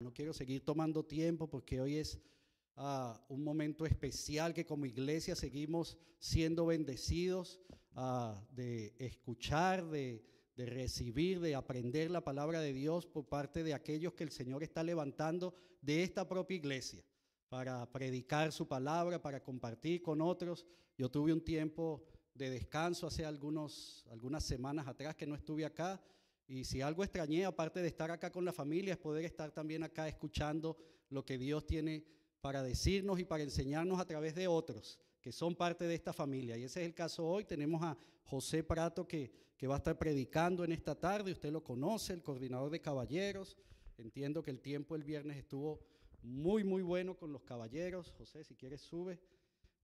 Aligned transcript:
No 0.00 0.14
quiero 0.14 0.32
seguir 0.32 0.64
tomando 0.64 1.04
tiempo 1.04 1.48
porque 1.48 1.80
hoy 1.80 1.96
es 1.96 2.20
uh, 2.76 3.14
un 3.28 3.42
momento 3.42 3.84
especial 3.84 4.54
que 4.54 4.64
como 4.64 4.86
iglesia 4.86 5.34
seguimos 5.34 5.98
siendo 6.20 6.66
bendecidos 6.66 7.60
uh, 7.96 8.34
de 8.52 8.94
escuchar, 8.98 9.84
de, 9.90 10.24
de 10.54 10.66
recibir, 10.66 11.40
de 11.40 11.56
aprender 11.56 12.12
la 12.12 12.22
palabra 12.22 12.60
de 12.60 12.72
Dios 12.72 13.06
por 13.06 13.26
parte 13.26 13.64
de 13.64 13.74
aquellos 13.74 14.14
que 14.14 14.22
el 14.22 14.30
Señor 14.30 14.62
está 14.62 14.84
levantando 14.84 15.52
de 15.82 16.04
esta 16.04 16.28
propia 16.28 16.58
iglesia 16.58 17.04
para 17.48 17.90
predicar 17.90 18.52
su 18.52 18.68
palabra, 18.68 19.20
para 19.20 19.42
compartir 19.42 20.00
con 20.00 20.20
otros. 20.20 20.64
Yo 20.96 21.10
tuve 21.10 21.32
un 21.32 21.42
tiempo 21.42 22.04
de 22.34 22.50
descanso 22.50 23.08
hace 23.08 23.24
algunos, 23.24 24.06
algunas 24.12 24.44
semanas 24.44 24.86
atrás 24.86 25.16
que 25.16 25.26
no 25.26 25.34
estuve 25.34 25.64
acá 25.64 26.00
y 26.48 26.64
si 26.64 26.80
algo 26.80 27.04
extrañé, 27.04 27.44
aparte 27.44 27.80
de 27.80 27.88
estar 27.88 28.10
acá 28.10 28.32
con 28.32 28.44
la 28.44 28.52
familia, 28.52 28.94
es 28.94 28.98
poder 28.98 29.24
estar 29.24 29.52
también 29.52 29.82
acá 29.82 30.08
escuchando 30.08 30.76
lo 31.10 31.24
que 31.24 31.38
Dios 31.38 31.66
tiene 31.66 32.04
para 32.40 32.62
decirnos 32.62 33.20
y 33.20 33.24
para 33.24 33.42
enseñarnos 33.42 34.00
a 34.00 34.06
través 34.06 34.34
de 34.34 34.48
otros 34.48 34.98
que 35.20 35.32
son 35.32 35.54
parte 35.54 35.84
de 35.84 35.94
esta 35.94 36.12
familia. 36.12 36.56
Y 36.56 36.64
ese 36.64 36.80
es 36.80 36.86
el 36.86 36.94
caso 36.94 37.26
hoy. 37.26 37.44
Tenemos 37.44 37.82
a 37.82 37.96
José 38.24 38.62
Prato 38.62 39.06
que, 39.06 39.30
que 39.56 39.66
va 39.66 39.74
a 39.74 39.78
estar 39.78 39.98
predicando 39.98 40.64
en 40.64 40.72
esta 40.72 40.94
tarde. 40.94 41.32
Usted 41.32 41.50
lo 41.50 41.62
conoce, 41.62 42.12
el 42.12 42.22
coordinador 42.22 42.70
de 42.70 42.80
caballeros. 42.80 43.56
Entiendo 43.96 44.42
que 44.42 44.50
el 44.50 44.60
tiempo 44.60 44.94
el 44.94 45.02
viernes 45.02 45.36
estuvo 45.36 45.80
muy, 46.22 46.64
muy 46.64 46.82
bueno 46.82 47.16
con 47.16 47.32
los 47.32 47.42
caballeros. 47.42 48.12
José, 48.12 48.44
si 48.44 48.54
quieres, 48.54 48.80
sube. 48.80 49.20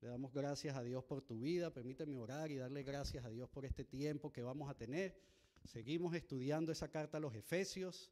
Le 0.00 0.08
damos 0.08 0.32
gracias 0.32 0.76
a 0.76 0.82
Dios 0.82 1.02
por 1.04 1.22
tu 1.22 1.40
vida. 1.40 1.72
Permíteme 1.72 2.16
orar 2.16 2.50
y 2.50 2.56
darle 2.56 2.82
gracias 2.82 3.24
a 3.24 3.30
Dios 3.30 3.48
por 3.48 3.64
este 3.64 3.84
tiempo 3.84 4.32
que 4.32 4.42
vamos 4.42 4.70
a 4.70 4.74
tener. 4.74 5.16
Seguimos 5.64 6.14
estudiando 6.14 6.72
esa 6.72 6.90
carta 6.90 7.16
a 7.16 7.20
los 7.20 7.34
Efesios 7.34 8.10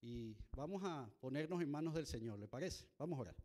y 0.00 0.36
vamos 0.56 0.82
a 0.84 1.10
ponernos 1.20 1.62
en 1.62 1.70
manos 1.70 1.94
del 1.94 2.06
Señor, 2.06 2.38
¿le 2.38 2.48
parece? 2.48 2.88
Vamos 2.98 3.18
a 3.18 3.22
orar. 3.22 3.36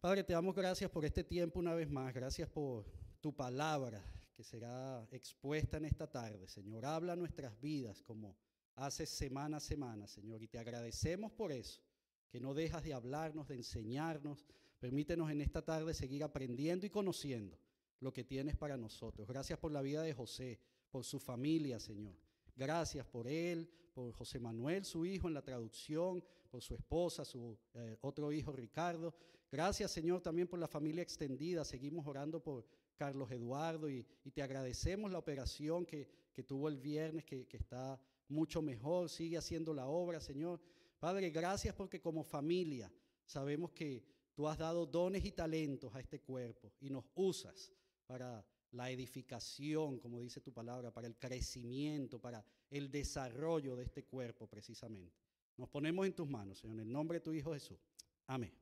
Padre, 0.00 0.24
te 0.24 0.32
damos 0.32 0.54
gracias 0.54 0.90
por 0.90 1.04
este 1.04 1.22
tiempo 1.22 1.60
una 1.60 1.74
vez 1.74 1.88
más, 1.88 2.12
gracias 2.12 2.48
por 2.48 2.84
tu 3.20 3.34
palabra 3.34 4.04
que 4.34 4.42
será 4.42 5.06
expuesta 5.12 5.76
en 5.76 5.84
esta 5.84 6.10
tarde. 6.10 6.48
Señor, 6.48 6.84
habla 6.84 7.14
nuestras 7.14 7.60
vidas 7.60 8.02
como 8.02 8.36
hace 8.74 9.06
semana 9.06 9.58
a 9.58 9.60
semana, 9.60 10.08
Señor, 10.08 10.42
y 10.42 10.48
te 10.48 10.58
agradecemos 10.58 11.30
por 11.32 11.52
eso, 11.52 11.80
que 12.28 12.40
no 12.40 12.54
dejas 12.54 12.82
de 12.82 12.94
hablarnos, 12.94 13.48
de 13.48 13.56
enseñarnos. 13.56 14.44
Permítenos 14.80 15.30
en 15.30 15.40
esta 15.40 15.62
tarde 15.62 15.94
seguir 15.94 16.24
aprendiendo 16.24 16.86
y 16.86 16.90
conociendo 16.90 17.56
lo 18.00 18.12
que 18.12 18.24
tienes 18.24 18.56
para 18.56 18.76
nosotros. 18.76 19.28
Gracias 19.28 19.58
por 19.58 19.70
la 19.70 19.82
vida 19.82 20.02
de 20.02 20.14
José, 20.14 20.58
por 20.90 21.04
su 21.04 21.20
familia, 21.20 21.78
Señor. 21.78 22.21
Gracias 22.54 23.06
por 23.06 23.26
él, 23.26 23.68
por 23.94 24.12
José 24.12 24.38
Manuel, 24.38 24.84
su 24.84 25.04
hijo 25.04 25.28
en 25.28 25.34
la 25.34 25.42
traducción, 25.42 26.22
por 26.50 26.62
su 26.62 26.74
esposa, 26.74 27.24
su 27.24 27.58
eh, 27.74 27.96
otro 28.00 28.32
hijo 28.32 28.52
Ricardo. 28.52 29.14
Gracias 29.50 29.90
Señor 29.90 30.20
también 30.20 30.48
por 30.48 30.58
la 30.58 30.68
familia 30.68 31.02
extendida. 31.02 31.64
Seguimos 31.64 32.06
orando 32.06 32.42
por 32.42 32.66
Carlos 32.96 33.30
Eduardo 33.30 33.88
y, 33.88 34.06
y 34.24 34.30
te 34.30 34.42
agradecemos 34.42 35.10
la 35.10 35.18
operación 35.18 35.84
que, 35.86 36.08
que 36.32 36.42
tuvo 36.42 36.68
el 36.68 36.78
viernes, 36.78 37.24
que, 37.24 37.46
que 37.46 37.56
está 37.56 38.00
mucho 38.28 38.62
mejor, 38.62 39.08
sigue 39.08 39.36
haciendo 39.36 39.74
la 39.74 39.86
obra, 39.86 40.20
Señor. 40.20 40.60
Padre, 40.98 41.30
gracias 41.30 41.74
porque 41.74 42.00
como 42.00 42.22
familia 42.22 42.92
sabemos 43.26 43.72
que 43.72 44.04
tú 44.34 44.48
has 44.48 44.58
dado 44.58 44.86
dones 44.86 45.24
y 45.24 45.32
talentos 45.32 45.94
a 45.94 46.00
este 46.00 46.20
cuerpo 46.20 46.72
y 46.80 46.90
nos 46.90 47.04
usas 47.14 47.72
para 48.06 48.44
la 48.72 48.90
edificación, 48.90 49.98
como 49.98 50.20
dice 50.20 50.40
tu 50.40 50.52
palabra, 50.52 50.90
para 50.90 51.06
el 51.06 51.16
crecimiento, 51.16 52.18
para 52.20 52.44
el 52.70 52.90
desarrollo 52.90 53.76
de 53.76 53.84
este 53.84 54.04
cuerpo 54.04 54.46
precisamente. 54.46 55.16
Nos 55.56 55.68
ponemos 55.68 56.06
en 56.06 56.14
tus 56.14 56.28
manos, 56.28 56.58
Señor, 56.58 56.80
en 56.80 56.86
el 56.86 56.92
nombre 56.92 57.18
de 57.18 57.24
tu 57.24 57.32
Hijo 57.32 57.52
Jesús. 57.52 57.78
Amén. 58.26 58.52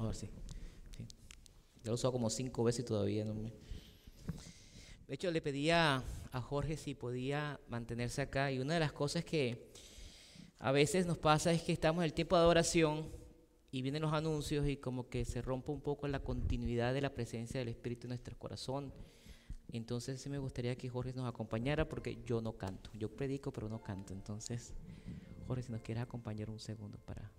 Ahora 0.00 0.14
sí. 0.14 0.26
sí. 0.96 1.06
Lo 1.90 1.94
he 1.94 1.96
usado 1.96 2.12
como 2.12 2.30
cinco 2.30 2.62
veces 2.62 2.84
y 2.84 2.86
todavía 2.86 3.24
no 3.24 3.34
me... 3.34 3.52
De 5.08 5.14
hecho, 5.14 5.28
le 5.32 5.42
pedía 5.42 6.04
a 6.30 6.40
Jorge 6.40 6.76
si 6.76 6.94
podía 6.94 7.58
mantenerse 7.68 8.22
acá 8.22 8.52
y 8.52 8.60
una 8.60 8.74
de 8.74 8.78
las 8.78 8.92
cosas 8.92 9.24
que 9.24 9.72
a 10.60 10.70
veces 10.70 11.04
nos 11.06 11.18
pasa 11.18 11.50
es 11.50 11.62
que 11.62 11.72
estamos 11.72 12.02
en 12.02 12.04
el 12.04 12.14
tiempo 12.14 12.36
de 12.36 12.42
adoración 12.42 13.10
y 13.72 13.82
vienen 13.82 14.02
los 14.02 14.12
anuncios 14.12 14.68
y 14.68 14.76
como 14.76 15.08
que 15.08 15.24
se 15.24 15.42
rompe 15.42 15.72
un 15.72 15.80
poco 15.80 16.06
la 16.06 16.20
continuidad 16.20 16.94
de 16.94 17.00
la 17.00 17.12
presencia 17.12 17.58
del 17.58 17.70
Espíritu 17.70 18.06
en 18.06 18.10
nuestro 18.10 18.38
corazón. 18.38 18.94
Entonces 19.72 20.20
sí 20.20 20.30
me 20.30 20.38
gustaría 20.38 20.76
que 20.76 20.88
Jorge 20.88 21.12
nos 21.12 21.28
acompañara 21.28 21.88
porque 21.88 22.22
yo 22.24 22.40
no 22.40 22.52
canto. 22.52 22.90
Yo 22.94 23.08
predico 23.08 23.50
pero 23.50 23.68
no 23.68 23.82
canto. 23.82 24.12
Entonces, 24.12 24.74
Jorge, 25.48 25.64
si 25.64 25.72
nos 25.72 25.82
quieres 25.82 26.04
acompañar 26.04 26.50
un 26.50 26.60
segundo 26.60 26.98
para... 26.98 27.32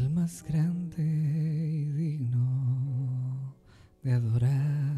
el 0.00 0.10
más 0.10 0.42
grande 0.42 1.02
y 1.02 1.84
digno 1.84 3.54
de 4.02 4.12
adorar. 4.12 4.96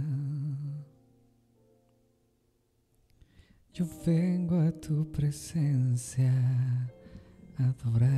Yo 3.73 3.85
vengo 4.07 4.61
a 4.61 4.71
tu 4.71 5.11
presencia 5.11 6.33
a 7.59 7.65
adorar. 7.65 8.12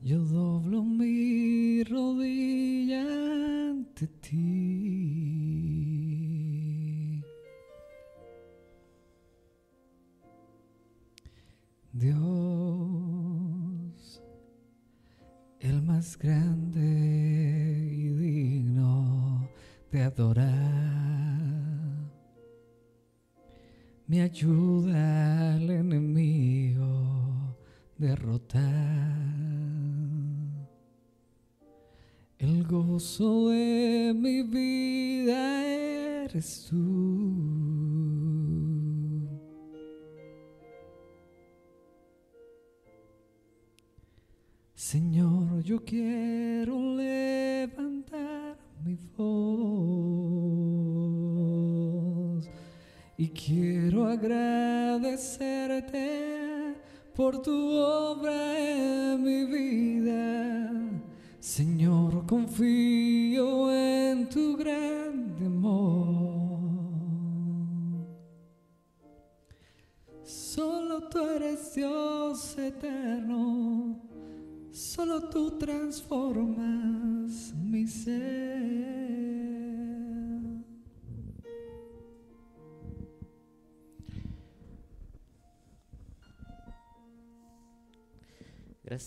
Yo 0.00 0.24
doblo 0.24 0.82
mi 0.82 1.84
rodilla 1.84 3.02
ante 3.70 4.06
ti. 4.06 4.49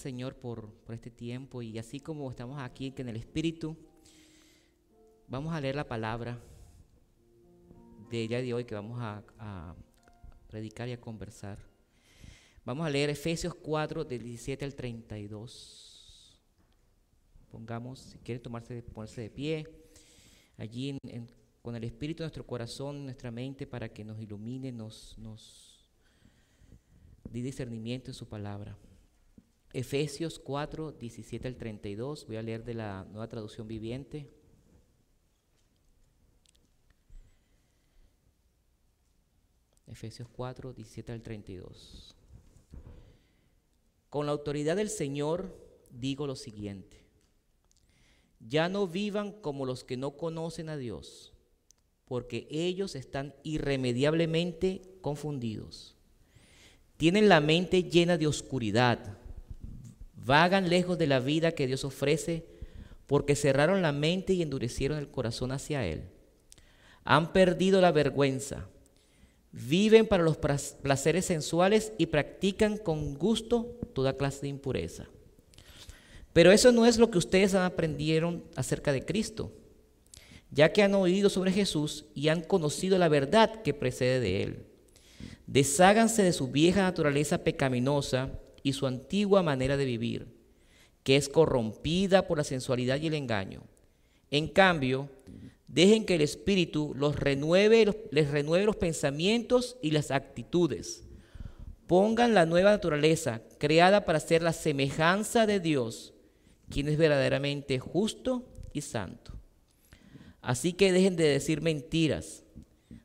Señor 0.03 0.35
por, 0.35 0.69
por, 0.85 0.93
este 0.93 1.09
tiempo 1.09 1.61
y 1.61 1.79
así 1.79 2.01
como 2.01 2.29
estamos 2.29 2.61
aquí 2.61 2.91
que 2.91 3.03
en 3.03 3.07
el 3.07 3.15
Espíritu, 3.15 3.77
vamos 5.29 5.53
a 5.53 5.61
leer 5.61 5.77
la 5.77 5.87
palabra 5.87 6.37
de 8.09 8.21
ella 8.21 8.41
de 8.41 8.53
hoy 8.53 8.65
que 8.65 8.75
vamos 8.75 8.99
a, 9.01 9.75
predicar 10.47 10.89
y 10.89 10.91
a 10.91 10.99
conversar. 10.99 11.57
Vamos 12.65 12.85
a 12.85 12.89
leer 12.89 13.09
Efesios 13.09 13.55
4, 13.55 14.03
del 14.03 14.23
17 14.23 14.65
al 14.65 14.75
32. 14.75 16.37
Pongamos, 17.49 17.99
si 17.99 18.17
quiere 18.19 18.41
tomarse, 18.41 18.83
ponerse 18.83 19.21
de 19.21 19.29
pie, 19.29 19.67
allí 20.57 20.97
con 21.61 21.77
el 21.77 21.85
Espíritu 21.85 22.23
nuestro 22.23 22.45
corazón, 22.45 23.05
nuestra 23.05 23.31
mente, 23.31 23.65
para 23.65 23.87
que 23.87 24.03
nos 24.03 24.19
ilumine, 24.19 24.73
nos, 24.73 25.17
nos 25.17 25.89
dé 27.31 27.41
discernimiento 27.41 28.11
en 28.11 28.15
su 28.15 28.27
palabra. 28.27 28.77
Efesios 29.73 30.37
4, 30.37 30.91
17 30.91 31.47
al 31.47 31.55
32. 31.57 32.27
Voy 32.27 32.37
a 32.37 32.43
leer 32.43 32.63
de 32.63 32.75
la 32.75 33.07
nueva 33.09 33.27
traducción 33.27 33.67
viviente. 33.67 34.29
Efesios 39.87 40.27
4, 40.31 40.73
17 40.73 41.11
al 41.11 41.23
32. 41.23 42.15
Con 44.09 44.27
la 44.27 44.31
autoridad 44.31 44.75
del 44.75 44.89
Señor 44.89 45.57
digo 45.89 46.27
lo 46.27 46.35
siguiente. 46.35 47.03
Ya 48.39 48.69
no 48.69 48.87
vivan 48.87 49.31
como 49.31 49.65
los 49.65 49.83
que 49.83 49.97
no 49.97 50.17
conocen 50.17 50.69
a 50.69 50.77
Dios, 50.77 51.33
porque 52.05 52.47
ellos 52.51 52.95
están 52.95 53.33
irremediablemente 53.41 54.81
confundidos. 55.01 55.95
Tienen 56.97 57.27
la 57.27 57.39
mente 57.39 57.83
llena 57.83 58.17
de 58.17 58.27
oscuridad, 58.27 59.17
vagan 60.25 60.69
lejos 60.69 60.97
de 60.97 61.07
la 61.07 61.19
vida 61.19 61.51
que 61.51 61.67
Dios 61.67 61.83
ofrece, 61.83 62.45
porque 63.07 63.35
cerraron 63.35 63.81
la 63.81 63.91
mente 63.91 64.33
y 64.33 64.41
endurecieron 64.41 64.97
el 64.97 65.09
corazón 65.09 65.51
hacia 65.51 65.85
Él. 65.85 66.03
Han 67.03 67.33
perdido 67.33 67.81
la 67.81 67.91
vergüenza 67.91 68.67
viven 69.53 70.07
para 70.07 70.23
los 70.23 70.37
placeres 70.37 71.25
sensuales 71.25 71.93
y 71.99 72.07
practican 72.07 72.77
con 72.77 73.13
gusto 73.13 73.77
toda 73.93 74.17
clase 74.17 74.41
de 74.41 74.47
impureza. 74.47 75.05
Pero 76.33 76.51
eso 76.51 76.71
no 76.71 76.87
es 76.87 76.97
lo 76.97 77.11
que 77.11 77.19
ustedes 77.19 77.53
aprendieron 77.53 78.43
acerca 78.55 78.91
de 78.91 79.05
Cristo, 79.05 79.51
ya 80.49 80.73
que 80.73 80.81
han 80.81 80.95
oído 80.95 81.29
sobre 81.29 81.51
Jesús 81.51 82.05
y 82.15 82.29
han 82.29 82.41
conocido 82.41 82.97
la 82.97 83.07
verdad 83.07 83.61
que 83.61 83.75
precede 83.75 84.19
de 84.19 84.43
Él. 84.43 84.65
Desháganse 85.45 86.23
de 86.23 86.33
su 86.33 86.47
vieja 86.47 86.81
naturaleza 86.81 87.43
pecaminosa 87.43 88.31
y 88.63 88.73
su 88.73 88.87
antigua 88.87 89.43
manera 89.43 89.77
de 89.77 89.85
vivir, 89.85 90.27
que 91.03 91.17
es 91.17 91.29
corrompida 91.29 92.27
por 92.27 92.37
la 92.37 92.43
sensualidad 92.43 92.99
y 92.99 93.07
el 93.07 93.13
engaño. 93.13 93.63
En 94.31 94.47
cambio, 94.47 95.09
Dejen 95.73 96.05
que 96.05 96.13
el 96.13 96.21
Espíritu 96.21 96.93
los 96.95 97.15
renueve, 97.15 98.07
les 98.11 98.29
renueve 98.29 98.65
los 98.65 98.75
pensamientos 98.75 99.75
y 99.81 99.89
las 99.89 100.11
actitudes. 100.11 101.03
Pongan 101.87 102.35
la 102.35 102.45
nueva 102.45 102.69
naturaleza, 102.69 103.41
creada 103.57 104.05
para 104.05 104.19
ser 104.19 104.43
la 104.43 104.53
semejanza 104.53 105.47
de 105.47 105.59
Dios, 105.59 106.13
quien 106.69 106.89
es 106.89 106.97
verdaderamente 106.97 107.79
justo 107.79 108.45
y 108.71 108.81
santo. 108.81 109.33
Así 110.43 110.73
que 110.73 110.91
dejen 110.91 111.15
de 111.15 111.23
decir 111.23 111.61
mentiras. 111.61 112.43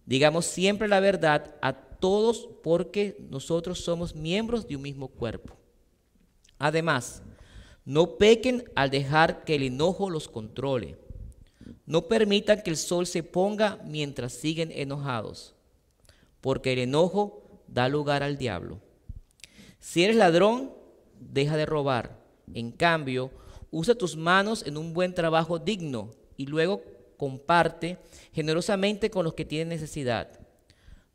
Digamos 0.04 0.44
siempre 0.44 0.88
la 0.88 1.00
verdad 1.00 1.54
a 1.62 1.88
todos 2.00 2.48
porque 2.62 3.16
nosotros 3.30 3.80
somos 3.80 4.14
miembros 4.14 4.66
de 4.66 4.76
un 4.76 4.82
mismo 4.82 5.08
cuerpo. 5.08 5.56
Además, 6.58 7.22
no 7.84 8.16
pequen 8.16 8.64
al 8.74 8.90
dejar 8.90 9.44
que 9.44 9.54
el 9.54 9.62
enojo 9.62 10.10
los 10.10 10.28
controle 10.28 10.96
no 11.86 12.06
permitan 12.06 12.62
que 12.62 12.70
el 12.70 12.76
sol 12.76 13.06
se 13.06 13.22
ponga 13.22 13.80
mientras 13.84 14.32
siguen 14.32 14.70
enojados, 14.72 15.54
porque 16.40 16.72
el 16.72 16.80
enojo 16.80 17.42
da 17.66 17.88
lugar 17.88 18.22
al 18.22 18.38
diablo. 18.38 18.78
Si 19.80 20.04
eres 20.04 20.16
ladrón, 20.16 20.72
deja 21.18 21.56
de 21.56 21.66
robar. 21.66 22.18
En 22.54 22.72
cambio, 22.72 23.30
usa 23.70 23.94
tus 23.94 24.16
manos 24.16 24.66
en 24.66 24.76
un 24.76 24.92
buen 24.92 25.14
trabajo 25.14 25.58
digno 25.58 26.10
y 26.36 26.46
luego 26.46 26.82
comparte 27.16 27.98
generosamente 28.32 29.10
con 29.10 29.24
los 29.24 29.34
que 29.34 29.44
tienen 29.44 29.68
necesidad. 29.68 30.38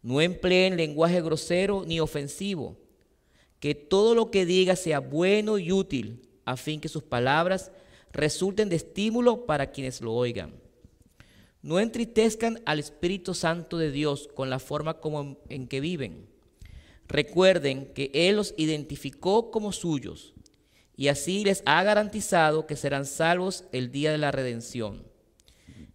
No 0.04 0.22
empleen 0.22 0.78
lenguaje 0.78 1.22
grosero 1.22 1.86
ni 1.88 2.00
ofensivo. 2.00 2.78
Que 3.60 3.74
todo 3.74 4.14
lo 4.14 4.30
que 4.30 4.46
diga 4.46 4.76
sea 4.76 5.00
bueno 5.00 5.58
y 5.58 5.72
útil, 5.72 6.30
a 6.46 6.58
fin 6.58 6.82
que 6.82 6.90
sus 6.90 7.04
palabras 7.04 7.72
resulten 8.12 8.70
de 8.70 8.76
estímulo 8.76 9.46
para 9.46 9.72
quienes 9.72 10.02
lo 10.02 10.14
oigan. 10.14 10.54
No 11.62 11.80
entristezcan 11.80 12.62
al 12.66 12.80
Espíritu 12.80 13.34
Santo 13.34 13.78
de 13.78 13.90
Dios 13.90 14.30
con 14.36 14.50
la 14.50 14.60
forma 14.60 15.00
como 15.00 15.38
en 15.48 15.68
que 15.68 15.80
viven. 15.80 16.28
Recuerden 17.08 17.94
que 17.94 18.12
Él 18.14 18.36
los 18.36 18.54
identificó 18.58 19.50
como 19.50 19.72
suyos 19.72 20.34
y 20.98 21.08
así 21.08 21.44
les 21.46 21.64
ha 21.66 21.82
garantizado 21.84 22.68
que 22.68 22.76
serán 22.76 23.06
salvos 23.06 23.64
el 23.72 23.92
día 23.92 24.12
de 24.12 24.18
la 24.18 24.32
redención. 24.32 25.13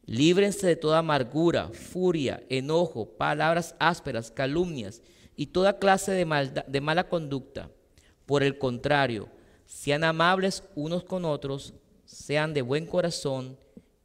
Líbrense 0.09 0.67
de 0.67 0.75
toda 0.75 1.01
amargura, 1.01 1.69
furia, 1.69 2.43
enojo, 2.49 3.11
palabras 3.19 3.75
ásperas, 3.79 4.31
calumnias 4.31 5.03
y 5.37 5.49
toda 5.49 5.79
clase 5.79 6.13
de, 6.13 6.63
de 6.67 6.81
mala 6.81 7.11
conducta. 7.11 7.71
Por 8.25 8.43
el 8.43 8.57
contrario, 8.57 9.29
sean 9.67 10.05
amables 10.05 10.63
unos 10.75 11.05
con 11.05 11.27
otros, 11.27 11.75
sean 12.07 12.55
de 12.55 12.63
buen 12.63 12.87
corazón 12.87 13.59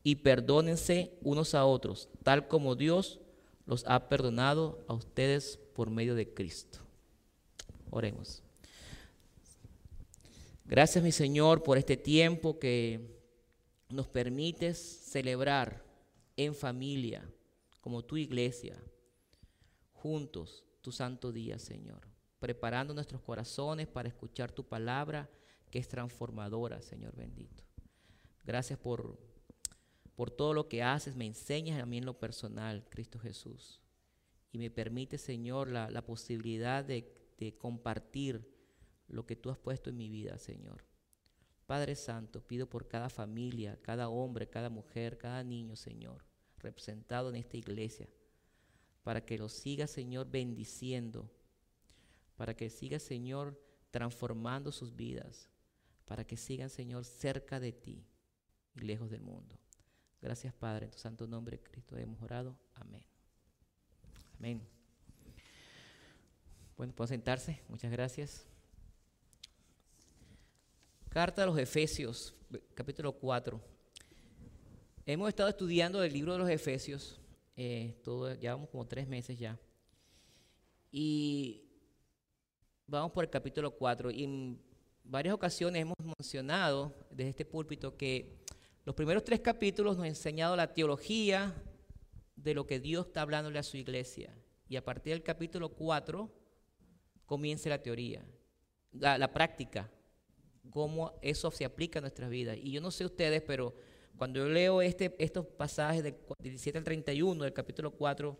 y 0.03 0.15
perdónense 0.15 1.13
unos 1.21 1.55
a 1.55 1.63
otros, 1.63 2.09
tal 2.21 2.49
como 2.49 2.75
Dios 2.75 3.21
los 3.65 3.85
ha 3.87 4.09
perdonado 4.09 4.83
a 4.89 4.93
ustedes 4.95 5.57
por 5.73 5.89
medio 5.89 6.15
de 6.15 6.33
Cristo. 6.33 6.79
Oremos. 7.89 8.43
Gracias 10.65 11.01
mi 11.01 11.13
Señor 11.13 11.63
por 11.63 11.77
este 11.77 11.95
tiempo 11.95 12.59
que 12.59 13.21
nos 13.87 14.09
permites 14.09 14.77
celebrar 14.77 15.92
en 16.37 16.55
familia, 16.55 17.29
como 17.81 18.03
tu 18.03 18.17
iglesia, 18.17 18.81
juntos 19.91 20.65
tu 20.81 20.91
santo 20.91 21.31
día, 21.31 21.59
Señor, 21.59 22.01
preparando 22.39 22.93
nuestros 22.93 23.21
corazones 23.21 23.87
para 23.87 24.09
escuchar 24.09 24.51
tu 24.51 24.67
palabra 24.67 25.29
que 25.71 25.79
es 25.79 25.87
transformadora, 25.87 26.81
Señor 26.81 27.15
bendito. 27.15 27.63
Gracias 28.43 28.77
por, 28.77 29.17
por 30.15 30.29
todo 30.29 30.53
lo 30.53 30.67
que 30.67 30.83
haces, 30.83 31.15
me 31.15 31.25
enseñas 31.25 31.81
a 31.81 31.85
mí 31.85 31.97
en 31.97 32.05
lo 32.05 32.19
personal, 32.19 32.85
Cristo 32.89 33.17
Jesús. 33.17 33.81
Y 34.51 34.59
me 34.59 34.69
permite, 34.69 35.17
Señor, 35.17 35.69
la, 35.69 36.05
posibilidad 36.05 36.83
de, 36.83 37.11
de 37.37 37.57
compartir 37.57 38.47
lo 39.07 39.25
que 39.25 39.35
tú 39.35 39.49
has 39.49 39.57
puesto 39.57 39.89
en 39.89 39.97
mi 39.97 40.09
vida, 40.09 40.37
Señor. 40.37 40.85
Padre 41.73 41.95
Santo, 41.95 42.39
pido 42.39 42.69
por 42.69 42.87
cada 42.87 43.09
familia, 43.09 43.79
cada 43.81 44.07
hombre, 44.07 44.47
cada 44.47 44.69
mujer, 44.69 45.17
cada 45.17 45.43
niño, 45.43 45.75
Señor, 45.75 46.23
representado 46.59 47.29
en 47.29 47.35
esta 47.35 47.57
iglesia, 47.57 48.07
para 49.01 49.25
que 49.25 49.39
lo 49.39 49.49
siga, 49.49 49.87
Señor, 49.87 50.29
bendiciendo, 50.29 51.31
para 52.35 52.55
que 52.55 52.69
siga, 52.69 52.99
Señor, 52.99 53.59
transformando 53.89 54.71
sus 54.71 54.95
vidas, 54.95 55.49
para 56.05 56.27
que 56.27 56.37
sigan, 56.37 56.69
Señor, 56.69 57.05
cerca 57.05 57.59
de 57.59 57.71
ti 57.71 58.05
y 58.75 58.81
lejos 58.81 59.09
del 59.09 59.21
mundo. 59.23 59.57
Gracias, 60.21 60.53
Padre. 60.53 60.85
En 60.85 60.91
tu 60.91 60.99
santo 60.99 61.25
nombre, 61.25 61.59
Cristo, 61.59 61.97
hemos 61.97 62.21
orado. 62.21 62.55
Amén. 62.75 63.03
Amén. 64.37 64.61
Bueno, 66.77 66.93
pueden 66.93 67.09
sentarse. 67.09 67.63
Muchas 67.67 67.91
gracias. 67.91 68.52
Carta 71.13 71.43
a 71.43 71.45
los 71.45 71.59
Efesios, 71.59 72.33
capítulo 72.73 73.11
4. 73.11 73.61
Hemos 75.05 75.29
estado 75.29 75.47
estudiando 75.47 76.01
el 76.01 76.11
libro 76.11 76.33
de 76.33 76.39
los 76.39 76.49
Efesios, 76.49 77.21
eh, 77.55 77.99
todo, 78.03 78.33
llevamos 78.33 78.67
como 78.69 78.87
tres 78.87 79.07
meses 79.07 79.37
ya. 79.37 79.59
Y 80.91 81.69
vamos 82.87 83.11
por 83.11 83.25
el 83.25 83.29
capítulo 83.29 83.75
4. 83.75 84.09
Y 84.09 84.23
en 84.23 84.59
varias 85.03 85.35
ocasiones 85.35 85.83
hemos 85.83 85.97
mencionado 86.17 86.91
desde 87.11 87.29
este 87.29 87.45
púlpito 87.45 87.95
que 87.95 88.39
los 88.83 88.95
primeros 88.95 89.23
tres 89.23 89.39
capítulos 89.39 89.95
nos 89.95 90.05
han 90.05 90.09
enseñado 90.09 90.55
la 90.55 90.73
teología 90.73 91.53
de 92.35 92.55
lo 92.55 92.65
que 92.65 92.79
Dios 92.79 93.05
está 93.05 93.21
hablándole 93.21 93.59
a 93.59 93.63
su 93.63 93.77
iglesia. 93.77 94.35
Y 94.67 94.77
a 94.77 94.83
partir 94.83 95.13
del 95.13 95.21
capítulo 95.21 95.69
4 95.69 96.27
comienza 97.27 97.69
la 97.69 97.83
teoría, 97.83 98.25
la, 98.93 99.31
práctica, 99.31 99.91
cómo 100.69 101.13
eso 101.21 101.51
se 101.51 101.65
aplica 101.65 101.99
a 101.99 102.01
nuestras 102.01 102.29
vidas. 102.29 102.57
Y 102.61 102.71
yo 102.71 102.81
no 102.81 102.91
sé 102.91 103.05
ustedes, 103.05 103.41
pero 103.41 103.75
cuando 104.17 104.39
yo 104.39 104.47
leo 104.47 104.81
este, 104.81 105.15
estos 105.19 105.45
pasajes 105.45 106.03
del 106.03 106.15
17 106.39 106.77
al 106.77 106.83
31 106.83 107.43
del 107.43 107.53
capítulo 107.53 107.91
4, 107.91 108.37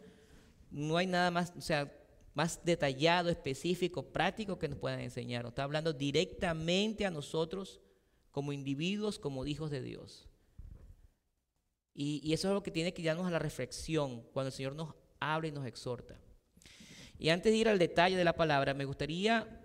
no 0.72 0.98
hay 0.98 1.08
nada 1.08 1.32
más, 1.32 1.54
o 1.58 1.62
sea, 1.62 1.92
más 2.34 2.64
detallado, 2.64 3.30
específico, 3.30 4.12
práctico 4.12 4.58
que 4.58 4.68
nos 4.68 4.80
puedan 4.80 5.00
enseñar. 5.02 5.44
Nos 5.44 5.52
está 5.52 5.64
hablando 5.64 5.94
directamente 5.94 7.06
a 7.06 7.12
nosotros 7.12 7.80
como 8.32 8.54
individuos, 8.54 9.20
como 9.20 9.46
hijos 9.46 9.70
de 9.70 9.82
Dios. 9.82 10.28
Y, 11.94 12.34
eso 12.34 12.48
es 12.48 12.54
lo 12.56 12.64
que 12.64 12.72
tiene 12.72 12.94
que 12.94 13.04
darnos 13.04 13.28
a 13.28 13.32
la 13.32 13.40
reflexión 13.40 14.24
cuando 14.34 14.48
el 14.48 14.54
Señor 14.54 14.76
nos 14.76 14.96
habla 15.20 15.48
y 15.48 15.52
nos 15.52 15.66
exhorta. 15.68 16.20
Y 17.20 17.30
antes 17.30 17.52
de 17.52 17.58
ir 17.58 17.70
al 17.70 17.78
detalle 17.78 18.18
de 18.18 18.24
la 18.24 18.34
palabra, 18.34 18.74
me 18.74 18.86
gustaría 18.86 19.63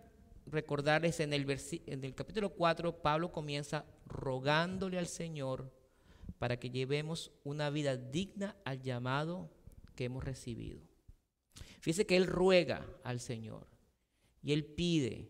recordarles 0.50 1.21
en 1.21 1.33
el, 1.33 1.47
en 1.87 2.12
capítulo 2.12 2.50
4, 2.50 3.02
Pablo 3.02 3.33
comienza 3.33 3.85
rogándole 4.07 4.99
al 4.99 5.07
Señor 5.07 5.73
para 6.38 6.59
que 6.59 6.71
llevemos 6.71 7.33
una 7.45 7.71
vida 7.71 7.97
digna 7.97 8.57
al 8.64 8.83
llamado 8.83 9.50
que 9.95 10.05
hemos 10.05 10.25
recibido. 10.25 10.81
Fíjese 11.81 12.07
que 12.07 12.17
él 12.17 12.26
ruega 12.26 12.87
al 13.05 13.21
Señor 13.21 13.67
y 14.43 14.52
él 14.52 14.64
pide. 14.64 15.28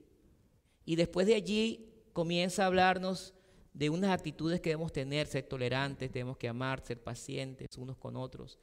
Y 0.84 0.96
después 0.96 1.26
de 1.26 1.34
allí 1.34 1.88
comienza 2.12 2.64
a 2.64 2.66
hablarnos 2.66 3.34
de 3.72 3.90
unas 3.90 4.10
actitudes 4.10 4.60
que 4.60 4.70
debemos 4.70 4.92
tener, 4.92 5.26
ser 5.26 5.44
tolerantes, 5.44 6.10
tenemos 6.10 6.36
que 6.36 6.48
amar, 6.48 6.84
ser 6.84 7.02
pacientes 7.02 7.76
unos 7.76 7.96
con 7.96 8.16
otros. 8.16 8.58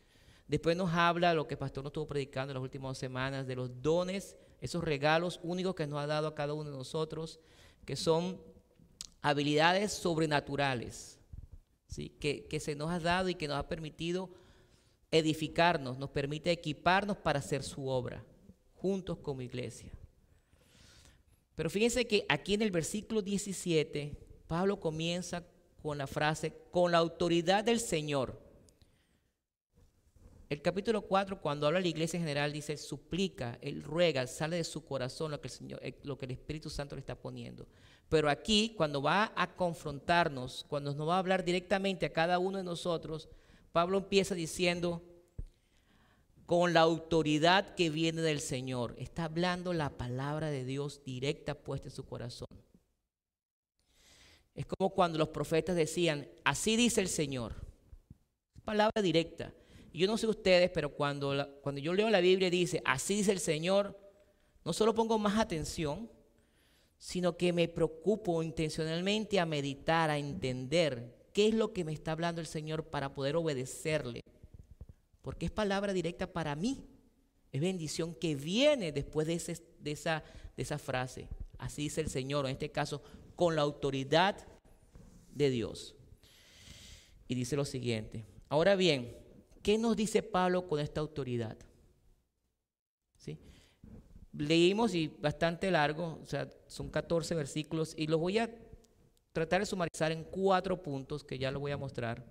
Después 0.48 0.78
nos 0.78 0.94
habla 0.94 1.34
lo 1.34 1.48
que 1.48 1.56
el 1.56 1.60
pastor 1.60 1.84
nos 1.84 1.90
estuvo 1.90 2.08
predicando 2.08 2.52
en 2.52 2.56
las 2.56 2.64
últimas 2.64 2.98
semanas, 2.98 3.48
de 3.48 3.56
los 3.56 3.82
dones, 3.82 4.36
esos 4.62 4.84
regalos 4.84 5.40
únicos 5.44 5.76
que 5.76 5.88
nos 5.88 6.00
ha 6.00 6.08
dado 6.08 6.28
a 6.28 6.36
cada 6.36 6.54
uno 6.54 6.70
de 6.70 6.78
nosotros, 6.78 7.40
que 7.86 7.96
son 7.96 8.40
habilidades 9.22 9.92
sobrenaturales, 9.92 11.20
¿sí? 11.88 12.10
que, 12.10 12.46
que 12.46 12.60
se 12.60 12.76
nos 12.76 12.92
ha 12.92 13.00
dado 13.00 13.30
y 13.30 13.36
que 13.36 13.48
nos 13.48 13.58
ha 13.58 13.68
permitido 13.68 14.30
edificarnos, 15.12 15.98
nos 15.98 16.10
permite 16.12 16.52
equiparnos 16.52 17.18
para 17.18 17.40
hacer 17.40 17.64
su 17.64 17.88
obra, 17.88 18.24
juntos 18.74 19.18
como 19.18 19.42
iglesia. 19.42 19.92
Pero 21.56 21.70
fíjense 21.70 22.06
que 22.06 22.26
aquí 22.28 22.54
en 22.54 22.62
el 22.62 22.72
versículo 22.72 23.22
17, 23.22 24.18
Pablo 24.48 24.80
comienza 24.80 25.44
con 25.82 25.98
la 25.98 26.08
frase, 26.08 26.54
con 26.72 26.92
la 26.92 26.98
autoridad 26.98 27.64
del 27.64 27.80
Señor. 27.80 28.45
El 30.56 30.62
capítulo 30.62 31.02
4, 31.02 31.42
cuando 31.42 31.68
habla 31.68 31.82
la 31.82 31.88
iglesia 31.90 32.16
en 32.16 32.24
general, 32.24 32.54
dice, 32.54 32.78
suplica, 32.78 33.60
él 33.60 33.84
ruega, 33.84 34.26
sale 34.26 34.56
de 34.56 34.64
su 34.64 34.86
corazón 34.86 35.32
lo 35.32 35.42
que, 35.42 35.50
el 35.50 35.54
Señor, 35.54 35.82
eh, 35.84 36.00
lo 36.04 36.18
que 36.18 36.24
el 36.24 36.32
Espíritu 36.32 36.70
Santo 36.70 36.96
le 36.96 37.02
está 37.02 37.14
poniendo. 37.14 37.68
Pero 38.08 38.30
aquí, 38.30 38.74
cuando 38.78 39.02
va 39.02 39.34
a 39.36 39.54
confrontarnos, 39.54 40.66
cuando 40.70 40.96
nos 40.96 41.10
va 41.10 41.16
a 41.16 41.20
hablar 41.20 41.44
directamente 41.44 42.06
a 42.06 42.14
cada 42.14 42.40
uno 42.40 42.58
de 42.58 42.64
nosotros, 42.64 43.28
Pablo 43.74 43.98
empieza 43.98 44.34
diciendo, 44.34 45.04
con 46.46 46.74
la 46.74 46.80
autoridad 46.80 47.76
que 47.76 47.90
viene 47.90 48.22
del 48.22 48.40
Señor. 48.40 48.96
Está 48.98 49.26
hablando 49.26 49.74
la 49.74 49.90
palabra 49.90 50.52
de 50.52 50.64
Dios 50.64 51.04
directa 51.04 51.56
puesta 51.56 51.90
en 51.90 51.96
su 51.96 52.06
corazón. 52.06 52.48
Es 54.54 54.66
como 54.66 54.92
cuando 54.92 55.18
los 55.18 55.28
profetas 55.28 55.76
decían, 55.76 56.30
así 56.46 56.78
dice 56.78 57.02
el 57.02 57.10
Señor. 57.10 57.56
Palabra 58.64 59.02
directa. 59.02 59.52
Y 59.96 60.00
yo 60.00 60.08
no 60.08 60.18
sé 60.18 60.28
ustedes, 60.28 60.70
pero 60.72 60.94
cuando, 60.94 61.58
cuando 61.62 61.80
yo 61.80 61.94
leo 61.94 62.10
la 62.10 62.20
Biblia 62.20 62.50
y 62.50 62.52
dice, 62.52 62.82
así 62.84 63.16
dice 63.16 63.32
el 63.32 63.40
Señor, 63.40 63.98
no 64.66 64.74
solo 64.74 64.94
pongo 64.94 65.18
más 65.18 65.40
atención, 65.40 66.12
sino 66.98 67.38
que 67.38 67.54
me 67.54 67.70
preocupo 67.70 68.44
intencionalmente 68.44 69.40
a 69.40 69.46
meditar, 69.46 70.10
a 70.10 70.18
entender 70.18 71.16
qué 71.32 71.48
es 71.48 71.54
lo 71.54 71.72
que 71.72 71.86
me 71.86 71.94
está 71.94 72.12
hablando 72.12 72.42
el 72.42 72.48
Señor 72.48 72.84
para 72.88 73.14
poder 73.14 73.38
obedecerle. 73.38 74.20
Porque 75.22 75.46
es 75.46 75.52
palabra 75.54 75.94
directa 75.94 76.28
para 76.28 76.58
mí. 76.58 76.84
Es 77.54 77.62
bendición 77.62 78.14
que 78.16 78.36
viene 78.36 78.92
después 78.92 79.26
de, 79.28 79.62
de, 79.80 79.92
esa, 79.92 80.26
de 80.58 80.64
esa 80.64 80.78
frase. 80.78 81.30
Así 81.58 81.84
dice 81.84 82.02
el 82.02 82.10
Señor, 82.10 82.48
en 82.48 82.52
este 82.52 82.70
caso, 82.70 83.02
con 83.38 83.56
la 83.56 83.62
autoridad 83.62 84.46
de 85.34 85.50
Dios. 85.50 85.96
Y 87.30 87.36
dice 87.36 87.56
lo 87.56 87.64
siguiente. 87.64 88.26
Ahora 88.50 88.76
bien, 88.76 89.24
¿Qué 89.66 89.80
nos 89.80 89.96
dice 89.96 90.22
Pablo 90.22 90.68
con 90.68 90.80
esta 90.80 91.02
autoridad? 91.02 91.58
¿Sí? 93.18 93.40
Leímos 94.32 94.94
y 94.94 95.08
bastante 95.08 95.72
largo, 95.72 96.20
o 96.22 96.26
sea, 96.28 96.48
son 96.68 96.92
14 96.92 97.34
versículos 97.34 97.96
y 97.98 98.06
los 98.06 98.20
voy 98.20 98.38
a 98.38 98.56
tratar 99.32 99.62
de 99.62 99.66
sumarizar 99.66 100.12
en 100.12 100.24
cuatro 100.26 100.84
puntos 100.84 101.24
que 101.24 101.40
ya 101.40 101.50
lo 101.50 101.60
voy 101.60 101.72
a 101.72 101.78
mostrar. 101.78 102.24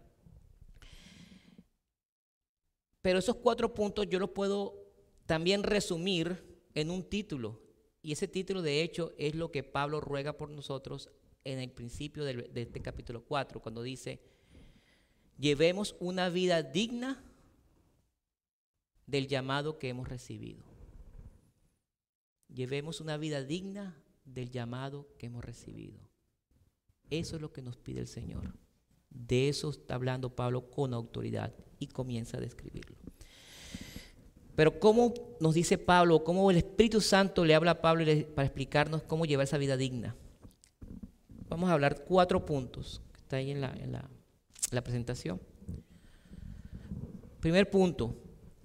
Pero 3.03 3.19
esos 3.19 3.35
cuatro 3.35 3.75
puntos 3.75 4.07
yo 4.09 4.21
los 4.21 4.31
puedo 4.31 4.93
también 5.27 5.65
resumir 5.65 6.41
en 6.73 6.89
un 6.89 7.03
título. 7.03 7.61
Y 8.01 8.13
ese 8.13 8.29
título, 8.29 8.63
de 8.63 8.81
hecho, 8.81 9.13
es 9.19 9.35
lo 9.35 9.51
que 9.51 9.65
Pablo 9.65 10.01
ruega 10.01 10.35
por 10.37 10.51
nosotros 10.51 11.11
en 11.43 11.59
el 11.59 11.73
principio 11.73 12.23
de, 12.23 12.49
este 12.55 12.81
capítulo 12.81 13.25
4, 13.25 13.61
cuando 13.61 13.83
dice, 13.83 14.21
llevemos 15.39 15.97
una 16.01 16.29
vida 16.29 16.63
digna 16.63 17.23
del 19.07 19.29
llamado 19.29 19.79
que 19.79 19.89
hemos 19.89 20.09
recibido. 20.09 20.65
Llevemos 22.53 23.01
una 23.01 23.17
vida 23.17 23.43
digna 23.43 23.97
del 24.25 24.51
llamado 24.51 25.09
que 25.19 25.27
hemos 25.27 25.45
recibido. 25.45 25.99
Eso 27.11 27.37
es 27.37 27.43
lo 27.43 27.53
que 27.53 27.63
nos 27.63 27.77
pide 27.77 28.01
el 28.01 28.07
Señor. 28.07 28.55
De 29.11 29.49
eso 29.49 29.71
está 29.71 29.95
hablando 29.95 30.35
Pablo 30.35 30.71
con 30.71 30.95
autoridad 30.95 31.53
y 31.79 31.89
comienza 31.89 32.39
a 32.39 32.41
describirlo. 32.41 32.97
Pero 34.57 34.79
¿cómo 34.79 35.13
nos 35.41 35.55
dice 35.55 35.79
Pablo, 35.79 36.23
cómo 36.23 36.51
el 36.51 36.59
Espíritu 36.59 37.01
Santo 37.01 37.45
le 37.45 37.55
habla 37.55 37.73
a 37.73 37.81
Pablo 37.81 38.05
para 38.35 38.47
explicarnos 38.47 39.03
cómo 39.03 39.27
llevar 39.27 39.45
esa 39.45 39.59
vida 39.59 39.77
digna? 39.77 40.17
Vamos 41.49 41.71
a 41.71 41.73
hablar 41.73 42.05
cuatro 42.05 42.47
puntos, 42.47 43.03
que 43.13 43.21
está 43.21 43.37
ahí 43.37 43.51
en 43.51 43.61
la, 43.61 43.73
en 43.73 43.93
la 43.93 44.09
la 44.71 44.83
presentación. 44.83 45.41
Primer 47.41 47.69
punto, 47.71 48.17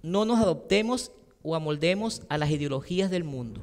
no 0.02 0.26
nos 0.26 0.40
adoptemos 0.40 1.12
o 1.44 1.56
amoldemos 1.56 2.22
a 2.30 2.38
las 2.38 2.50
ideologías 2.50 3.12
del 3.12 3.24
mundo. 3.24 3.62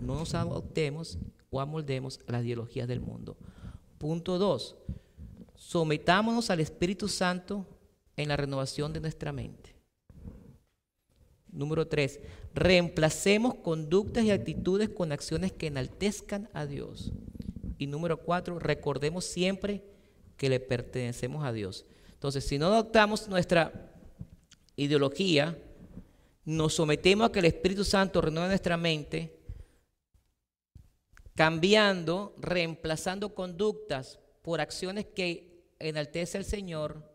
No 0.00 0.14
nos 0.14 0.34
adoptemos 0.34 1.18
o 1.50 1.60
amoldemos 1.60 2.20
a 2.26 2.32
las 2.32 2.44
ideologías 2.44 2.88
del 2.88 3.00
mundo. 3.00 3.36
Punto 3.98 4.38
dos, 4.38 4.76
sometámonos 5.54 6.50
al 6.50 6.60
Espíritu 6.60 7.08
Santo 7.08 7.66
en 8.16 8.28
la 8.28 8.36
renovación 8.36 8.92
de 8.92 9.00
nuestra 9.00 9.32
mente. 9.32 9.74
Número 11.52 11.88
tres, 11.88 12.20
reemplacemos 12.54 13.56
conductas 13.56 14.24
y 14.24 14.30
actitudes 14.30 14.88
con 14.88 15.12
acciones 15.12 15.52
que 15.52 15.66
enaltezcan 15.66 16.48
a 16.52 16.64
Dios. 16.64 17.12
Y 17.76 17.86
número 17.86 18.20
cuatro, 18.20 18.58
recordemos 18.58 19.24
siempre 19.24 19.82
que 20.40 20.48
le 20.48 20.58
pertenecemos 20.58 21.44
a 21.44 21.52
Dios. 21.52 21.84
Entonces, 22.14 22.46
si 22.46 22.56
no 22.56 22.68
adoptamos 22.68 23.28
nuestra 23.28 23.92
ideología, 24.74 25.58
nos 26.46 26.72
sometemos 26.72 27.28
a 27.28 27.30
que 27.32 27.40
el 27.40 27.44
Espíritu 27.44 27.84
Santo 27.84 28.22
renueve 28.22 28.48
nuestra 28.48 28.78
mente, 28.78 29.38
cambiando, 31.34 32.34
reemplazando 32.38 33.34
conductas 33.34 34.18
por 34.40 34.62
acciones 34.62 35.04
que 35.14 35.74
enaltece 35.78 36.38
el 36.38 36.46
Señor 36.46 37.12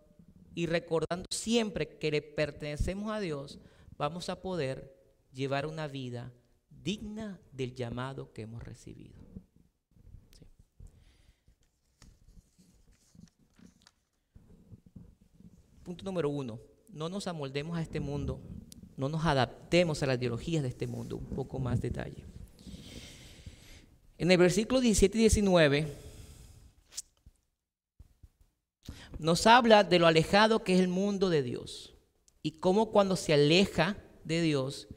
y 0.54 0.68
recordando 0.68 1.26
siempre 1.32 1.98
que 1.98 2.12
le 2.12 2.22
pertenecemos 2.22 3.12
a 3.12 3.20
Dios, 3.20 3.58
vamos 3.98 4.30
a 4.30 4.40
poder 4.40 4.96
llevar 5.34 5.66
una 5.66 5.88
vida 5.88 6.32
digna 6.70 7.42
del 7.52 7.74
llamado 7.74 8.32
que 8.34 8.44
hemos 8.44 8.62
recibido. 8.62 9.26
Punto 15.86 16.04
número 16.04 16.30
uno, 16.30 16.60
no 16.90 17.10
nos 17.10 17.28
amoldemos 17.28 17.78
a 17.78 17.82
este 17.84 18.00
mundo, 18.00 18.42
no 18.98 19.08
nos 19.08 19.24
adaptemos 19.24 20.02
a 20.02 20.08
las 20.08 20.18
ideologías 20.18 20.64
de 20.64 20.70
este 20.70 20.88
mundo. 20.88 21.18
Un 21.18 21.28
poco 21.28 21.60
más 21.60 21.80
detalle. 21.80 22.26
En 24.18 24.32
el 24.32 24.40
versículo 24.40 24.80
17 24.82 25.16
y 25.16 25.22
19 25.22 25.88
nos 29.20 29.46
habla 29.46 29.84
de 29.84 30.00
lo 30.00 30.08
alejado 30.08 30.64
que 30.64 30.74
es 30.74 30.80
el 30.80 30.88
mundo 30.88 31.30
de 31.30 31.44
Dios 31.44 31.94
y 32.42 32.54
cómo 32.54 32.90
cuando 32.92 33.16
se 33.16 33.34
aleja 33.34 33.96
de 34.24 34.42
Dios, 34.42 34.88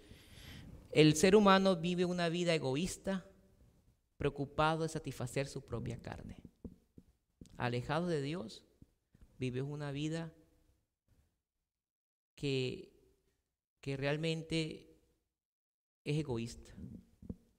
el 0.90 1.16
ser 1.16 1.37
humano 1.37 1.76
vive 1.76 2.07
una 2.07 2.30
vida 2.30 2.54
egoísta, 2.54 3.26
preocupado 4.16 4.85
de 4.85 4.88
satisfacer 4.88 5.49
su 5.49 5.61
propia 5.61 6.00
carne. 6.00 6.38
Alejado 7.59 8.07
de 8.07 8.23
Dios, 8.23 8.64
vive 9.38 9.61
una 9.61 9.92
vida 9.92 10.33
que, 12.38 12.92
que 13.80 13.97
realmente 13.97 14.97
es 16.04 16.16
egoísta. 16.16 16.73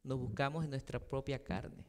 Nos 0.03 0.17
buscamos 0.17 0.63
en 0.63 0.69
nuestra 0.69 0.99
propia 0.99 1.43
carne. 1.43 1.83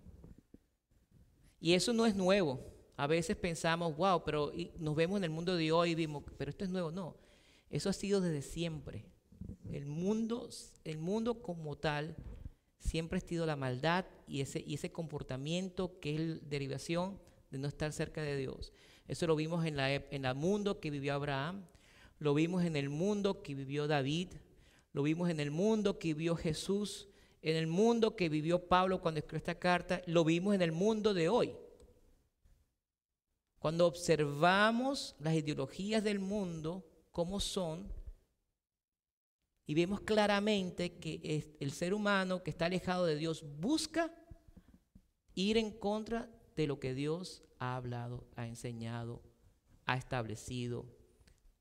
Y 1.60 1.74
eso 1.74 1.92
no 1.92 2.04
es 2.04 2.16
nuevo. 2.16 2.58
A 2.96 3.06
veces 3.06 3.36
pensamos, 3.36 3.96
wow, 3.96 4.24
pero 4.24 4.52
nos 4.76 4.96
vemos 4.96 5.18
en 5.18 5.24
el 5.24 5.30
mundo 5.30 5.54
de 5.54 5.70
hoy 5.70 5.94
vimos, 5.94 6.24
pero 6.36 6.50
esto 6.50 6.64
es 6.64 6.70
nuevo. 6.70 6.90
No, 6.90 7.16
eso 7.70 7.88
ha 7.88 7.92
sido 7.92 8.20
desde 8.20 8.42
siempre. 8.42 9.04
El 9.70 9.86
mundo, 9.86 10.48
el 10.82 10.98
mundo 10.98 11.42
como 11.42 11.78
tal 11.78 12.16
siempre 12.80 13.18
ha 13.18 13.20
sido 13.20 13.46
la 13.46 13.54
maldad 13.54 14.04
y 14.26 14.40
ese, 14.40 14.64
y 14.66 14.74
ese 14.74 14.90
comportamiento 14.90 16.00
que 16.00 16.16
es 16.16 16.50
derivación 16.50 17.20
de 17.52 17.58
no 17.58 17.68
estar 17.68 17.92
cerca 17.92 18.20
de 18.20 18.36
Dios. 18.36 18.72
Eso 19.06 19.28
lo 19.28 19.36
vimos 19.36 19.64
en, 19.64 19.76
la, 19.76 19.94
en 19.94 20.24
el 20.24 20.34
mundo 20.34 20.80
que 20.80 20.90
vivió 20.90 21.14
Abraham, 21.14 21.64
lo 22.20 22.34
vimos 22.34 22.64
en 22.64 22.76
el 22.76 22.90
mundo 22.90 23.42
que 23.42 23.54
vivió 23.54 23.88
David, 23.88 24.28
lo 24.92 25.02
vimos 25.02 25.30
en 25.30 25.40
el 25.40 25.50
mundo 25.50 25.98
que 25.98 26.08
vivió 26.08 26.36
Jesús, 26.36 27.08
en 27.42 27.56
el 27.56 27.66
mundo 27.66 28.14
que 28.14 28.28
vivió 28.28 28.68
Pablo 28.68 29.00
cuando 29.00 29.18
escribió 29.18 29.38
esta 29.38 29.58
carta, 29.58 30.02
lo 30.06 30.22
vimos 30.22 30.54
en 30.54 30.60
el 30.60 30.70
mundo 30.70 31.14
de 31.14 31.30
hoy. 31.30 31.56
Cuando 33.58 33.86
observamos 33.86 35.16
las 35.18 35.34
ideologías 35.34 36.04
del 36.04 36.18
mundo, 36.18 36.86
cómo 37.10 37.40
son, 37.40 37.90
y 39.66 39.74
vemos 39.74 40.00
claramente 40.00 40.98
que 40.98 41.54
el 41.58 41.72
ser 41.72 41.94
humano 41.94 42.42
que 42.42 42.50
está 42.50 42.66
alejado 42.66 43.06
de 43.06 43.16
Dios 43.16 43.44
busca 43.60 44.14
ir 45.34 45.56
en 45.56 45.70
contra 45.70 46.28
de 46.54 46.66
lo 46.66 46.78
que 46.80 46.92
Dios 46.92 47.42
ha 47.58 47.76
hablado, 47.76 48.26
ha 48.36 48.46
enseñado, 48.46 49.22
ha 49.86 49.96
establecido 49.96 50.99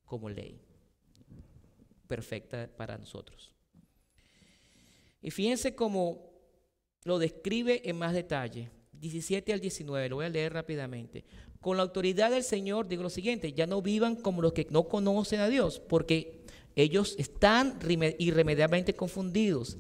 como 0.10 0.28
ley 0.28 0.60
perfecta 2.08 2.68
para 2.76 2.98
nosotros. 2.98 3.54
Y 5.22 5.30
fíjense 5.32 5.76
cómo 5.76 6.32
lo 7.04 7.20
describe 7.20 7.88
en 7.88 7.98
más 7.98 8.14
detalle. 8.14 8.72
17 8.94 9.54
al 9.54 9.62
19, 9.62 10.10
lo 10.10 10.16
voy 10.18 10.26
a 10.26 10.30
leer 10.30 10.54
rápidamente. 10.54 11.24
Con 11.62 11.78
la 11.78 11.84
autoridad 11.84 12.32
del 12.32 12.44
Señor 12.44 12.88
digo 12.88 13.04
lo 13.04 13.10
siguiente, 13.10 13.54
ya 13.54 13.68
no 13.68 13.82
vivan 13.82 14.16
como 14.16 14.42
los 14.42 14.54
que 14.54 14.68
no 14.72 14.88
conocen 14.88 15.40
a 15.42 15.48
Dios, 15.48 15.80
porque 15.80 16.42
ellos 16.76 17.16
están 17.20 17.78
irremediablemente 18.18 18.96
confundidos, 18.96 19.78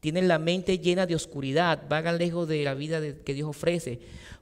tienen 0.00 0.28
la 0.28 0.38
mente 0.38 0.78
llena 0.78 1.06
de 1.06 1.14
oscuridad, 1.14 1.84
vagan 1.88 2.18
lejos 2.18 2.48
de 2.48 2.64
la 2.64 2.74
vida 2.74 3.00
que 3.24 3.34
Dios 3.34 3.48
ofrece, 3.48 4.00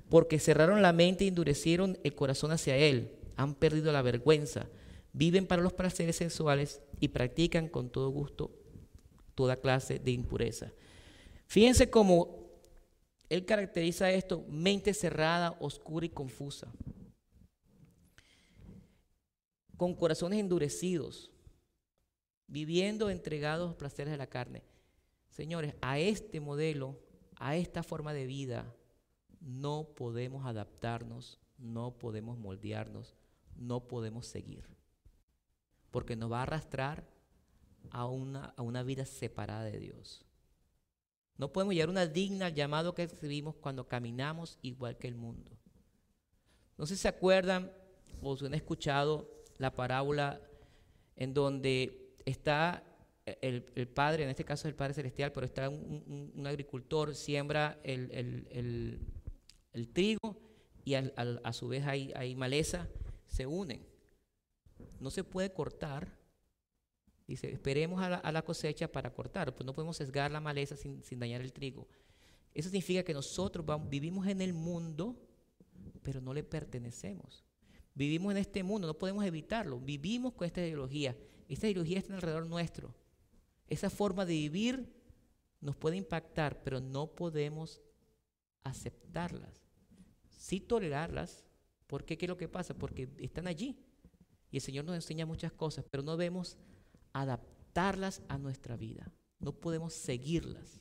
porque 0.08 0.38
cerraron 0.38 0.82
la 0.82 0.92
mente 0.92 1.24
y 1.24 1.28
endurecieron 1.28 1.98
el 2.02 2.14
corazón 2.14 2.50
hacia 2.50 2.76
Él, 2.76 3.12
han 3.36 3.54
perdido 3.54 3.92
la 3.92 4.02
vergüenza, 4.02 4.66
viven 5.12 5.46
para 5.46 5.62
los 5.62 5.72
placeres 5.72 6.16
sensuales 6.16 6.80
y 7.00 7.08
practican 7.08 7.68
con 7.68 7.90
todo 7.90 8.10
gusto 8.10 8.50
toda 9.34 9.60
clase 9.60 10.00
de 10.00 10.10
impureza. 10.10 10.72
Fíjense 11.46 11.88
cómo 11.90 12.50
él 13.28 13.44
caracteriza 13.44 14.10
esto, 14.10 14.44
mente 14.48 14.92
cerrada, 14.94 15.56
oscura 15.60 16.06
y 16.06 16.08
confusa, 16.08 16.72
con 19.76 19.94
corazones 19.94 20.40
endurecidos, 20.40 21.30
viviendo 22.48 23.10
entregados 23.10 23.66
a 23.66 23.68
los 23.68 23.76
placeres 23.76 24.10
de 24.10 24.18
la 24.18 24.26
carne. 24.26 24.64
Señores, 25.30 25.74
a 25.82 26.00
este 26.00 26.40
modelo, 26.40 26.98
a 27.36 27.56
esta 27.56 27.84
forma 27.84 28.12
de 28.12 28.26
vida, 28.26 28.74
no 29.40 29.90
podemos 29.94 30.46
adaptarnos, 30.46 31.38
no 31.58 31.96
podemos 31.96 32.38
moldearnos, 32.38 33.14
no 33.54 33.86
podemos 33.86 34.26
seguir, 34.26 34.64
porque 35.90 36.16
nos 36.16 36.30
va 36.30 36.40
a 36.40 36.42
arrastrar 36.42 37.08
a 37.90 38.06
una, 38.06 38.54
a 38.56 38.62
una 38.62 38.82
vida 38.82 39.06
separada 39.06 39.64
de 39.64 39.78
Dios. 39.78 40.24
No 41.36 41.52
podemos 41.52 41.74
llegar 41.74 41.88
a 41.88 41.92
una 41.92 42.06
digna 42.06 42.48
llamado 42.48 42.94
que 42.94 43.06
recibimos 43.06 43.54
cuando 43.56 43.86
caminamos 43.86 44.58
igual 44.62 44.98
que 44.98 45.08
el 45.08 45.14
mundo. 45.14 45.52
No 46.76 46.86
sé 46.86 46.96
si 46.96 47.02
se 47.02 47.08
acuerdan 47.08 47.72
o 48.22 48.36
si 48.36 48.46
han 48.46 48.54
escuchado 48.54 49.30
la 49.56 49.74
parábola 49.74 50.40
en 51.16 51.34
donde 51.34 52.14
está 52.24 52.84
el, 53.40 53.88
Padre, 53.88 54.24
en 54.24 54.30
este 54.30 54.44
caso 54.44 54.68
el 54.68 54.74
Padre 54.74 54.94
Celestial, 54.94 55.32
pero 55.32 55.46
está 55.46 55.68
un, 55.68 56.44
agricultor, 56.46 57.14
siembra 57.14 57.78
el, 57.82 59.00
trigo 59.92 60.40
y 60.84 60.94
a 60.94 61.52
su 61.52 61.68
vez 61.68 61.84
hay, 61.86 62.12
hay 62.16 62.34
maleza, 62.34 62.88
se 63.26 63.46
unen. 63.46 63.86
No 65.00 65.10
se 65.10 65.24
puede 65.24 65.52
cortar 65.52 66.18
Dice, 67.28 67.52
esperemos 67.52 68.00
a 68.00 68.32
la, 68.32 68.42
cosecha 68.42 68.90
para 68.90 69.12
cortar, 69.12 69.54
pues 69.54 69.66
no 69.66 69.74
podemos 69.74 69.98
sesgar 69.98 70.30
la 70.30 70.40
maleza 70.40 70.76
sin, 70.76 71.02
dañar 71.18 71.42
el 71.42 71.52
trigo. 71.52 71.86
Eso 72.54 72.70
significa 72.70 73.02
que 73.02 73.12
nosotros 73.12 73.66
vivimos 73.90 74.26
en 74.26 74.40
el 74.40 74.54
mundo, 74.54 75.14
pero 76.02 76.22
no 76.22 76.32
le 76.32 76.42
pertenecemos. 76.42 77.44
Vivimos 77.94 78.30
en 78.30 78.38
este 78.38 78.62
mundo, 78.62 78.86
no 78.86 78.96
podemos 78.96 79.26
evitarlo. 79.26 79.78
Vivimos 79.78 80.32
con 80.32 80.46
esta 80.46 80.62
ideología. 80.62 81.14
Esta 81.50 81.68
ideología 81.68 81.98
está 81.98 82.14
alrededor 82.14 82.46
nuestro. 82.46 82.94
Esa 83.66 83.90
forma 83.90 84.24
de 84.24 84.32
vivir 84.32 84.90
nos 85.60 85.76
puede 85.76 85.96
impactar, 85.98 86.62
pero 86.62 86.80
no 86.80 87.08
podemos 87.08 87.82
aceptarlas. 88.64 89.66
Sí 90.30 90.60
tolerarlas, 90.60 91.44
porque 91.86 92.16
¿qué 92.16 92.24
es 92.24 92.30
lo 92.30 92.38
que 92.38 92.48
pasa? 92.48 92.72
Porque 92.72 93.10
están 93.18 93.48
allí. 93.48 93.76
Y 94.50 94.56
el 94.56 94.62
Señor 94.62 94.84
nos 94.84 94.94
enseña 94.94 95.26
muchas 95.26 95.52
cosas, 95.52 95.84
pero 95.90 96.02
no 96.02 96.16
vemos 96.16 96.56
adaptarlas 97.12 98.22
a 98.28 98.38
nuestra 98.38 98.76
vida. 98.76 99.12
No 99.38 99.52
podemos 99.52 99.94
seguirlas. 99.94 100.80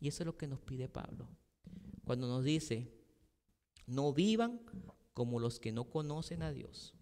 Y 0.00 0.08
eso 0.08 0.22
es 0.22 0.26
lo 0.26 0.36
que 0.36 0.46
nos 0.46 0.60
pide 0.60 0.88
Pablo. 0.88 1.28
Cuando 2.04 2.28
nos 2.28 2.44
dice, 2.44 2.92
no 3.86 4.12
vivan 4.12 4.60
como 5.14 5.40
los 5.40 5.60
que 5.60 5.72
no 5.72 5.88
conocen 5.88 6.42
a 6.42 6.52
Dios, 6.52 6.94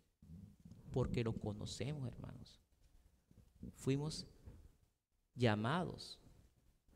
porque 0.93 1.25
lo 1.25 1.33
conocemos, 1.33 2.07
hermanos. 2.07 2.61
Fuimos 3.75 4.27
llamados, 5.35 6.21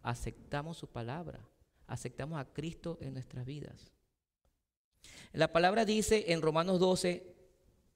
aceptamos 0.02 0.76
su 0.76 0.88
palabra, 0.88 1.48
aceptamos 1.86 2.38
a 2.38 2.52
Cristo 2.52 2.98
en 3.00 3.14
nuestras 3.14 3.44
vidas. 3.46 3.92
La 5.32 5.52
palabra 5.52 5.84
dice 5.84 6.32
en 6.32 6.42
Romanos 6.42 6.78
12, 6.78 7.34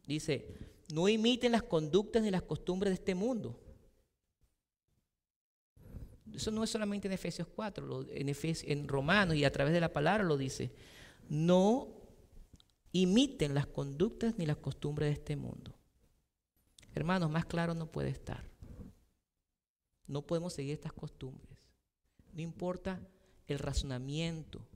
dice, 0.07 0.70
no 0.93 1.09
imiten 1.09 1.53
las 1.53 1.63
conductas 1.63 2.23
ni 2.23 2.31
las 2.31 2.43
costumbres 2.43 2.91
de 2.91 2.95
este 2.95 3.15
mundo. 3.15 3.59
Eso 6.35 6.51
no 6.51 6.63
es 6.63 6.71
solamente 6.71 7.09
en 7.09 7.13
Efesios 7.13 7.49
4, 7.49 8.07
en, 8.11 8.37
en 8.45 8.89
Romanos 8.89 9.37
y 9.37 9.45
a 9.45 9.53
través 9.53 9.73
de 9.73 9.81
la 9.81 9.93
palabra 9.93 10.25
lo 10.25 10.37
dice. 10.37 10.73
No 11.29 11.89
imiten 12.93 13.55
las 13.55 13.67
conductas 13.67 14.39
ni 14.39 14.47
las 14.47 14.57
costumbres 14.57 15.09
de 15.09 15.15
este 15.15 15.37
mundo. 15.37 15.75
Hermanos, 16.95 17.31
más 17.31 17.47
claro 17.47 17.75
no 17.75 17.91
puede 17.91 18.11
estar. 18.11 18.49
No 20.07 20.23
podemos 20.23 20.53
seguir 20.53 20.73
estas 20.73 20.93
costumbres. 20.93 21.71
No 22.33 22.43
importa 22.43 23.01
el 23.47 23.59
razonamiento 23.59 24.67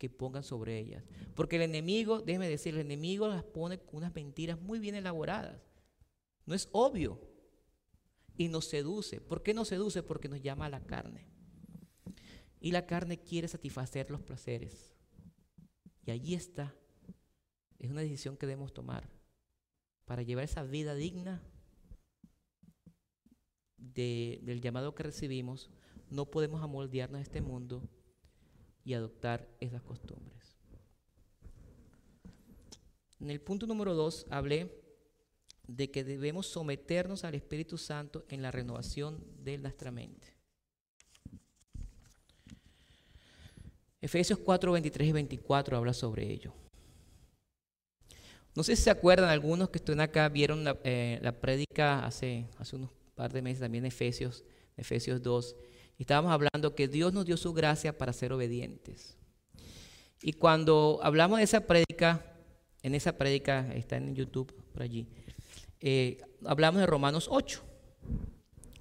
que 0.00 0.08
pongan 0.08 0.42
sobre 0.42 0.78
ellas. 0.78 1.04
Porque 1.34 1.56
el 1.56 1.62
enemigo, 1.62 2.22
déjeme 2.22 2.48
decir, 2.48 2.72
el 2.72 2.80
enemigo 2.80 3.28
las 3.28 3.44
pone 3.44 3.78
con 3.78 3.96
unas 3.98 4.14
mentiras 4.14 4.58
muy 4.58 4.78
bien 4.78 4.94
elaboradas. 4.94 5.60
No 6.46 6.54
es 6.54 6.70
obvio. 6.72 7.20
Y 8.38 8.48
nos 8.48 8.64
seduce. 8.64 9.20
¿Por 9.20 9.42
qué 9.42 9.52
nos 9.52 9.68
seduce? 9.68 10.02
Porque 10.02 10.30
nos 10.30 10.40
llama 10.40 10.64
a 10.64 10.70
la 10.70 10.86
carne. 10.86 11.28
Y 12.60 12.72
la 12.72 12.86
carne 12.86 13.20
quiere 13.20 13.46
satisfacer 13.46 14.10
los 14.10 14.22
placeres. 14.22 14.90
Y 16.06 16.12
allí 16.12 16.32
está. 16.32 16.74
Es 17.78 17.90
una 17.90 18.00
decisión 18.00 18.38
que 18.38 18.46
debemos 18.46 18.72
tomar 18.72 19.06
para 20.06 20.22
llevar 20.22 20.44
esa 20.44 20.62
vida 20.62 20.94
digna 20.94 21.42
del 23.76 24.62
llamado 24.62 24.94
que 24.94 25.02
recibimos. 25.02 25.68
No 26.08 26.30
podemos 26.30 26.62
amoldearnos 26.62 27.18
a 27.18 27.22
este 27.22 27.42
mundo 27.42 27.86
y 28.84 28.94
adoptar 28.94 29.48
esas 29.60 29.82
costumbres. 29.82 30.56
En 33.20 33.30
el 33.30 33.40
punto 33.40 33.66
número 33.66 33.94
dos 33.94 34.26
hablé 34.30 34.80
de 35.66 35.90
que 35.90 36.04
debemos 36.04 36.46
someternos 36.46 37.24
al 37.24 37.34
Espíritu 37.34 37.78
Santo 37.78 38.24
en 38.28 38.42
la 38.42 38.50
renovación 38.50 39.22
de 39.42 39.58
nuestra 39.58 39.90
mente. 39.90 40.34
Efesios 44.00 44.38
4, 44.38 44.72
23 44.72 45.08
y 45.08 45.12
24 45.12 45.76
habla 45.76 45.92
sobre 45.92 46.30
ello. 46.30 46.54
No 48.56 48.64
sé 48.64 48.74
si 48.74 48.82
se 48.82 48.90
acuerdan, 48.90 49.28
algunos 49.28 49.68
que 49.70 49.78
están 49.78 50.00
acá 50.00 50.28
vieron 50.28 50.64
la, 50.64 50.78
eh, 50.82 51.32
prédica 51.40 52.04
hace, 52.04 52.48
hace 52.58 52.76
unos 52.76 52.90
par 53.14 53.32
de 53.32 53.42
meses 53.42 53.60
también 53.60 53.84
Efesios, 53.84 54.44
Efesios 54.76 55.22
2, 55.22 55.54
estábamos 56.02 56.32
hablando 56.32 56.74
que 56.74 56.88
Dios 56.88 57.12
nos 57.12 57.26
dio 57.26 57.36
su 57.36 57.52
gracia 57.52 57.96
para 57.96 58.12
ser 58.12 58.32
obedientes. 58.32 59.16
Y 60.22 60.32
cuando 60.32 61.00
hablamos 61.02 61.38
de 61.38 61.44
esa 61.44 61.66
prédica, 61.66 62.24
en 62.82 62.94
esa 62.94 63.16
prédica, 63.16 63.72
está 63.74 63.96
en 63.96 64.14
YouTube 64.14 64.52
por 64.72 64.82
allí, 64.82 65.06
eh, 65.80 66.18
hablamos 66.44 66.80
de 66.80 66.86
Romanos 66.86 67.28
8. 67.30 67.62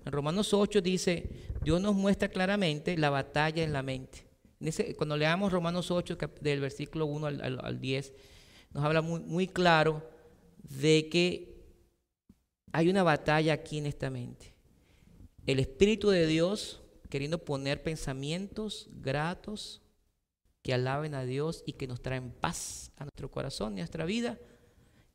En 0.06 0.12
Romanos 0.12 0.54
8 0.54 0.82
dice, 0.82 1.30
Dios 1.62 1.82
nos 1.82 1.96
muestra 1.96 2.30
claramente 2.30 2.98
la 2.98 3.10
batalla 3.10 3.64
en 3.64 3.74
la 3.74 3.84
mente. 3.84 4.26
cuando 4.98 5.16
leamos 5.16 5.52
Romanos 5.52 5.92
8, 5.92 6.18
del 6.42 6.60
versículo 6.60 7.06
1 7.06 7.28
al, 7.28 7.80
10, 7.80 8.14
nos 8.74 8.84
habla 8.84 9.02
muy, 9.02 9.22
muy 9.22 9.48
claro 9.48 10.04
de 10.58 11.08
que 11.10 11.50
hay 12.72 12.90
una 12.90 13.04
batalla 13.04 13.54
aquí 13.54 13.78
en 13.78 13.86
esta 13.86 14.10
mente. 14.10 14.54
El 15.46 15.60
Espíritu 15.60 16.10
de 16.10 16.28
Dios 16.28 16.82
queriendo 17.10 17.44
poner 17.44 17.84
pensamientos 17.84 18.88
gratos 18.92 19.82
que 20.62 20.74
alaben 20.74 21.16
a 21.16 21.26
Dios 21.26 21.64
y 21.66 21.74
que 21.74 21.88
nos 21.88 22.02
traen 22.02 22.32
paz 22.32 22.92
a 22.98 23.06
nuestro 23.06 23.32
corazón 23.32 23.74
y 23.74 23.82
a 23.82 23.84
nuestra 23.84 24.06
vida, 24.06 24.40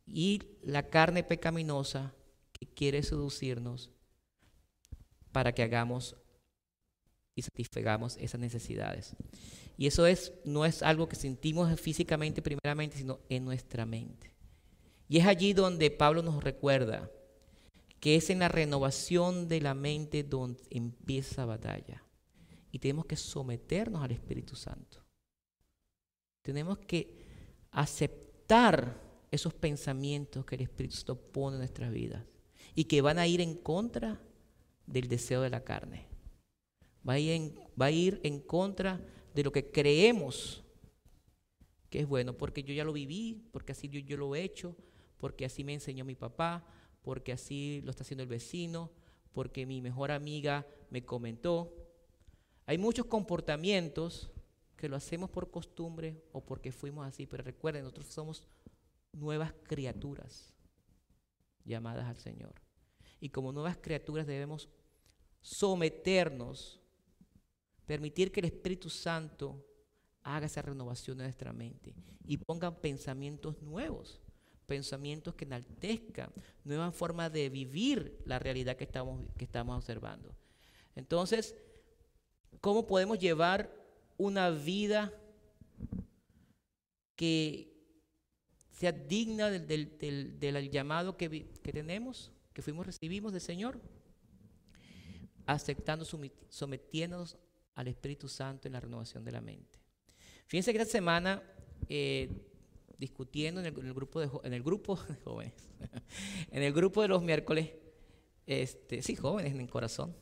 y 0.07 0.43
la 0.63 0.91
carne 0.91 1.23
pecaminosa 1.23 2.15
que 2.53 2.67
quiere 2.67 3.03
seducirnos 3.03 3.91
para 5.33 5.53
que 5.53 5.63
hagamos 5.63 6.17
y 7.35 7.43
satisfagamos 7.43 8.17
esas 8.19 8.41
necesidades. 8.41 9.17
Y 9.77 9.87
eso 9.87 10.07
es, 10.07 10.33
no 10.45 10.65
es 10.65 10.83
algo 10.83 11.09
que 11.09 11.17
sentimos 11.17 11.81
físicamente 11.81 12.43
primeramente, 12.43 12.97
sino 12.97 13.21
en 13.29 13.45
nuestra 13.45 13.87
mente. 13.87 14.35
Y 15.09 15.19
es 15.19 15.27
allí 15.27 15.53
donde 15.53 15.91
Pablo 15.91 16.23
nos 16.23 16.43
recuerda 16.43 17.11
que 18.05 18.17
es 18.17 18.29
en 18.29 18.41
la 18.41 18.49
renovación 18.49 19.49
de 19.49 19.63
la 19.63 19.73
mente 19.73 20.25
donde 20.25 20.63
empieza 20.69 21.41
la 21.41 21.47
batalla. 21.47 22.05
Y 22.71 22.79
tenemos 22.79 23.07
que 23.07 23.17
someternos 23.17 24.05
al 24.05 24.11
Espíritu 24.11 24.55
Santo. 24.57 25.03
Tenemos 26.43 26.77
que 26.81 27.17
aceptar 27.71 29.01
esos 29.31 29.55
pensamientos 29.55 30.45
que 30.45 30.57
el 30.57 30.61
Espíritu 30.61 30.97
Santo 30.97 31.19
pone 31.19 31.55
en 31.55 31.61
nuestras 31.61 31.91
vidas 31.91 32.23
y 32.75 32.85
que 32.85 33.01
van 33.01 33.19
a 33.19 33.27
ir 33.27 33.41
en 33.41 33.55
contra 33.55 34.21
del 34.85 35.09
deseo 35.09 35.41
de 35.41 35.49
la 35.49 35.65
carne. 35.65 36.07
Va 37.09 37.15
a 37.15 37.91
ir 37.91 38.21
en, 38.23 38.41
contra 38.41 39.01
de 39.35 39.45
lo 39.45 39.51
que 39.51 39.71
creemos 39.71 40.63
que 41.89 42.01
es 42.01 42.07
bueno, 42.07 42.37
porque 42.37 42.65
yo 42.65 42.75
ya 42.75 42.85
lo 42.85 42.93
viví, 42.93 43.49
porque 43.51 43.73
así 43.73 43.89
yo, 43.89 43.99
yo 43.99 44.19
lo 44.19 44.37
he 44.37 44.43
hecho, 44.43 44.77
porque 45.17 45.47
así 45.47 45.65
me 45.65 45.73
enseñó 45.73 46.05
mi 46.05 46.17
papá, 46.17 46.67
porque 47.05 47.33
así 47.33 47.83
lo 47.85 47.91
está 47.91 48.03
haciendo 48.03 48.23
el 48.23 48.29
vecino, 48.29 48.91
porque 49.33 49.67
mi 49.67 49.81
mejor 49.83 50.11
amiga 50.11 50.67
me 50.91 51.05
comentó. 51.05 51.73
Hay 52.67 52.79
muchos 52.79 53.07
comportamientos 53.07 54.31
que 54.77 54.89
lo 54.89 54.97
hacemos 54.97 55.31
por 55.31 55.51
costumbre 55.51 56.25
o 56.33 56.41
porque 56.41 56.73
fuimos 56.73 57.07
así, 57.07 57.27
pero 57.27 57.45
recuerden, 57.45 57.85
nosotros 57.85 58.07
somos 58.07 58.47
nuevas 59.13 59.53
criaturas 59.65 60.55
llamadas 61.65 62.07
al 62.07 62.17
Señor. 62.17 62.55
Y 63.21 63.29
como 63.29 63.53
nuevas 63.53 63.77
criaturas 63.77 64.27
debemos 64.27 64.69
someternos, 65.41 66.81
permitir 67.87 68.33
que 68.33 68.41
el 68.41 68.47
Espíritu 68.47 68.89
Santo 68.89 69.63
haga 70.23 70.47
esa 70.47 70.63
renovación 70.63 71.19
de 71.19 71.25
nuestra 71.25 71.53
mente 71.53 71.95
y 72.27 72.39
ponga 72.39 72.81
pensamientos 72.81 73.61
nuevos, 73.61 74.23
pensamientos 74.65 75.35
que 75.35 75.45
enaltezcan, 75.45 76.31
nuevas 76.65 76.95
formas 76.95 77.33
de 77.33 77.49
vivir 77.49 78.19
la 78.25 78.39
realidad 78.39 78.77
que 78.77 78.85
estamos, 78.85 79.25
que 79.37 79.45
estamos 79.45 79.77
observando. 79.77 80.35
Entonces, 80.97 81.55
¿cómo 82.61 82.87
podemos 82.87 83.19
llevar 83.19 83.71
una 84.17 84.51
vida 84.51 85.13
que 87.17 87.75
sea 88.71 88.93
digna 88.93 89.51
del, 89.51 90.71
llamado 90.71 91.17
que, 91.17 91.49
que, 91.63 91.73
tenemos, 91.73 92.33
que 92.53 92.63
fuimos, 92.63 92.87
recibimos 92.87 93.33
del 93.33 93.41
Señor, 93.41 93.81
aceptando, 95.47 96.05
sometiéndonos 96.49 97.37
al 97.75 97.89
Espíritu 97.89 98.29
Santo 98.29 98.69
en 98.69 98.73
la 98.73 98.81
renovación 98.81 99.25
de 99.25 99.33
la 99.33 99.41
mente. 99.41 99.79
Fíjense 100.47 100.73
que 100.73 100.79
esta 100.81 100.91
semana, 100.91 101.43
eh, 101.89 102.54
discutiendo 103.05 103.61
en 103.61 103.67
el, 103.67 103.95
grupo 103.95 104.21
de 104.21 104.31
en 104.45 104.55
el 104.55 104.63
grupo 104.63 104.97
de 105.09 105.15
jóvenes, 105.17 105.53
en 106.51 106.63
el 106.63 106.73
grupo 106.73 107.03
de 107.03 107.09
los 107.09 107.23
miércoles, 107.23 107.71
este, 108.47 109.03
sí, 109.03 109.15
jóvenes 109.15 109.53
en 109.53 109.61
el 109.61 109.69
corazón, 109.69 110.17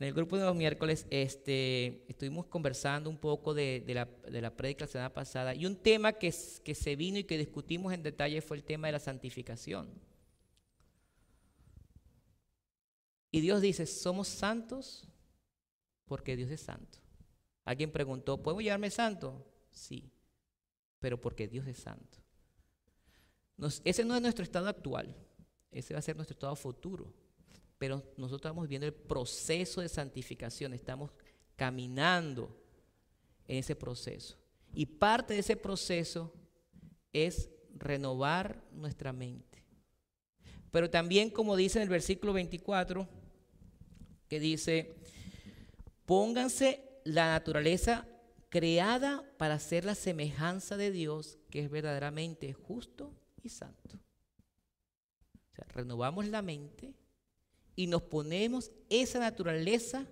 en 0.00 0.08
el 0.08 0.14
grupo 0.14 0.36
de 0.36 0.44
los 0.44 0.56
miércoles 0.56 1.06
este, 1.10 2.04
estuvimos 2.08 2.46
conversando 2.46 3.08
un 3.08 3.18
poco 3.18 3.54
de, 3.54 3.84
la, 3.86 4.08
de 4.28 4.40
la 4.40 4.56
prédica 4.56 4.84
la 4.84 4.90
semana 4.90 5.12
pasada 5.12 5.54
y 5.54 5.64
un 5.64 5.76
tema 5.76 6.12
que, 6.14 6.34
que 6.64 6.74
se 6.74 6.96
vino 6.96 7.18
y 7.18 7.24
que 7.24 7.38
discutimos 7.38 7.92
en 7.92 8.02
detalle 8.02 8.40
fue 8.40 8.56
el 8.56 8.64
tema 8.64 8.88
de 8.88 8.92
la 8.92 8.98
santificación. 8.98 9.88
Y 13.30 13.40
Dios 13.40 13.62
dice, 13.62 13.86
somos 13.86 14.26
santos 14.28 15.08
porque 16.04 16.36
Dios 16.36 16.50
es 16.50 16.60
santo. 16.60 16.98
Alguien 17.64 17.92
preguntó, 17.92 18.42
¿puedo 18.42 18.60
llamarme 18.60 18.90
santo? 18.90 19.46
Sí, 19.70 20.11
pero 21.02 21.20
porque 21.20 21.48
Dios 21.48 21.66
es 21.66 21.78
santo. 21.78 22.18
ese 23.84 24.04
no 24.04 24.14
es 24.14 24.22
nuestro 24.22 24.44
estado 24.44 24.68
actual, 24.68 25.14
ese 25.72 25.92
va 25.92 25.98
a 25.98 26.02
ser 26.02 26.14
nuestro 26.14 26.34
estado 26.34 26.54
futuro. 26.56 27.12
Pero 27.76 27.96
nosotros 28.16 28.38
estamos 28.38 28.68
viendo 28.68 28.86
el 28.86 28.94
proceso 28.94 29.80
de 29.80 29.88
santificación, 29.88 30.72
estamos 30.72 31.10
caminando 31.56 32.56
en 33.48 33.58
ese 33.58 33.74
proceso. 33.74 34.38
Y 34.72 34.86
parte 34.86 35.34
de 35.34 35.40
ese 35.40 35.56
proceso 35.56 36.32
es 37.12 37.50
renovar 37.74 38.62
nuestra 38.70 39.12
mente. 39.12 39.64
Pero 40.70 40.88
también, 40.88 41.28
como 41.28 41.56
dice 41.56 41.78
en 41.78 41.82
el 41.82 41.88
versículo 41.88 42.32
24, 42.32 43.08
que 44.28 44.38
dice, 44.38 44.94
Pónganse 46.06 47.00
la 47.04 47.32
naturaleza 47.32 48.06
creada 48.52 49.24
para 49.38 49.58
ser 49.58 49.86
la 49.86 49.94
semejanza 49.94 50.76
de 50.76 50.90
Dios, 50.90 51.38
que 51.48 51.60
es 51.60 51.70
verdaderamente 51.70 52.52
justo 52.52 53.10
y 53.42 53.48
santo. 53.48 53.96
O 53.96 55.54
sea, 55.54 55.64
renovamos 55.68 56.28
la 56.28 56.42
mente 56.42 56.92
y 57.74 57.86
nos 57.86 58.02
ponemos 58.02 58.70
esa 58.90 59.20
naturaleza, 59.20 60.06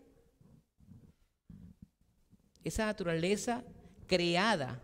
esa 2.65 2.87
naturaleza 2.87 3.63
creada 4.07 4.83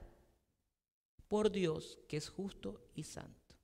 por 1.26 1.50
Dios, 1.50 1.98
que 2.08 2.18
es 2.18 2.28
justo 2.28 2.86
y 2.94 3.04
santo. 3.04 3.56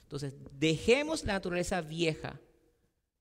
Entonces, 0.00 0.32
dejemos 0.52 1.22
la 1.22 1.34
naturaleza 1.34 1.82
vieja, 1.82 2.40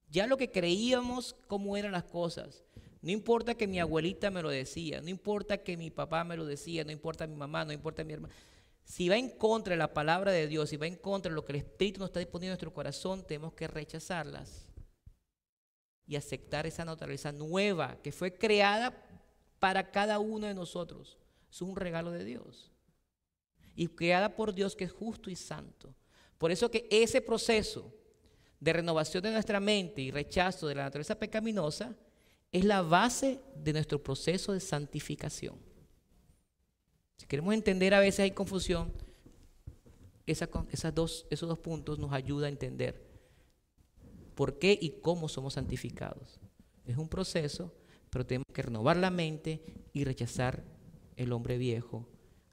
ya 0.08 0.26
lo 0.26 0.38
que 0.38 0.52
creíamos 0.52 1.36
cómo 1.48 1.76
eran 1.76 1.92
las 1.92 2.06
cosas, 2.06 2.64
no 3.04 3.12
importa 3.12 3.54
que 3.56 3.68
mi 3.68 3.82
abuelita 3.82 4.32
me 4.32 4.42
lo 4.42 4.50
decía, 4.50 5.02
no 5.02 5.10
importa 5.10 5.58
que 5.58 5.76
mi 5.76 5.92
papá 5.92 6.24
me 6.24 6.38
lo 6.38 6.46
decía, 6.46 6.86
no 6.86 6.92
importa 6.94 7.28
mi 7.28 7.36
mamá, 7.36 7.66
no 7.66 7.74
importa 7.74 8.02
mi 8.06 8.14
hermana. 8.14 8.34
Si 8.86 9.10
va 9.10 9.18
en 9.18 9.30
contra 9.32 9.74
de 9.74 9.78
la 9.78 9.94
palabra 9.94 10.32
de 10.32 10.48
Dios, 10.48 10.70
si 10.70 10.78
va 10.78 10.88
en 10.88 10.96
contra 10.96 11.30
de 11.30 11.36
lo 11.36 11.44
que 11.44 11.52
el 11.52 11.58
Espíritu 11.58 12.00
nos 12.00 12.12
está 12.12 12.22
disponiendo 12.22 12.52
en 12.52 12.54
nuestro 12.54 12.74
corazón, 12.74 13.28
tenemos 13.28 13.52
que 13.56 13.68
rechazarlas 13.68 14.68
y 16.08 16.16
aceptar 16.16 16.66
esa 16.66 16.86
naturaleza 16.86 17.34
nueva 17.34 17.98
que 18.02 18.14
fue 18.14 18.38
creada 18.38 19.06
para 19.60 19.92
cada 19.92 20.20
uno 20.20 20.48
de 20.48 20.54
nosotros. 20.54 21.18
Es 21.52 21.62
un 21.62 21.76
regalo 21.76 22.10
de 22.10 22.24
Dios. 22.24 22.72
Y 23.76 23.90
creada 23.90 24.34
por 24.34 24.54
Dios 24.54 24.78
que 24.78 24.86
es 24.86 24.94
justo 24.94 25.30
y 25.30 25.36
santo. 25.36 25.94
Por 26.38 26.52
eso 26.52 26.72
que 26.72 26.88
ese 26.90 27.20
proceso 27.20 27.94
de 28.62 28.72
renovación 28.72 29.24
de 29.24 29.32
nuestra 29.32 29.60
mente 29.60 30.02
y 30.02 30.10
rechazo 30.10 30.68
de 30.68 30.76
la 30.76 30.84
naturaleza 30.84 31.20
pecaminosa 31.20 31.98
es 32.54 32.64
la 32.64 32.84
base 32.84 33.42
de 33.62 33.74
nuestro 33.74 34.02
proceso 34.02 34.54
de 34.54 34.60
santificación. 34.60 35.56
Si 37.18 37.26
queremos 37.26 37.54
entender, 37.54 37.94
a 37.94 38.00
veces 38.00 38.22
hay 38.22 38.32
confusión, 38.32 38.94
esas 40.26 40.96
dos, 40.96 41.26
esos 41.30 41.50
dos 41.50 41.60
puntos 41.60 42.00
nos 42.00 42.14
ayudan 42.14 42.46
a 42.46 42.50
entender 42.50 43.04
por 44.36 44.60
qué 44.60 44.78
y 44.80 45.02
cómo 45.02 45.28
somos 45.28 45.56
santificados. 45.56 46.40
Es 46.86 46.98
un 46.98 47.10
proceso, 47.10 47.74
pero 48.10 48.26
tenemos 48.26 48.48
que 48.54 48.62
renovar 48.62 48.98
la 48.98 49.10
mente 49.10 49.64
y 49.92 50.04
rechazar 50.04 50.64
el 51.16 51.34
hombre 51.34 51.58
viejo, 51.58 52.08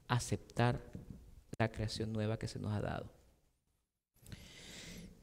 aceptar 0.08 0.82
la 1.58 1.70
creación 1.70 2.12
nueva 2.12 2.38
que 2.38 2.48
se 2.48 2.58
nos 2.58 2.72
ha 2.72 2.80
dado. 2.80 3.19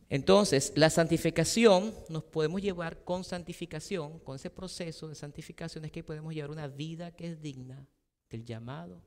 Entonces, 0.10 0.72
la 0.76 0.89
santificación 0.89 1.93
nos 2.10 2.24
podemos 2.24 2.62
llevar 2.62 3.04
con 3.04 3.24
santificación, 3.24 4.20
con 4.20 4.38
ese 4.38 4.50
proceso 4.50 5.10
de 5.10 5.15
santificación 5.15 5.84
es 5.86 5.91
que 5.91 6.04
podemos 6.04 6.34
llevar 6.34 6.52
una 6.52 6.67
vida 6.67 7.12
que 7.12 7.28
es 7.32 7.41
digna 7.41 7.86
del 8.30 8.46
llamado 8.46 9.02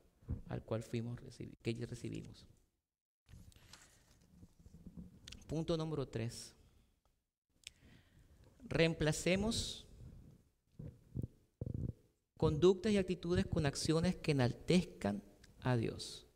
al 0.47 0.63
cual 0.63 0.83
fuimos 0.83 1.19
que 1.61 1.85
recibimos. 1.85 2.45
Punto 5.47 5.75
número 5.75 6.07
tres. 6.07 6.53
Reemplacemos 8.69 9.85
conductas 12.37 12.91
y 12.91 12.97
actitudes 12.97 13.45
con 13.45 13.65
acciones 13.65 14.15
que 14.15 14.31
enaltezcan 14.31 15.21
a 15.59 15.75
Dios. 15.75 16.30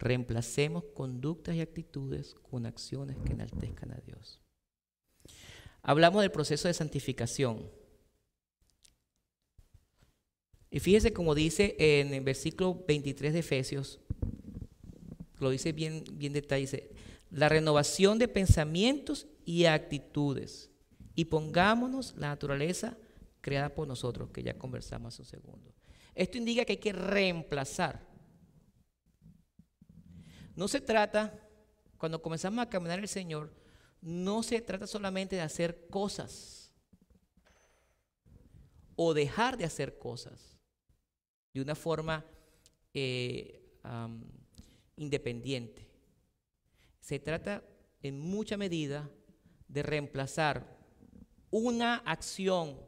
Reemplacemos 0.00 0.84
conductas 0.94 1.54
y 1.54 1.60
actitudes 1.60 2.34
con 2.34 2.64
acciones 2.64 3.18
que 3.18 3.34
enaltezcan 3.34 3.92
a 3.92 4.00
Dios. 4.00 4.40
Hablamos 5.82 6.22
del 6.22 6.30
proceso 6.30 6.68
de 6.68 6.74
santificación. 6.74 7.70
Y 10.70 10.80
fíjese 10.80 11.12
como 11.12 11.34
dice 11.34 11.76
en 11.78 12.14
el 12.14 12.24
versículo 12.24 12.82
23 12.88 13.34
de 13.34 13.38
Efesios, 13.40 14.00
lo 15.38 15.50
dice 15.50 15.72
bien, 15.72 16.04
bien 16.14 16.32
detalle, 16.32 16.62
dice, 16.62 16.90
la 17.30 17.50
renovación 17.50 18.18
de 18.18 18.28
pensamientos 18.28 19.26
y 19.44 19.66
actitudes. 19.66 20.70
Y 21.14 21.26
pongámonos 21.26 22.14
la 22.16 22.28
naturaleza 22.28 22.96
creada 23.42 23.74
por 23.74 23.86
nosotros, 23.86 24.30
que 24.30 24.42
ya 24.42 24.56
conversamos 24.56 25.12
hace 25.12 25.22
un 25.22 25.28
segundo. 25.28 25.74
Esto 26.14 26.38
indica 26.38 26.64
que 26.64 26.72
hay 26.72 26.78
que 26.78 26.92
reemplazar. 26.94 28.09
No 30.60 30.68
se 30.68 30.82
trata, 30.82 31.32
cuando 31.96 32.20
comenzamos 32.20 32.62
a 32.62 32.68
caminar 32.68 32.98
el 32.98 33.08
Señor, 33.08 33.50
no 34.02 34.42
se 34.42 34.60
trata 34.60 34.86
solamente 34.86 35.36
de 35.36 35.40
hacer 35.40 35.86
cosas 35.88 36.74
o 38.94 39.14
dejar 39.14 39.56
de 39.56 39.64
hacer 39.64 39.96
cosas 39.96 40.60
de 41.54 41.62
una 41.62 41.74
forma 41.74 42.26
eh, 42.92 43.62
independiente. 44.96 45.88
Se 47.00 47.18
trata 47.18 47.64
en 48.02 48.20
mucha 48.20 48.58
medida 48.58 49.10
de 49.66 49.82
reemplazar 49.82 50.76
una 51.48 51.96
acción 52.04 52.78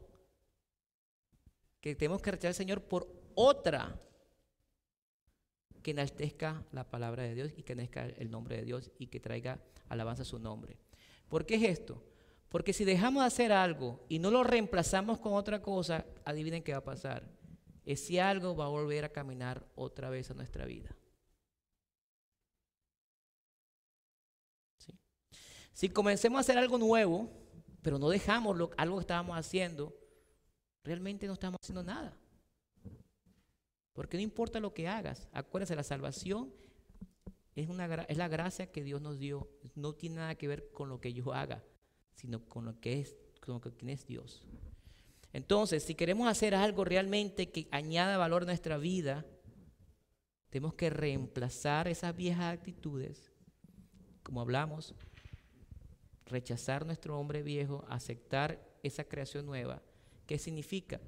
que 1.81 1.95
tenemos 1.95 2.21
que 2.21 2.29
rechazar 2.29 2.49
al 2.49 2.53
Señor 2.53 2.83
por 2.83 3.11
otra 3.33 3.99
que 5.83 5.91
enaltezca 5.91 6.63
la 6.71 6.89
palabra 6.89 7.23
de 7.23 7.35
Dios 7.35 7.51
y 7.55 7.63
que 7.63 7.73
enaltezca 7.73 8.05
el 8.05 8.31
nombre 8.31 8.57
de 8.57 8.63
Dios 8.63 8.91
y 8.97 9.07
que 9.07 9.19
traiga 9.19 9.59
alabanza 9.89 10.23
a 10.23 10.25
su 10.25 10.39
nombre. 10.39 10.77
¿Por 11.27 11.45
qué 11.45 11.55
es 11.55 11.63
esto? 11.63 12.03
Porque 12.49 12.73
si 12.73 12.85
dejamos 12.85 13.23
de 13.23 13.27
hacer 13.27 13.51
algo 13.51 14.05
y 14.09 14.19
no 14.19 14.31
lo 14.31 14.43
reemplazamos 14.43 15.19
con 15.19 15.33
otra 15.33 15.61
cosa, 15.61 16.05
adivinen 16.25 16.63
qué 16.63 16.71
va 16.71 16.79
a 16.79 16.83
pasar. 16.83 17.29
Ese 17.85 18.21
algo 18.21 18.55
va 18.55 18.65
a 18.65 18.69
volver 18.69 19.05
a 19.05 19.09
caminar 19.09 19.65
otra 19.75 20.09
vez 20.09 20.31
a 20.31 20.33
nuestra 20.33 20.65
vida. 20.65 20.95
Si 25.73 25.89
comencemos 25.89 26.37
a 26.37 26.41
hacer 26.41 26.57
algo 26.57 26.77
nuevo, 26.77 27.29
pero 27.81 27.97
no 27.97 28.09
dejamos 28.09 28.55
lo, 28.55 28.69
algo 28.77 28.97
que 28.97 29.01
estábamos 29.01 29.35
haciendo, 29.35 29.93
realmente 30.83 31.27
no 31.27 31.33
estamos 31.33 31.57
haciendo 31.61 31.83
nada. 31.83 32.15
Porque 33.93 34.17
no 34.17 34.23
importa 34.23 34.59
lo 34.59 34.73
que 34.73 34.87
hagas, 34.87 35.27
acuérdense, 35.31 35.75
la 35.75 35.83
salvación 35.83 36.51
es, 37.55 37.69
la 37.69 38.27
gracia 38.27 38.71
que 38.71 38.83
Dios 38.83 39.01
nos 39.01 39.19
dio. 39.19 39.47
No 39.75 39.93
tiene 39.93 40.17
nada 40.17 40.35
que 40.35 40.47
ver 40.47 40.71
con 40.71 40.89
lo 40.89 40.99
que 40.99 41.13
yo 41.13 41.33
haga, 41.33 41.63
sino 42.15 42.43
con 42.45 42.65
lo 42.65 42.79
que 42.79 43.01
es, 43.01 43.15
con 43.39 43.61
es 43.89 44.07
Dios. 44.07 44.43
Entonces, 45.31 45.83
si 45.83 45.95
queremos 45.95 46.27
hacer 46.27 46.55
algo 46.55 46.85
realmente 46.85 47.49
que 47.49 47.67
añada 47.71 48.17
valor 48.17 48.43
a 48.43 48.47
nuestra 48.47 48.77
vida, 48.77 49.25
tenemos 50.49 50.73
que 50.75 50.89
reemplazar 50.89 51.87
esas 51.87 52.15
viejas 52.15 52.53
actitudes, 52.53 53.31
como 54.21 54.41
hablamos, 54.41 54.93
rechazar 56.25 56.85
nuestro 56.85 57.19
hombre 57.19 57.43
viejo, 57.43 57.85
aceptar 57.89 58.63
esa 58.81 59.03
creación 59.03 59.45
nueva. 59.45 59.81
¿Qué 60.25 60.37
significa? 60.37 61.01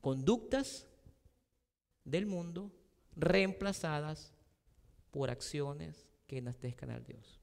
Conductas 0.00 0.87
del 2.10 2.26
mundo 2.26 2.72
reemplazadas 3.16 4.32
por 5.10 5.30
acciones 5.30 6.06
que 6.26 6.38
enaltezcan 6.38 6.90
al 6.90 7.04
Dios. 7.04 7.40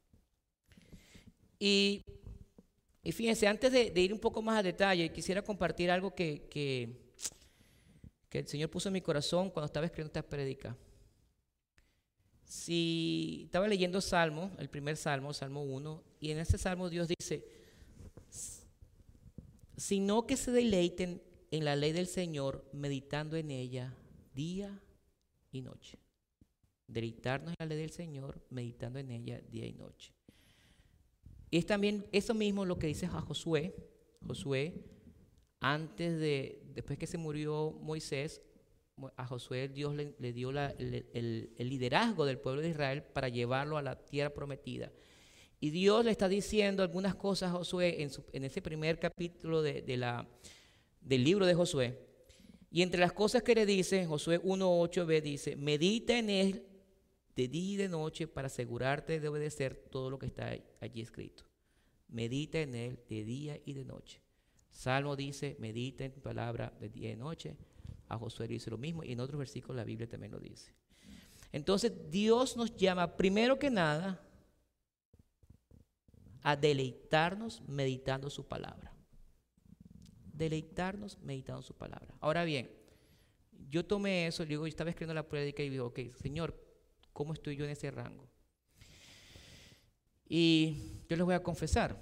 Y, 1.59 2.01
y 3.03 3.11
fíjense, 3.11 3.47
antes 3.47 3.71
de, 3.71 3.91
ir 4.01 4.13
un 4.13 4.19
poco 4.19 4.41
más 4.41 4.59
a 4.59 4.63
detalle, 4.63 5.11
quisiera 5.11 5.41
compartir 5.41 5.89
algo 5.91 6.13
que, 6.13 6.47
que, 6.49 7.13
que 8.29 8.39
el 8.39 8.47
Señor 8.47 8.69
puso 8.69 8.89
en 8.89 8.93
mi 8.93 9.01
corazón 9.01 9.49
cuando 9.49 9.65
estaba 9.65 9.85
escribiendo 9.85 10.09
esta 10.09 10.27
prédica. 10.27 10.77
Si 12.43 13.43
estaba 13.45 13.67
leyendo 13.67 14.01
Salmo, 14.01 14.51
el 14.59 14.69
primer 14.69 14.97
Salmo, 14.97 15.33
Salmo 15.33 15.63
1, 15.63 16.03
y 16.19 16.31
en 16.31 16.39
ese 16.39 16.57
Salmo 16.57 16.89
Dios 16.89 17.07
dice, 17.07 17.45
sino 19.75 20.25
que 20.27 20.37
se 20.37 20.51
deleiten 20.51 21.21
en 21.51 21.65
la 21.65 21.75
ley 21.75 21.91
del 21.91 22.07
Señor, 22.07 22.63
meditando 22.71 23.35
en 23.35 23.51
ella 23.51 23.93
día 24.35 24.79
y 25.51 25.61
noche. 25.61 25.97
Deleitarnos 26.87 27.49
en 27.51 27.55
la 27.59 27.65
ley 27.65 27.79
del 27.79 27.89
Señor, 27.89 28.45
meditando 28.51 28.99
en 28.99 29.09
ella 29.09 29.41
día 29.49 29.65
y 29.65 29.73
noche. 29.73 30.13
Es 31.49 31.65
también 31.65 32.05
eso 32.11 32.33
mismo 32.33 32.65
lo 32.65 32.77
que 32.77 32.87
dice 32.87 33.05
a 33.05 33.21
Josué. 33.21 33.73
Josué, 34.27 34.85
antes 35.59 36.19
de, 36.19 36.61
después 36.73 36.99
que 36.99 37.07
se 37.07 37.17
murió 37.17 37.71
Moisés, 37.81 38.41
Mo- 38.97 39.11
a 39.15 39.25
Josué 39.25 39.67
Dios 39.67 39.95
le, 39.95 40.33
dio 40.33 40.51
el, 40.51 41.49
liderazgo 41.57 42.25
del 42.25 42.39
pueblo 42.39 42.61
de 42.61 42.69
Israel 42.69 43.03
para 43.03 43.29
llevarlo 43.29 43.77
a 43.77 43.81
la 43.81 43.97
tierra 44.05 44.33
prometida. 44.33 44.91
Y 45.59 45.69
Dios 45.69 46.03
le 46.05 46.11
está 46.11 46.27
diciendo 46.27 46.83
algunas 46.83 47.15
cosas 47.15 47.49
a 47.49 47.57
Josué 47.57 48.03
en, 48.33 48.43
ese 48.43 48.61
primer 48.61 48.99
capítulo 48.99 49.61
de, 49.61 49.81
del 51.01 51.23
libro 51.23 51.45
de 51.45 51.55
Josué. 51.55 52.04
Y 52.75 52.81
entre 52.81 52.99
las 52.99 53.13
cosas 53.13 53.41
que 53.41 53.55
le 53.55 53.65
dice, 53.65 54.05
Josué 54.05 54.41
1.8b 54.43 55.21
dice, 55.21 55.55
medita 55.55 56.17
en 56.17 56.29
él 56.29 56.65
de 57.33 57.47
día 57.47 57.71
y 57.71 57.77
de 57.77 57.87
noche 57.87 58.27
para 58.27 58.47
asegurarte 58.47 59.21
de 59.21 59.29
obedecer 59.29 59.87
todo 59.89 60.09
lo 60.09 60.19
que 60.19 60.25
está 60.25 60.53
allí 60.81 60.99
escrito. 60.99 61.45
Medita 62.09 62.59
en 62.59 62.75
él 62.75 62.99
de 63.07 63.23
día 63.23 63.57
y 63.63 63.71
de 63.71 63.85
noche. 63.85 64.21
Salmo 64.71 65.15
dice, 65.15 65.55
medita 65.57 66.03
en 66.03 66.11
tu 66.11 66.19
palabra 66.19 66.73
de 66.77 66.89
día 66.89 67.07
y 67.07 67.11
de 67.11 67.15
noche. 67.15 67.55
A 68.09 68.17
Josué 68.17 68.45
dice 68.45 68.69
lo 68.69 68.77
mismo 68.77 69.05
y 69.05 69.13
en 69.13 69.21
otros 69.21 69.39
versículos 69.39 69.77
la 69.77 69.85
Biblia 69.85 70.09
también 70.09 70.33
lo 70.33 70.39
dice. 70.41 70.73
Entonces 71.53 71.93
Dios 72.11 72.57
nos 72.57 72.75
llama 72.75 73.15
primero 73.15 73.57
que 73.57 73.69
nada 73.69 74.21
a 76.43 76.57
deleitarnos 76.57 77.61
meditando 77.69 78.29
su 78.29 78.45
palabra. 78.45 78.94
Deleitarnos 80.35 81.17
meditando 81.19 81.61
su 81.61 81.73
palabra. 81.73 82.13
Ahora 82.19 82.43
bien, 82.43 82.69
yo 83.69 83.85
tomé 83.85 84.27
eso, 84.27 84.45
digo, 84.45 84.63
yo 84.63 84.67
estaba 84.67 84.89
escribiendo 84.89 85.13
la 85.13 85.27
prédica 85.27 85.63
y 85.63 85.69
digo, 85.69 85.87
ok, 85.87 85.99
Señor, 86.21 86.55
¿cómo 87.13 87.33
estoy 87.33 87.55
yo 87.55 87.65
en 87.65 87.71
ese 87.71 87.91
rango? 87.91 88.27
Y 90.27 91.03
yo 91.07 91.15
les 91.15 91.25
voy 91.25 91.35
a 91.35 91.43
confesar, 91.43 92.01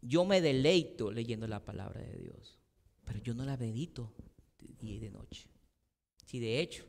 yo 0.00 0.24
me 0.24 0.40
deleito 0.40 1.10
leyendo 1.10 1.46
la 1.46 1.64
palabra 1.64 2.00
de 2.00 2.16
Dios, 2.18 2.58
pero 3.04 3.18
yo 3.20 3.34
no 3.34 3.44
la 3.44 3.56
medito 3.56 4.12
de 4.58 4.74
día 4.74 4.94
y 4.94 4.98
de 4.98 5.10
noche. 5.10 5.48
Si 6.24 6.40
de 6.40 6.60
hecho, 6.60 6.84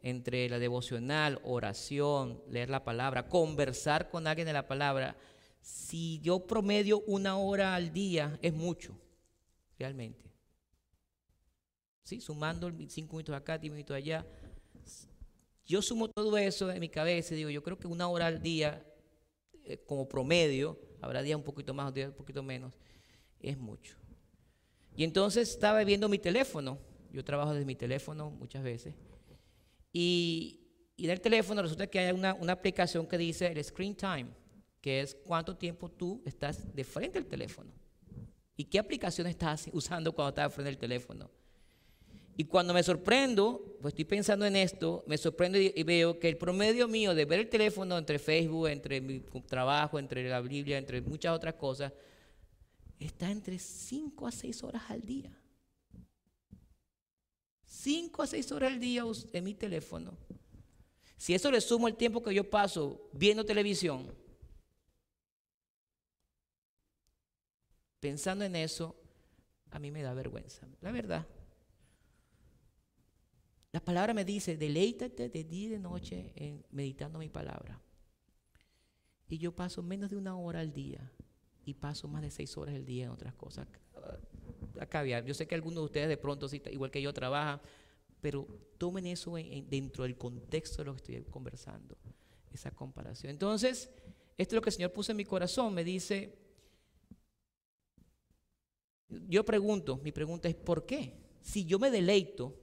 entre 0.00 0.48
la 0.48 0.58
devocional, 0.58 1.40
oración, 1.44 2.42
leer 2.48 2.70
la 2.70 2.84
palabra, 2.84 3.28
conversar 3.28 4.10
con 4.10 4.26
alguien 4.26 4.46
de 4.46 4.52
la 4.52 4.68
palabra, 4.68 5.16
si 5.60 6.20
yo 6.20 6.46
promedio 6.46 7.00
una 7.00 7.36
hora 7.36 7.74
al 7.74 7.92
día, 7.92 8.38
es 8.40 8.54
mucho, 8.54 8.98
realmente. 9.78 10.30
Sí, 12.02 12.20
sumando 12.20 12.72
cinco 12.88 13.16
minutos 13.16 13.34
acá, 13.34 13.58
diez 13.58 13.72
minutos 13.72 13.96
allá. 13.96 14.26
Yo 15.66 15.82
sumo 15.82 16.08
todo 16.08 16.36
eso 16.38 16.70
en 16.70 16.80
mi 16.80 16.88
cabeza 16.88 17.34
y 17.34 17.36
digo, 17.36 17.50
yo 17.50 17.62
creo 17.62 17.78
que 17.78 17.86
una 17.86 18.08
hora 18.08 18.26
al 18.26 18.40
día, 18.40 18.82
eh, 19.64 19.76
como 19.86 20.08
promedio, 20.08 20.80
habrá 21.02 21.22
días 21.22 21.36
un 21.36 21.44
poquito 21.44 21.74
más, 21.74 21.92
días 21.92 22.08
un 22.08 22.16
poquito 22.16 22.42
menos, 22.42 22.74
es 23.38 23.58
mucho. 23.58 23.96
Y 24.96 25.04
entonces 25.04 25.50
estaba 25.50 25.84
viendo 25.84 26.08
mi 26.08 26.18
teléfono, 26.18 26.78
yo 27.12 27.22
trabajo 27.22 27.52
desde 27.52 27.66
mi 27.66 27.76
teléfono 27.76 28.30
muchas 28.30 28.62
veces, 28.62 28.94
y, 29.92 30.60
y 30.96 31.04
en 31.04 31.10
el 31.10 31.20
teléfono 31.20 31.60
resulta 31.60 31.86
que 31.86 31.98
hay 31.98 32.12
una, 32.12 32.32
una 32.34 32.54
aplicación 32.54 33.06
que 33.06 33.18
dice 33.18 33.46
el 33.46 33.62
screen 33.62 33.94
time, 33.94 34.28
que 34.80 35.02
es 35.02 35.14
cuánto 35.14 35.56
tiempo 35.56 35.90
tú 35.90 36.22
estás 36.24 36.74
de 36.74 36.84
frente 36.84 37.18
al 37.18 37.26
teléfono. 37.26 37.70
¿Y 38.58 38.64
qué 38.64 38.80
aplicación 38.80 39.28
estás 39.28 39.70
usando 39.72 40.12
cuando 40.12 40.30
estás 40.30 40.52
frente 40.52 40.68
al 40.68 40.78
teléfono? 40.78 41.30
Y 42.36 42.44
cuando 42.44 42.74
me 42.74 42.82
sorprendo, 42.82 43.78
pues 43.80 43.92
estoy 43.92 44.04
pensando 44.04 44.44
en 44.46 44.56
esto, 44.56 45.04
me 45.06 45.16
sorprendo 45.16 45.58
y, 45.58 45.80
veo 45.84 46.18
que 46.18 46.28
el 46.28 46.36
promedio 46.36 46.88
mío 46.88 47.14
de 47.14 47.24
ver 47.24 47.38
el 47.38 47.48
teléfono 47.48 47.96
entre 47.96 48.18
Facebook, 48.18 48.66
entre 48.66 49.00
mi 49.00 49.20
trabajo, 49.46 49.96
entre 49.96 50.28
la 50.28 50.40
Biblia, 50.40 50.76
entre 50.76 51.00
muchas 51.00 51.36
otras 51.36 51.54
cosas, 51.54 51.92
está 52.98 53.30
entre 53.30 53.60
5 53.60 54.26
a 54.26 54.32
6 54.32 54.64
horas 54.64 54.82
al 54.88 55.02
día. 55.02 55.30
5 57.64 58.22
a 58.22 58.26
6 58.26 58.52
horas 58.52 58.72
al 58.72 58.80
día 58.80 59.04
en 59.32 59.44
mi 59.44 59.54
teléfono. 59.54 60.18
Si 61.16 61.32
eso 61.32 61.48
le 61.52 61.60
sumo 61.60 61.86
el 61.86 61.94
tiempo 61.94 62.24
que 62.24 62.34
yo 62.34 62.50
paso 62.50 63.08
viendo 63.12 63.44
televisión, 63.44 64.12
pensando 68.00 68.44
en 68.44 68.56
eso, 68.56 68.96
a 69.70 69.78
mí 69.78 69.90
me 69.90 70.02
da 70.02 70.14
vergüenza, 70.14 70.66
la 70.80 70.90
verdad. 70.92 71.26
La 73.72 73.80
palabra 73.80 74.14
me 74.14 74.24
dice, 74.24 74.56
deleítate 74.56 75.28
de 75.28 75.44
día 75.44 75.66
y 75.66 75.68
de 75.68 75.78
noche 75.78 76.32
en 76.36 76.64
meditando 76.70 77.18
mi 77.18 77.28
palabra. 77.28 77.80
Y 79.28 79.36
yo 79.38 79.54
paso 79.54 79.82
menos 79.82 80.08
de 80.10 80.16
una 80.16 80.36
hora 80.36 80.60
al 80.60 80.72
día 80.72 81.12
y 81.66 81.74
paso 81.74 82.08
más 82.08 82.22
de 82.22 82.30
seis 82.30 82.56
horas 82.56 82.74
al 82.74 82.86
día 82.86 83.04
en 83.04 83.10
otras 83.10 83.34
cosas. 83.34 83.68
A 84.80 84.86
caviar. 84.86 85.24
Yo 85.26 85.34
sé 85.34 85.46
que 85.46 85.54
algunos 85.54 85.80
de 85.82 85.84
ustedes 85.84 86.08
de 86.08 86.16
pronto, 86.16 86.48
igual 86.70 86.90
que 86.90 87.02
yo, 87.02 87.12
trabajan, 87.12 87.60
pero 88.22 88.46
tomen 88.78 89.06
eso 89.06 89.36
en- 89.36 89.52
en- 89.52 89.68
dentro 89.68 90.04
del 90.04 90.16
contexto 90.16 90.78
de 90.78 90.84
lo 90.86 90.92
que 90.94 90.98
estoy 91.14 91.30
conversando, 91.30 91.96
esa 92.50 92.70
comparación. 92.70 93.30
Entonces, 93.30 93.90
esto 94.38 94.54
es 94.54 94.56
lo 94.56 94.62
que 94.62 94.70
el 94.70 94.74
Señor 94.74 94.92
puso 94.94 95.12
en 95.12 95.18
mi 95.18 95.24
corazón. 95.26 95.74
Me 95.74 95.84
dice, 95.84 96.38
yo 99.08 99.44
pregunto, 99.44 99.98
mi 99.98 100.12
pregunta 100.12 100.48
es, 100.48 100.54
¿por 100.54 100.84
qué? 100.84 101.14
Si 101.40 101.64
yo 101.64 101.78
me 101.78 101.90
deleito, 101.90 102.54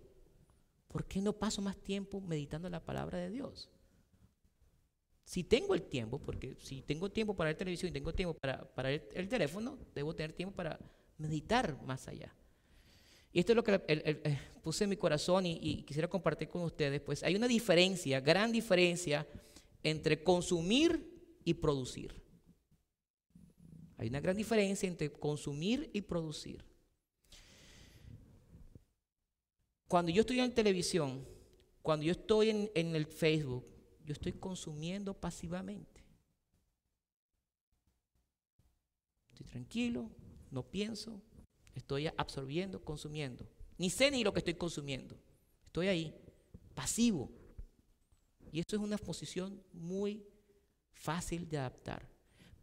¿por 0.88 1.05
qué 1.05 1.21
no 1.21 1.34
paso 1.34 1.62
más 1.62 1.77
tiempo 1.77 2.21
meditando 2.21 2.69
la 2.69 2.84
palabra 2.84 3.17
de 3.17 3.29
Dios? 3.29 3.69
Si 5.23 5.43
tengo 5.43 5.73
el 5.73 5.84
tiempo, 5.84 6.19
porque 6.19 6.55
si 6.60 6.84
tengo 6.84 7.10
tiempo 7.10 7.36
para 7.36 7.49
ver 7.49 7.58
televisión 7.58 7.89
y 7.89 7.93
tengo 7.93 8.13
tiempo 8.13 8.36
para, 8.36 8.63
para 8.75 8.91
el, 8.91 9.01
el 9.13 9.27
teléfono, 9.27 9.79
debo 9.95 10.13
tener 10.13 10.34
tiempo 10.34 10.55
para 10.55 10.79
meditar 11.17 11.81
más 11.84 12.08
allá. 12.08 12.36
y 13.31 13.39
esto 13.39 13.53
es 13.53 13.55
lo 13.55 13.63
que 13.63 13.81
eh, 13.88 14.39
puse 14.62 14.84
en 14.84 14.91
mi 14.91 14.97
corazón 14.97 15.45
y, 15.45 15.58
y 15.62 15.84
quisiera 15.84 16.08
compartir 16.08 16.47
con 16.49 16.62
ustedes, 16.62 17.01
pues 17.01 17.23
hay 17.23 17.36
una 17.36 17.47
diferencia, 17.47 18.19
gran 18.19 18.51
diferencia 18.51 19.27
entre 19.81 20.23
consumir 20.23 21.39
y 21.43 21.55
producir. 21.55 22.24
Hay 23.97 24.08
una 24.10 24.19
gran 24.19 24.36
diferencia 24.36 24.88
entre 24.88 25.12
consumir 25.12 25.89
y 25.93 26.01
producir. 26.01 26.63
Cuando 29.88 30.12
yo 30.12 30.21
estoy 30.21 30.39
en 30.39 30.53
televisión, 30.53 31.25
cuando 31.81 32.05
yo 32.05 32.12
estoy 32.12 32.49
en, 32.49 32.95
el 32.95 33.05
Facebook, 33.05 33.65
yo 34.03 34.13
estoy 34.13 34.34
consumiendo 34.34 35.13
pasivamente. 35.13 36.03
Estoy 39.29 39.45
tranquilo, 39.45 40.10
no 40.49 40.63
pienso, 40.63 41.21
estoy 41.75 42.08
absorbiendo, 42.17 42.84
consumiendo. 42.84 43.47
Ni 43.77 43.89
sé 43.89 44.10
ni 44.10 44.23
lo 44.23 44.34
que 44.34 44.39
estoy 44.39 44.55
consumiendo. 44.55 45.15
Estoy 45.67 45.88
ahí, 45.88 46.15
pasivo. 46.73 47.31
Y 48.51 48.60
eso 48.60 48.75
es 48.75 48.81
una 48.81 48.97
posición 48.97 49.62
muy 49.71 50.25
fácil 50.91 51.47
de 51.47 51.60
adaptar. 51.60 52.14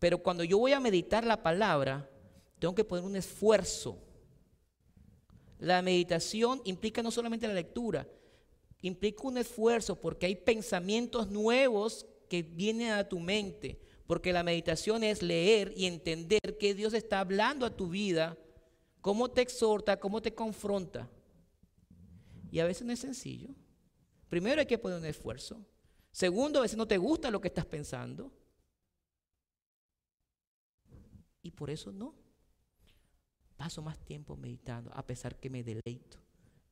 Pero 0.03 0.19
cuando 0.19 0.43
yo 0.43 0.59
voy 0.59 0.73
a 0.73 0.81
meditar 0.81 1.25
la 1.25 1.45
palabra, 1.45 2.11
tengo 2.59 2.75
que 2.75 2.83
poner 2.83 3.05
un 3.05 3.15
esfuerzo. 3.15 4.03
La 5.61 5.81
meditación 5.81 6.61
implica 6.65 7.05
no 7.05 7.12
solamente 7.12 7.47
la 7.47 7.55
lectura, 7.55 8.09
implica 8.81 9.23
un 9.23 9.38
esfuerzo 9.38 9.95
porque 9.95 10.27
hay 10.27 10.35
pensamientos 10.35 11.31
nuevos 11.31 12.05
que 12.29 12.43
vienen 12.43 12.91
a 12.91 13.09
tu 13.09 13.21
mente. 13.21 13.79
Porque 14.09 14.33
la 14.33 14.43
meditación 14.43 15.05
es 15.05 15.23
leer 15.23 15.73
y 15.77 15.87
entender 15.87 16.59
que 16.59 16.75
Dios 16.75 16.95
está 16.95 17.21
hablando 17.21 17.65
a 17.65 17.77
tu 17.77 17.88
vida, 17.88 18.37
cómo 19.01 19.31
te 19.31 19.41
exhorta, 19.43 20.01
cómo 20.01 20.21
te 20.21 20.35
confronta. 20.35 21.09
Y 22.51 22.59
a 22.59 22.65
veces 22.65 22.85
no 22.85 22.93
es 22.93 22.99
sencillo. 22.99 23.51
Primero 24.29 24.59
hay 24.59 24.67
que 24.67 24.79
poner 24.79 24.99
un 24.99 25.07
esfuerzo. 25.07 25.65
Segundo, 26.11 26.59
a 26.59 26.62
veces 26.62 26.77
no 26.77 26.88
te 26.88 26.99
gusta 26.99 27.31
lo 27.31 27.41
que 27.41 27.47
estás 27.47 27.67
pensando. 27.67 28.33
Y 31.43 31.51
por 31.51 31.71
eso 31.71 31.93
no. 31.93 32.15
Paso 33.57 33.83
más 33.83 33.99
tiempo 34.05 34.37
meditando, 34.37 34.93
a 34.95 35.07
pesar 35.07 35.39
que 35.39 35.51
me 35.51 35.63
deleito 35.63 36.19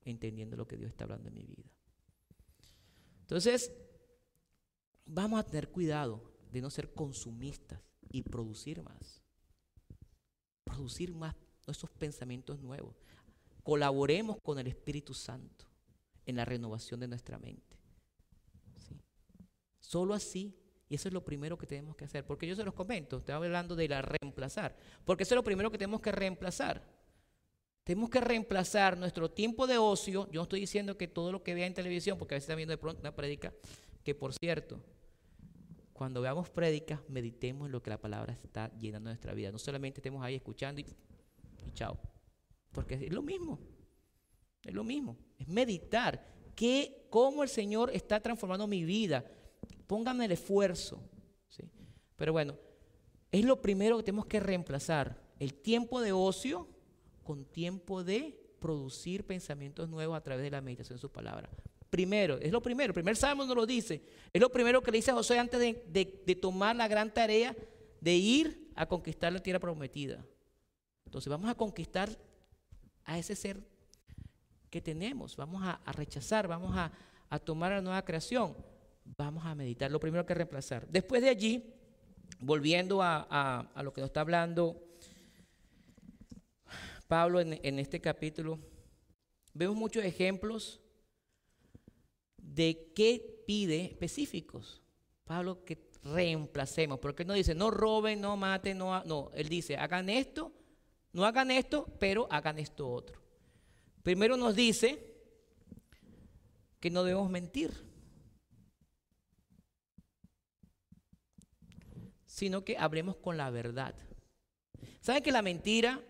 entendiendo 0.03 0.57
lo 0.57 0.67
que 0.67 0.77
Dios 0.77 0.91
está 0.91 1.05
hablando 1.05 1.29
en 1.29 1.35
mi 1.35 1.45
vida. 1.45 1.71
Entonces, 3.21 3.73
vamos 5.05 5.39
a 5.39 5.45
tener 5.45 5.71
cuidado 5.71 6.33
de 6.51 6.61
no 6.61 6.71
ser 6.71 6.93
consumistas 6.93 7.81
y 8.11 8.23
producir 8.23 8.83
más. 8.83 9.23
Producir 10.65 11.15
más 11.15 11.37
nuestros 11.67 11.91
pensamientos 11.93 12.61
nuevos. 12.61 12.97
Colaboremos 13.63 14.39
con 14.43 14.59
el 14.59 14.67
Espíritu 14.67 15.15
Santo 15.15 15.67
en 16.27 16.37
la 16.37 16.45
renovación 16.45 17.01
de 17.01 17.09
nuestra 17.09 17.39
mente. 17.39 17.79
Solo 19.79 20.15
así 20.15 20.57
y 20.91 20.97
eso 20.97 21.07
es 21.07 21.15
lo 21.15 21.25
primero 21.25 21.57
que 21.57 21.69
tenemos 21.69 21.95
que 21.95 22.05
hacer. 22.05 22.27
Porque 22.27 22.49
yo 22.49 22.57
se 22.57 22.65
los 22.65 22.75
comento, 22.75 23.19
estoy 23.19 23.33
hablando 23.33 23.77
de 23.77 23.87
la 23.87 24.03
reemplazar. 24.03 24.77
Porque 25.05 25.23
eso 25.23 25.35
es 25.35 25.37
lo 25.37 25.45
primero 25.45 25.71
que 25.71 25.79
tenemos 25.79 26.01
que 26.01 26.11
reemplazar. 26.11 26.83
Tenemos 27.85 28.11
que 28.11 28.21
reemplazar 28.21 28.99
nuestro 28.99 29.31
tiempo 29.31 29.69
de 29.69 29.79
ocio. 29.79 30.27
Yo 30.33 30.41
no 30.41 30.43
estoy 30.43 30.59
diciendo 30.59 30.99
que 30.99 31.07
todo 31.07 31.31
lo 31.31 31.45
que 31.45 31.55
vea 31.55 31.69
en 31.69 31.75
televisión, 31.75 32.19
porque 32.19 32.35
a 32.35 32.37
veces 32.37 32.47
están 32.47 32.57
viendo 32.57 32.73
de 32.73 32.79
pronto 32.79 33.01
una 33.01 33.15
prédica, 33.15 33.55
que 34.03 34.17
por 34.17 34.35
cierto, 34.35 34.81
cuando 35.93 36.21
veamos 36.21 36.51
prédicas, 36.51 37.01
meditemos 37.09 37.67
en 37.67 37.73
lo 37.73 37.81
que 37.81 37.91
la 37.91 38.01
palabra 38.01 38.37
está 38.43 38.77
llenando 38.77 39.11
nuestra 39.11 39.33
vida. 39.33 39.53
No 39.53 39.59
solamente 39.61 40.01
estemos 40.01 40.25
ahí 40.25 40.35
escuchando 40.35 40.81
y, 40.81 40.87
y 41.65 41.71
chao. 41.73 41.97
Porque 42.73 42.95
es 42.95 43.13
lo 43.13 43.23
mismo. 43.23 43.61
Es 44.65 44.75
lo 44.75 44.83
mismo. 44.83 45.17
Es 45.39 45.47
meditar. 45.47 46.27
Que, 46.57 47.07
cómo 47.11 47.45
el 47.45 47.49
Señor 47.49 47.91
está 47.95 48.19
transformando 48.19 48.67
mi 48.67 48.83
vida 48.85 49.25
Pónganme 49.87 50.27
el 50.27 50.33
esfuerzo. 50.33 51.01
¿sí? 51.49 51.65
Pero 52.17 52.33
bueno, 52.33 52.57
es 53.33 53.45
lo 53.45 53.61
primero 53.61 53.97
que 53.97 54.05
tenemos 54.05 54.27
que 54.27 54.41
reemplazar. 54.41 55.21
El 55.39 55.55
tiempo 55.55 56.01
de 56.01 56.13
ocio 56.13 56.69
con 57.23 57.45
tiempo 57.45 58.03
de 58.03 58.41
producir 58.61 59.25
pensamientos 59.25 59.89
nuevos 59.89 60.17
a 60.17 60.21
través 60.21 60.45
de 60.45 60.51
la 60.51 60.61
meditación 60.61 60.97
de 60.97 61.01
su 61.01 61.11
palabra. 61.11 61.49
Primero, 61.89 62.39
es 62.39 62.53
lo 62.53 62.63
primero. 62.63 62.91
El 62.91 62.95
primer 62.95 63.17
salmo 63.17 63.45
nos 63.45 63.57
lo 63.57 63.67
dice. 63.67 64.03
Es 64.33 64.41
lo 64.41 64.51
primero 64.51 64.83
que 64.83 64.91
le 64.91 64.99
dice 64.99 65.11
a 65.11 65.15
José 65.15 65.39
antes 65.39 65.61
de, 65.61 66.39
tomar 66.41 66.77
la 66.77 66.87
gran 66.87 67.13
tarea 67.13 67.57
de 68.01 68.15
ir 68.15 68.71
a 68.77 68.87
conquistar 68.87 69.33
la 69.33 69.41
tierra 69.41 69.59
prometida. 69.59 70.25
Entonces 71.05 71.29
vamos 71.29 71.51
a 71.51 71.55
conquistar 71.55 72.17
a 73.05 73.19
ese 73.19 73.35
ser 73.35 73.61
que 74.71 74.81
tenemos. 74.81 75.37
Vamos 75.37 75.63
a, 75.65 75.81
rechazar, 75.93 76.47
vamos 76.47 76.77
a, 76.77 76.93
a 77.29 77.39
tomar 77.39 77.73
la 77.73 77.81
nueva 77.81 78.05
creación 78.05 78.55
vamos 79.05 79.45
a 79.45 79.55
meditar. 79.55 79.91
Lo 79.91 80.01
primero 80.01 80.27
que 80.27 80.35
reemplazar. 80.35 80.87
Después 80.89 81.23
de 81.23 81.29
allí, 81.29 81.75
volviendo 82.39 83.03
a, 83.03 83.71
lo 83.83 83.93
que 83.93 84.01
nos 84.01 84.09
está 84.09 84.21
hablando 84.21 84.83
Pablo 87.07 87.41
en, 87.41 87.79
este 87.79 88.01
capítulo, 88.01 88.61
vemos 89.53 89.77
muchos 89.77 90.05
ejemplos 90.05 90.81
de 92.37 92.93
qué 92.95 93.43
pide 93.47 93.85
específicos. 93.87 94.81
Pablo 95.25 95.65
que 95.65 95.91
reemplacemos, 96.03 96.99
porque 96.99 97.25
él 97.25 97.29
no 97.29 97.35
dice, 97.35 97.55
no 97.55 97.71
roben, 97.71 98.21
no 98.21 98.37
maten, 98.37 98.79
no, 98.79 99.03
no, 99.05 99.31
él 99.35 99.49
dice, 99.49 99.77
hagan 99.77 100.09
esto, 100.09 100.53
no 101.13 101.25
hagan 101.25 101.51
esto, 101.51 101.87
pero 101.99 102.29
hagan 102.31 102.59
esto 102.59 102.89
otro. 102.89 103.21
Primero 104.03 104.37
nos 104.37 104.55
dice 104.55 105.11
que 106.79 106.91
no 106.91 107.05
debemos 107.05 107.29
mentir. 107.29 107.90
Sino 112.41 112.65
que 112.65 112.79
hablemos 112.79 113.17
con 113.17 113.37
la 113.37 113.51
verdad. 113.51 113.95
¿Saben 115.03 115.23
que 115.23 115.31
la 115.31 115.43
mentira 115.43 116.03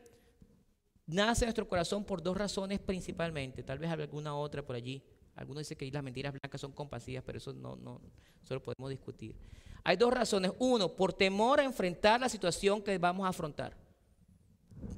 nace 1.07 1.45
en 1.45 1.49
nuestro 1.49 1.67
corazón 1.67 2.05
por 2.05 2.23
dos 2.23 2.37
razones 2.37 2.79
principalmente? 2.79 3.65
Tal 3.65 3.81
vez 3.81 3.91
alguna 3.91 4.37
otra 4.37 4.65
por 4.65 4.77
allí. 4.77 5.03
Algunos 5.35 5.63
dicen 5.63 5.77
que 5.77 5.91
las 5.91 6.05
mentiras 6.05 6.33
blancas 6.33 6.61
son 6.61 6.71
compasivas, 6.71 7.25
pero 7.27 7.39
eso 7.39 7.53
no, 7.53 7.75
no, 7.75 8.01
lo 8.49 8.63
podemos 8.63 8.91
discutir. 8.91 9.35
Hay 9.83 9.97
dos 9.97 10.15
razones. 10.15 10.53
Uno, 10.61 10.95
por 10.95 11.13
temor 11.13 11.59
a 11.59 11.65
enfrentar 11.65 12.21
la 12.21 12.29
situación 12.29 12.81
que 12.81 12.97
vamos 12.97 13.27
a 13.27 13.31
afrontar. 13.31 13.77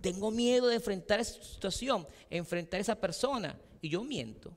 Tengo 0.03 0.31
miedo 0.31 0.67
de 0.67 0.75
enfrentar 0.75 1.19
esa 1.19 1.43
situación, 1.43 2.07
enfrentar 2.29 2.77
a 2.77 2.83
esa 2.83 3.01
persona, 3.01 3.59
y 3.81 3.89
yo 3.89 4.05
miento. 4.05 4.55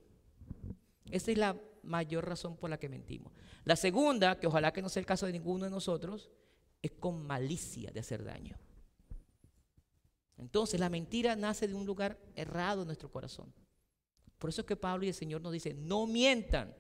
Esa 1.09 1.31
es 1.31 1.37
la 1.37 1.55
mayor 1.83 2.27
razón 2.27 2.57
por 2.57 2.69
la 2.69 2.77
que 2.77 2.89
mentimos. 2.89 3.31
La 3.63 3.77
segunda, 3.77 4.37
que 4.37 4.47
ojalá 4.47 4.73
que 4.73 4.81
no 4.81 4.89
sea 4.89 4.99
el 4.99 5.05
caso 5.05 5.25
de 5.25 5.31
ninguno 5.31 5.63
de 5.63 5.71
nosotros, 5.71 6.29
es 6.85 6.91
con 6.91 7.25
malicia 7.25 7.91
de 7.91 7.99
hacer 7.99 8.23
daño. 8.23 8.57
Entonces 10.37 10.79
la 10.79 10.89
mentira 10.89 11.35
nace 11.35 11.67
de 11.67 11.73
un 11.73 11.85
lugar 11.85 12.19
errado 12.35 12.81
en 12.81 12.87
nuestro 12.87 13.11
corazón. 13.11 13.51
Por 14.37 14.49
eso 14.49 14.61
es 14.61 14.67
que 14.67 14.75
Pablo 14.75 15.05
y 15.05 15.07
el 15.07 15.13
Señor 15.15 15.41
nos 15.41 15.51
dicen, 15.51 15.87
no 15.87 16.05
mientan, 16.05 16.75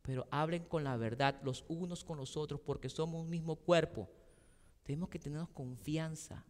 pero 0.00 0.26
hablen 0.30 0.64
con 0.64 0.84
la 0.84 0.96
verdad 0.96 1.38
los 1.42 1.64
unos 1.68 2.04
con 2.04 2.16
los 2.16 2.36
otros 2.36 2.60
porque 2.60 2.88
somos 2.88 3.22
un 3.22 3.28
mismo 3.28 3.56
cuerpo. 3.56 4.08
Tenemos 4.82 5.10
que 5.10 5.18
tenernos 5.18 5.50
confianza. 5.50 6.46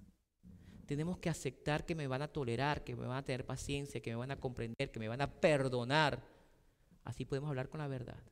Tenemos 0.86 1.18
que 1.18 1.28
aceptar 1.28 1.84
que 1.84 1.96
me 1.96 2.06
van 2.06 2.22
a 2.22 2.28
tolerar, 2.28 2.84
que 2.84 2.94
me 2.94 3.06
van 3.06 3.18
a 3.18 3.24
tener 3.24 3.44
paciencia, 3.44 4.00
que 4.00 4.10
me 4.10 4.16
van 4.16 4.30
a 4.30 4.38
comprender, 4.38 4.92
que 4.92 5.00
me 5.00 5.08
van 5.08 5.20
a 5.20 5.40
perdonar. 5.40 6.22
Así 7.02 7.24
podemos 7.24 7.48
hablar 7.48 7.68
con 7.68 7.80
la 7.80 7.88
verdad. 7.88 8.22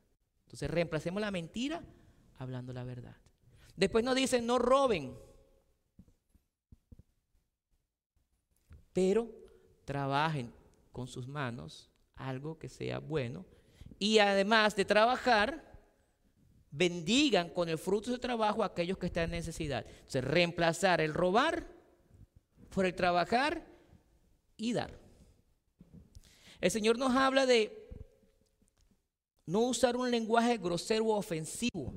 Entonces 0.45 0.71
reemplacemos 0.71 1.19
la 1.19 1.31
mentira 1.31 1.83
hablando 2.37 2.71
la 2.71 2.85
verdad. 2.85 3.17
Después 3.77 4.03
nos 4.03 4.15
dicen, 4.15 4.45
no 4.45 4.57
roben. 4.57 5.15
Pero 8.91 9.29
trabajen 9.85 10.51
con 10.91 11.07
sus 11.07 11.27
manos 11.27 11.91
algo 12.15 12.57
que 12.57 12.69
sea 12.69 12.97
bueno. 12.97 13.45
Y 13.99 14.17
además 14.17 14.75
de 14.75 14.83
trabajar, 14.83 15.63
bendigan 16.71 17.49
con 17.49 17.69
el 17.69 17.77
fruto 17.77 18.09
de 18.09 18.15
su 18.15 18.19
trabajo 18.19 18.63
a 18.63 18.67
aquellos 18.67 18.97
que 18.97 19.05
están 19.05 19.25
en 19.25 19.31
necesidad. 19.31 19.85
Entonces, 19.87 20.23
reemplazar 20.23 20.99
el 20.99 21.13
robar 21.13 21.67
por 22.71 22.87
el 22.87 22.95
trabajar 22.95 23.63
y 24.57 24.73
dar. 24.73 24.99
El 26.59 26.71
Señor 26.71 26.97
nos 26.97 27.15
habla 27.15 27.45
de 27.45 27.87
no 29.45 29.59
usar 29.61 29.95
un 29.95 30.09
lenguaje 30.09 30.57
grosero 30.57 31.05
o 31.05 31.15
ofensivo 31.15 31.93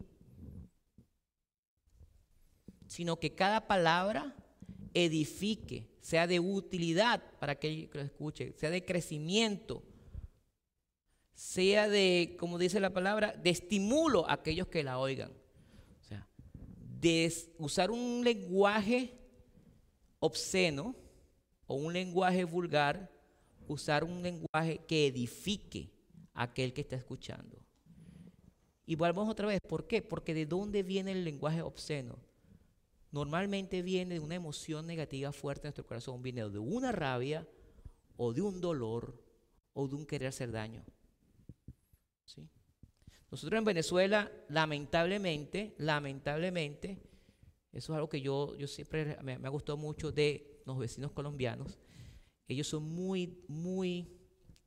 sino 2.90 3.20
que 3.20 3.36
cada 3.36 3.68
palabra 3.68 4.34
edifique, 4.94 5.88
sea 6.00 6.26
de 6.26 6.40
utilidad 6.40 7.22
para 7.38 7.52
aquel 7.52 7.88
que 7.88 7.98
lo 7.98 8.04
escuche, 8.04 8.52
sea 8.56 8.68
de 8.70 8.84
crecimiento, 8.84 9.84
sea 11.32 11.88
de, 11.88 12.36
como 12.36 12.58
dice 12.58 12.80
la 12.80 12.92
palabra, 12.92 13.32
de 13.32 13.50
estímulo 13.50 14.28
a 14.28 14.32
aquellos 14.32 14.66
que 14.66 14.82
la 14.82 14.98
oigan. 14.98 15.30
O 16.00 16.02
sea, 16.02 16.26
de 16.98 17.32
usar 17.58 17.92
un 17.92 18.24
lenguaje 18.24 19.16
obsceno 20.18 20.96
o 21.68 21.76
un 21.76 21.92
lenguaje 21.92 22.42
vulgar 22.42 23.08
usar 23.68 24.02
un 24.02 24.20
lenguaje 24.20 24.80
que 24.88 25.06
edifique 25.06 25.92
a 26.34 26.42
aquel 26.42 26.72
que 26.72 26.80
está 26.80 26.96
escuchando. 26.96 27.56
Y 28.84 28.96
volvamos 28.96 29.30
otra 29.30 29.46
vez, 29.46 29.60
¿por 29.60 29.86
qué? 29.86 30.02
Porque 30.02 30.34
de 30.34 30.44
dónde 30.44 30.82
viene 30.82 31.12
el 31.12 31.22
lenguaje 31.22 31.62
obsceno? 31.62 32.18
Normalmente 33.12 33.82
viene 33.82 34.14
de 34.14 34.20
una 34.20 34.36
emoción 34.36 34.86
negativa 34.86 35.32
fuerte 35.32 35.66
en 35.66 35.68
nuestro 35.68 35.86
corazón, 35.86 36.22
viene 36.22 36.48
de 36.48 36.58
una 36.58 36.92
rabia 36.92 37.46
o 38.16 38.32
de 38.32 38.40
un 38.40 38.60
dolor 38.60 39.20
o 39.72 39.88
de 39.88 39.94
un 39.94 40.06
querer 40.06 40.28
hacer 40.28 40.52
daño. 40.52 40.84
¿Sí? 42.24 42.48
Nosotros 43.30 43.58
en 43.58 43.64
Venezuela, 43.64 44.30
lamentablemente, 44.48 45.74
lamentablemente, 45.78 47.02
eso 47.72 47.92
es 47.92 47.96
algo 47.96 48.08
que 48.08 48.20
yo, 48.20 48.56
yo 48.56 48.66
siempre 48.66 49.16
me, 49.22 49.34
ha 49.34 49.48
gustado 49.48 49.76
mucho 49.76 50.10
de 50.10 50.62
los 50.66 50.78
vecinos 50.78 51.12
colombianos. 51.12 51.78
Ellos 52.48 52.66
son 52.66 52.82
muy, 52.82 53.44
muy, 53.46 54.08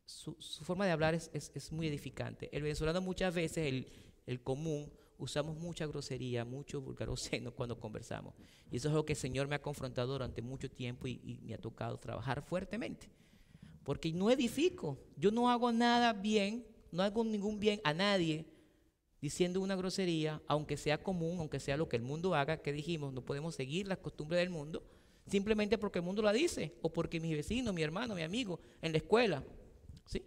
su, 0.06 0.36
forma 0.64 0.86
de 0.86 0.92
hablar 0.92 1.14
es, 1.14 1.30
es, 1.34 1.72
muy 1.72 1.88
edificante. 1.88 2.50
El 2.56 2.64
venezolano 2.64 3.02
muchas 3.02 3.34
veces, 3.34 3.68
el, 3.68 3.92
el 4.26 4.42
común, 4.42 4.92
usamos 5.24 5.58
mucha 5.58 5.86
grosería, 5.86 6.46
mucho 6.46 6.82
vulgaroceno 6.82 7.52
cuando 7.56 7.80
conversamos. 7.80 8.34
Y 8.72 8.78
eso 8.78 8.90
es 8.90 8.94
lo 8.94 9.06
que 9.06 9.14
el 9.14 9.20
Señor 9.20 9.48
me 9.48 9.56
ha 9.56 9.62
confrontado 9.62 10.14
durante 10.14 10.42
mucho 10.42 10.70
tiempo 10.70 11.08
y, 11.08 11.22
y 11.24 11.40
me 11.44 11.54
ha 11.54 11.58
tocado 11.58 11.98
trabajar 11.98 12.42
fuertemente. 12.42 13.10
Porque 13.84 14.12
no 14.14 14.30
edifico, 14.30 14.98
yo 15.18 15.32
no 15.32 15.50
hago 15.50 15.72
nada 15.72 16.14
bien, 16.14 16.66
no 16.92 17.04
hago 17.04 17.24
ningún 17.24 17.60
bien 17.60 17.82
a 17.84 17.94
nadie 17.94 18.46
diciendo 19.24 19.62
una 19.62 19.78
grosería, 19.78 20.42
aunque 20.48 20.76
sea 20.76 21.02
común, 21.02 21.40
aunque 21.40 21.58
sea 21.58 21.78
lo 21.78 21.88
que 21.88 21.96
el 21.96 22.02
mundo 22.02 22.36
haga, 22.36 22.58
que 22.58 22.74
dijimos, 22.74 23.14
no 23.14 23.24
podemos 23.24 23.56
seguir 23.56 23.88
las 23.88 24.00
costumbres 24.00 24.40
del 24.42 24.50
mundo, 24.50 24.84
simplemente 25.28 25.78
porque 25.78 26.00
el 26.00 26.06
mundo 26.06 26.22
la 26.22 26.34
dice, 26.34 26.76
o 26.82 26.92
porque 26.92 27.22
mi 27.22 27.34
vecino, 27.34 27.72
mi 27.72 27.84
hermano, 27.84 28.16
mi 28.16 28.22
amigo, 28.22 28.60
en 28.82 28.92
la 28.92 28.98
escuela. 28.98 29.42
¿sí? 30.06 30.26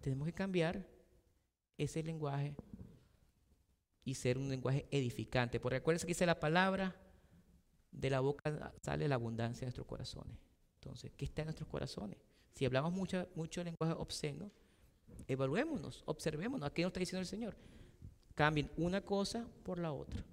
Tenemos 0.00 0.26
que 0.26 0.32
cambiar 0.32 0.86
ese 1.76 2.00
lenguaje 2.04 2.54
y 4.04 4.14
ser 4.14 4.38
un 4.38 4.48
lenguaje 4.48 4.86
edificante. 4.90 5.60
Porque 5.60 5.78
recuerden 5.78 6.00
que 6.00 6.08
dice 6.08 6.26
la 6.26 6.40
palabra, 6.40 6.96
de 7.92 8.10
la 8.10 8.20
boca 8.20 8.72
sale 8.82 9.06
la 9.06 9.16
abundancia 9.16 9.60
de 9.60 9.66
nuestros 9.66 9.86
corazones. 9.86 10.36
Entonces, 10.76 11.12
¿qué 11.16 11.26
está 11.26 11.42
en 11.42 11.46
nuestros 11.46 11.68
corazones? 11.68 12.18
Si 12.52 12.64
hablamos 12.64 12.92
mucho, 12.92 13.28
mucho 13.34 13.62
lenguaje 13.62 13.94
obsceno, 13.94 14.50
evaluémonos, 15.28 16.02
observémonos. 16.06 16.66
¿A 16.66 16.72
qué 16.72 16.82
nos 16.82 16.90
está 16.90 17.00
diciendo 17.00 17.20
el 17.20 17.26
Señor? 17.26 17.56
Cambien 18.34 18.70
una 18.76 19.02
cosa 19.02 19.46
por 19.62 19.78
la 19.78 19.92
otra. 19.92 20.24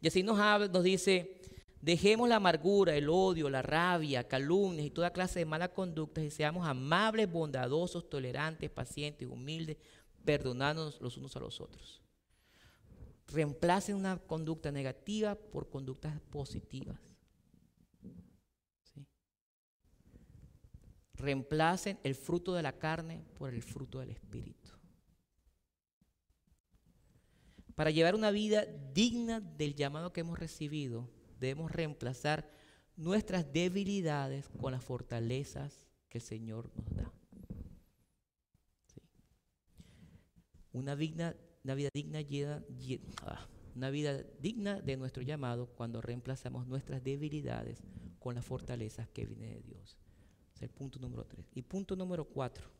Y 0.00 0.08
así 0.08 0.22
nos, 0.22 0.38
nos 0.70 0.82
dice, 0.82 1.40
dejemos 1.82 2.28
la 2.28 2.36
amargura, 2.36 2.96
el 2.96 3.08
odio, 3.10 3.50
la 3.50 3.62
rabia, 3.62 4.26
calumnias 4.26 4.86
y 4.86 4.90
toda 4.90 5.12
clase 5.12 5.40
de 5.40 5.44
mala 5.44 5.68
conducta 5.68 6.22
y 6.22 6.30
seamos 6.30 6.66
amables, 6.66 7.30
bondadosos, 7.30 8.08
tolerantes, 8.08 8.70
pacientes, 8.70 9.28
humildes, 9.28 9.76
perdonándonos 10.24 11.00
los 11.00 11.16
unos 11.18 11.36
a 11.36 11.40
los 11.40 11.60
otros. 11.60 12.05
Reemplacen 13.28 13.96
una 13.96 14.18
conducta 14.18 14.70
negativa 14.70 15.34
por 15.34 15.68
conductas 15.68 16.20
positivas. 16.30 16.98
Reemplacen 21.14 21.98
el 22.02 22.14
fruto 22.14 22.54
de 22.54 22.62
la 22.62 22.78
carne 22.78 23.24
por 23.38 23.52
el 23.52 23.62
fruto 23.62 24.00
del 24.00 24.10
Espíritu. 24.10 24.70
Para 27.74 27.90
llevar 27.90 28.14
una 28.14 28.30
vida 28.30 28.64
digna 28.94 29.40
del 29.40 29.74
llamado 29.74 30.12
que 30.12 30.20
hemos 30.20 30.38
recibido, 30.38 31.10
debemos 31.38 31.70
reemplazar 31.70 32.48
nuestras 32.96 33.52
debilidades 33.52 34.48
con 34.48 34.72
las 34.72 34.82
fortalezas 34.82 35.86
que 36.08 36.18
el 36.18 36.24
Señor 36.24 36.70
nos 36.74 36.94
da. 36.94 37.12
Una, 40.72 40.96
vida 41.74 41.90
digna 41.92 42.20
ah, 43.22 43.46
una 43.74 43.90
vida 43.90 44.22
digna 44.40 44.80
de 44.80 44.96
nuestro 44.96 45.22
llamado 45.22 45.66
cuando 45.66 46.00
reemplazamos 46.00 46.66
nuestras 46.66 47.04
debilidades 47.04 47.82
con 48.18 48.34
las 48.34 48.44
fortalezas 48.44 49.08
que 49.10 49.26
vienen 49.26 49.52
de 49.52 49.62
Dios. 49.62 49.98
Es 50.54 50.62
el 50.62 50.70
punto 50.70 50.98
número 50.98 51.24
tres. 51.26 51.46
Y 51.54 51.62
punto 51.62 51.94
número 51.94 52.24
cuatro. 52.24 52.70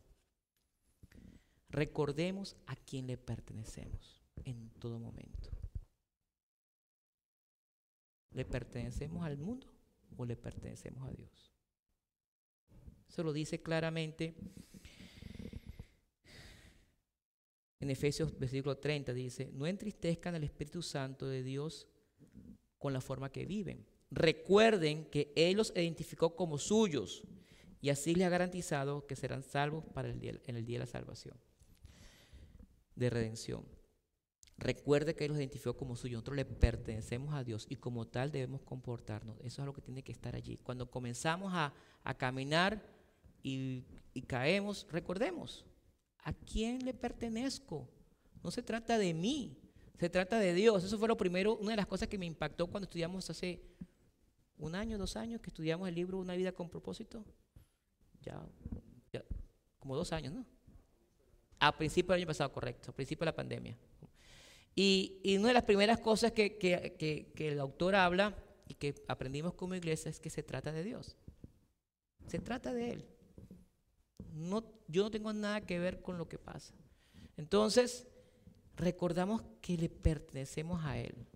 Recordemos 1.69 2.55
a 2.65 2.75
quién 2.75 3.07
le 3.07 3.17
pertenecemos 3.17 4.21
en 4.45 4.69
todo 4.79 4.97
momento. 4.99 5.51
¿Le 8.31 8.45
pertenecemos 8.45 9.23
al 9.25 9.37
mundo 9.37 9.67
o 10.15 10.25
le 10.25 10.35
pertenecemos 10.35 11.07
a 11.07 11.11
Dios? 11.11 11.51
Eso 13.07 13.23
lo 13.23 13.33
dice 13.33 13.61
claramente 13.61 14.35
en 17.79 17.89
Efesios 17.89 18.37
versículo 18.37 18.77
30, 18.77 19.13
dice, 19.13 19.51
no 19.53 19.67
entristezcan 19.67 20.35
al 20.35 20.43
Espíritu 20.43 20.81
Santo 20.81 21.27
de 21.27 21.43
Dios 21.43 21.87
con 22.77 22.93
la 22.93 23.01
forma 23.01 23.31
que 23.31 23.45
viven. 23.45 23.85
Recuerden 24.09 25.05
que 25.05 25.33
Él 25.35 25.57
los 25.57 25.71
identificó 25.75 26.35
como 26.35 26.57
suyos 26.57 27.23
y 27.81 27.89
así 27.89 28.15
les 28.15 28.25
ha 28.25 28.29
garantizado 28.29 29.05
que 29.05 29.15
serán 29.15 29.43
salvos 29.43 29.83
para 29.93 30.09
el 30.09 30.19
día, 30.19 30.39
en 30.45 30.55
el 30.55 30.65
día 30.65 30.75
de 30.75 30.85
la 30.85 30.91
salvación, 30.91 31.37
de 32.95 33.09
redención. 33.09 33.65
Recuerde 34.57 35.15
que 35.15 35.25
Él 35.25 35.31
los 35.31 35.39
identificó 35.39 35.77
como 35.77 35.95
suyo. 35.95 36.17
Nosotros 36.17 36.37
le 36.37 36.45
pertenecemos 36.45 37.35
a 37.35 37.43
Dios 37.43 37.67
y 37.69 37.75
como 37.75 38.07
tal 38.07 38.31
debemos 38.31 38.61
comportarnos. 38.63 39.37
Eso 39.41 39.61
es 39.61 39.65
lo 39.67 39.73
que 39.73 39.81
tiene 39.81 40.03
que 40.03 40.11
estar 40.11 40.35
allí. 40.35 40.57
Cuando 40.57 40.89
comenzamos 40.89 41.53
a, 41.53 41.73
caminar 42.17 42.81
y, 43.43 43.83
y, 44.13 44.21
caemos, 44.21 44.87
recordemos, 44.89 45.65
¿a 46.27 46.33
quién 46.33 46.83
le 46.83 46.93
pertenezco? 46.93 47.87
No 48.43 48.51
se 48.51 48.61
trata 48.61 48.97
de 48.97 49.13
mí, 49.13 49.57
se 49.97 50.09
trata 50.09 50.37
de 50.39 50.53
Dios. 50.53 50.83
Eso 50.83 50.99
fue 50.99 51.07
lo 51.07 51.15
primero, 51.15 51.55
una 51.55 51.71
de 51.71 51.77
las 51.77 51.87
cosas 51.87 52.09
que 52.09 52.17
me 52.17 52.25
impactó 52.25 52.67
cuando 52.67 52.83
estudiamos 52.83 53.29
hace 53.29 53.61
un 54.57 54.75
año, 54.75 54.97
dos 54.97 55.15
años, 55.15 55.39
que 55.39 55.49
estudiamos 55.49 55.87
el 55.87 55.95
libro 55.95 56.19
Una 56.19 56.35
vida 56.35 56.51
con 56.51 56.69
propósito. 56.69 57.23
Ya, 58.21 58.45
ya 59.13 59.23
como 59.79 59.95
dos 59.95 60.11
años, 60.11 60.33
¿no? 60.33 60.45
A 61.59 61.77
principio 61.77 62.11
del 62.11 62.23
año 62.23 62.27
pasado, 62.27 62.51
correcto, 62.51 62.91
a 62.91 62.93
principio 62.93 63.21
de 63.23 63.31
la 63.31 63.35
pandemia. 63.35 63.77
Y, 64.75 65.37
una 65.37 65.47
de 65.47 65.53
las 65.53 65.63
primeras 65.63 66.01
cosas 66.01 66.33
que, 66.33 67.31
el 67.37 67.59
autor 67.61 67.95
habla 67.95 68.35
y 68.67 68.73
que 68.73 68.95
aprendimos 69.07 69.53
como 69.53 69.75
iglesia 69.75 70.09
es 70.09 70.19
que 70.19 70.29
se 70.29 70.43
trata 70.43 70.73
de 70.73 70.83
Dios. 70.83 71.15
Se 72.27 72.39
trata 72.39 72.73
de 72.73 72.91
Él. 72.91 73.05
No, 74.33 74.76
yo 74.87 75.03
no 75.03 75.11
tengo 75.11 75.33
nada 75.33 75.61
que 75.61 75.79
ver 75.79 76.01
con 76.01 76.17
lo 76.17 76.27
que 76.27 76.37
pasa. 76.37 76.73
Entonces, 77.35 78.07
recordamos 78.75 79.43
que 79.61 79.77
le 79.77 79.89
pertenecemos 79.89 80.83
a 80.83 80.97
Él. 80.97 81.27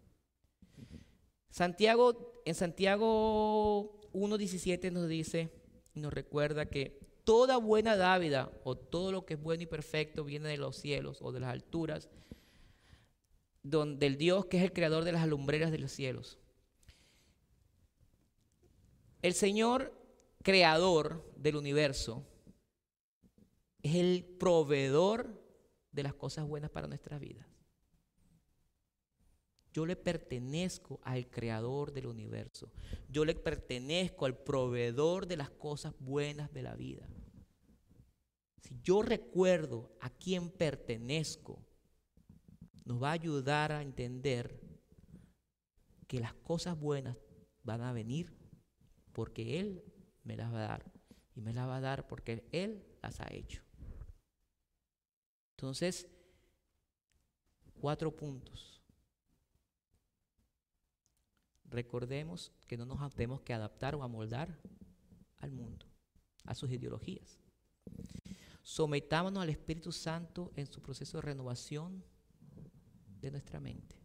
Santiago, 1.49 2.41
en 2.45 2.55
Santiago 2.55 3.99
1.17 4.13 4.91
nos 4.91 5.07
dice 5.07 5.51
nos 5.93 6.13
recuerda 6.13 6.67
que 6.67 6.99
toda 7.23 7.57
buena 7.57 7.95
dávida 7.95 8.51
o 8.63 8.75
todo 8.77 9.11
lo 9.11 9.25
que 9.25 9.33
es 9.33 9.41
bueno 9.41 9.63
y 9.63 9.67
perfecto 9.67 10.23
viene 10.23 10.49
de 10.49 10.57
los 10.57 10.77
cielos 10.77 11.19
o 11.21 11.31
de 11.31 11.41
las 11.41 11.51
alturas 11.51 12.09
del 13.63 14.17
Dios 14.17 14.45
que 14.45 14.57
es 14.57 14.63
el 14.63 14.73
creador 14.73 15.03
de 15.03 15.11
las 15.11 15.23
alumbreras 15.23 15.71
de 15.71 15.79
los 15.79 15.91
cielos. 15.91 16.39
El 19.21 19.33
Señor 19.33 19.93
creador 20.41 21.29
del 21.35 21.57
universo 21.57 22.25
es 23.83 23.95
el 23.95 24.23
proveedor 24.39 25.41
de 25.91 26.03
las 26.03 26.13
cosas 26.13 26.47
buenas 26.47 26.69
para 26.69 26.87
nuestras 26.87 27.19
vidas. 27.19 27.47
Yo 29.73 29.85
le 29.85 29.95
pertenezco 29.95 30.99
al 31.03 31.29
creador 31.29 31.93
del 31.93 32.07
universo. 32.07 32.71
Yo 33.07 33.23
le 33.23 33.35
pertenezco 33.35 34.25
al 34.25 34.37
proveedor 34.37 35.27
de 35.27 35.37
las 35.37 35.49
cosas 35.49 35.93
buenas 35.99 36.51
de 36.53 36.61
la 36.61 36.75
vida. 36.75 37.07
Si 38.57 38.79
yo 38.83 39.01
recuerdo 39.01 39.95
a 40.01 40.09
quién 40.09 40.49
pertenezco, 40.49 41.65
nos 42.83 43.01
va 43.01 43.09
a 43.09 43.13
ayudar 43.13 43.71
a 43.71 43.81
entender 43.81 44.59
que 46.07 46.19
las 46.19 46.33
cosas 46.33 46.77
buenas 46.77 47.17
van 47.63 47.81
a 47.81 47.93
venir 47.93 48.33
porque 49.13 49.59
Él 49.59 49.83
me 50.23 50.35
las 50.35 50.53
va 50.53 50.65
a 50.65 50.67
dar. 50.67 50.91
Y 51.33 51.41
me 51.41 51.53
las 51.53 51.67
va 51.67 51.77
a 51.77 51.81
dar 51.81 52.07
porque 52.07 52.43
Él 52.51 52.83
las 53.01 53.21
ha 53.21 53.27
hecho. 53.33 53.63
Entonces, 55.61 56.07
cuatro 57.79 58.15
puntos. 58.15 58.81
Recordemos 61.65 62.51
que 62.65 62.75
no 62.77 62.85
nos 62.87 63.13
tenemos 63.13 63.41
que 63.41 63.53
adaptar 63.53 63.93
o 63.93 64.01
amoldar 64.01 64.59
al 65.37 65.51
mundo, 65.51 65.85
a 66.45 66.55
sus 66.55 66.71
ideologías. 66.71 67.37
Sometámonos 68.63 69.43
al 69.43 69.51
Espíritu 69.51 69.91
Santo 69.91 70.51
en 70.55 70.65
su 70.65 70.81
proceso 70.81 71.19
de 71.19 71.21
renovación 71.21 72.03
de 73.19 73.29
nuestra 73.29 73.59
mente. 73.59 73.95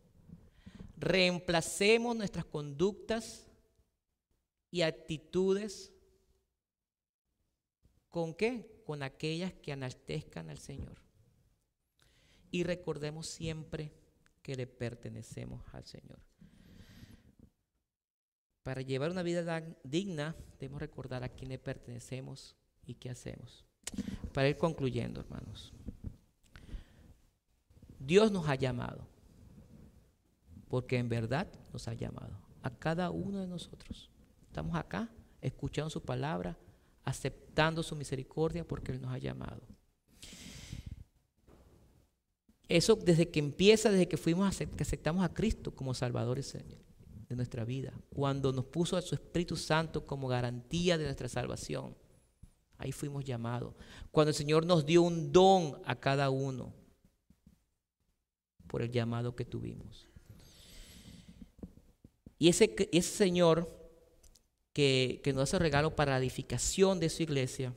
Reemplacemos 0.99 2.15
nuestras 2.15 2.45
conductas 2.45 3.47
y 4.71 4.83
actitudes 4.83 5.91
¿Con 8.11 8.35
qué? 8.35 8.83
Con 8.85 9.03
aquellas 9.03 9.55
que 9.55 9.73
enaltezcan 9.73 10.49
al 10.49 10.59
Señor. 10.59 11.06
Y 12.57 12.63
recordemos 12.63 13.27
siempre 13.27 13.93
que 14.41 14.55
le 14.55 14.67
pertenecemos 14.67 15.63
al 15.75 15.85
Señor. 15.85 16.19
Para 18.63 18.81
llevar 18.81 19.11
una 19.11 19.23
vida 19.23 19.63
digna, 19.85 20.35
debemos 20.59 20.81
recordar 20.81 21.23
a 21.23 21.29
quién 21.29 21.51
le 21.51 21.59
pertenecemos 21.59 22.57
y 22.87 22.95
qué 22.95 23.11
hacemos. 23.11 23.67
Para 24.33 24.49
ir 24.49 24.57
concluyendo, 24.57 25.21
hermanos. 25.21 25.75
Dios 27.99 28.33
nos 28.33 28.49
ha 28.49 28.55
llamado, 28.55 29.07
porque 30.69 30.97
en 30.97 31.11
verdad 31.11 31.53
nos 31.75 31.89
ha 31.89 31.93
llamado, 31.93 32.41
a 32.63 32.71
cada 32.71 33.11
uno 33.11 33.41
de 33.41 33.49
nosotros. 33.49 34.11
Estamos 34.47 34.75
acá, 34.77 35.11
escuchando 35.43 35.91
su 35.91 36.03
palabra, 36.03 36.57
aceptando 37.05 37.83
su 37.83 37.95
misericordia, 37.97 38.67
porque 38.67 38.93
Él 38.93 39.03
nos 39.03 39.13
ha 39.13 39.19
llamado. 39.19 39.76
Eso 42.69 42.97
desde 42.97 43.29
que 43.29 43.39
empieza, 43.39 43.91
desde 43.91 44.09
que 44.09 44.17
fuimos 44.17 44.57
que 44.59 44.83
aceptamos 44.83 45.25
a 45.25 45.33
Cristo 45.33 45.75
como 45.75 45.95
Salvador 45.95 46.39
y 46.39 46.43
Señor 46.43 46.79
de 47.29 47.37
nuestra 47.37 47.65
vida, 47.65 47.93
cuando 48.11 48.53
nos 48.53 48.65
puso 48.67 48.97
a 48.97 49.03
su 49.03 49.15
Espíritu 49.15 49.57
Santo 49.57 50.05
como 50.07 50.29
garantía 50.29 50.97
de 50.97 51.05
nuestra 51.05 51.29
salvación. 51.29 51.97
Ahí 52.79 52.93
fuimos 52.93 53.25
llamados. 53.25 53.75
Cuando 54.11 54.31
el 54.31 54.35
Señor 54.35 54.67
nos 54.67 54.85
dio 54.85 55.03
un 55.03 55.33
don 55.33 55.81
a 55.85 55.97
cada 55.97 56.31
uno 56.31 56.73
por 58.67 58.83
el 58.83 58.91
llamado 58.91 59.35
que 59.35 59.45
tuvimos. 59.45 60.09
Y 62.39 62.49
ese, 62.49 62.75
ese 62.93 63.17
Señor 63.17 63.73
que, 64.73 65.21
que 65.25 65.33
nos 65.33 65.45
hace 65.45 65.59
regalo 65.59 65.97
para 65.97 66.13
la 66.13 66.19
edificación 66.19 67.01
de 67.01 67.09
su 67.09 67.23
iglesia 67.23 67.75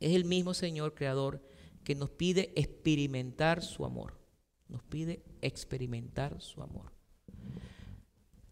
es 0.00 0.14
el 0.14 0.24
mismo 0.24 0.52
Señor 0.52 0.94
creador 0.94 1.40
que 1.84 1.94
nos 1.94 2.10
pide 2.10 2.52
experimentar 2.56 3.62
su 3.62 3.84
amor. 3.84 4.18
Nos 4.68 4.82
pide 4.84 5.22
experimentar 5.40 6.40
su 6.40 6.62
amor. 6.62 6.92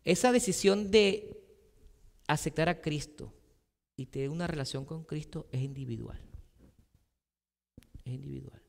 Esa 0.05 0.33
decisión 0.33 0.91
de 0.91 1.41
aceptar 2.27 2.69
a 2.69 2.81
Cristo 2.81 3.33
y 3.97 4.07
tener 4.07 4.31
una 4.31 4.47
relación 4.47 4.85
con 4.85 5.05
Cristo 5.05 5.49
es 5.53 5.63
individual. 5.63 6.21
Es 8.05 8.15
individual. 8.15 8.63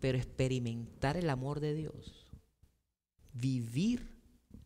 Pero 0.00 0.18
experimentar 0.18 1.16
el 1.16 1.30
amor 1.30 1.60
de 1.60 1.74
Dios, 1.74 2.26
vivir 3.32 4.18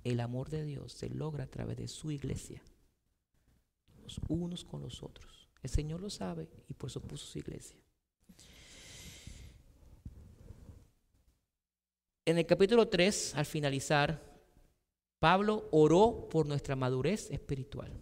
el 0.05 0.21
amor 0.21 0.51
de 0.51 0.65
Dios 0.65 0.93
se 0.93 1.09
logra 1.11 1.45
a 1.45 1.51
través 1.51 1.77
de 1.77 1.89
su 1.89 2.11
iglesia, 2.11 2.63
los 4.03 4.21
unos 4.29 4.65
con 4.65 4.83
los 4.83 5.03
otros. 5.03 5.49
El 5.63 5.71
Señor 5.71 6.01
lo 6.01 6.11
sabe 6.11 6.49
y 6.69 6.75
por 6.75 6.91
eso 6.91 7.01
puso 7.01 7.27
su 7.27 7.39
iglesia. 7.39 7.82
En 12.25 12.39
el 12.39 12.47
capítulo 12.47 12.87
3, 12.87 13.35
al 13.35 13.47
finalizar, 13.47 14.23
Pablo 15.19 15.69
oró 15.73 16.29
por 16.31 16.47
nuestra 16.47 16.77
madurez 16.77 17.31
espiritual. 17.31 17.93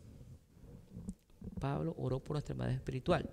Pablo 1.58 1.94
oró 1.98 2.20
por 2.20 2.34
nuestra 2.34 2.54
madurez 2.54 2.76
espiritual 2.76 3.30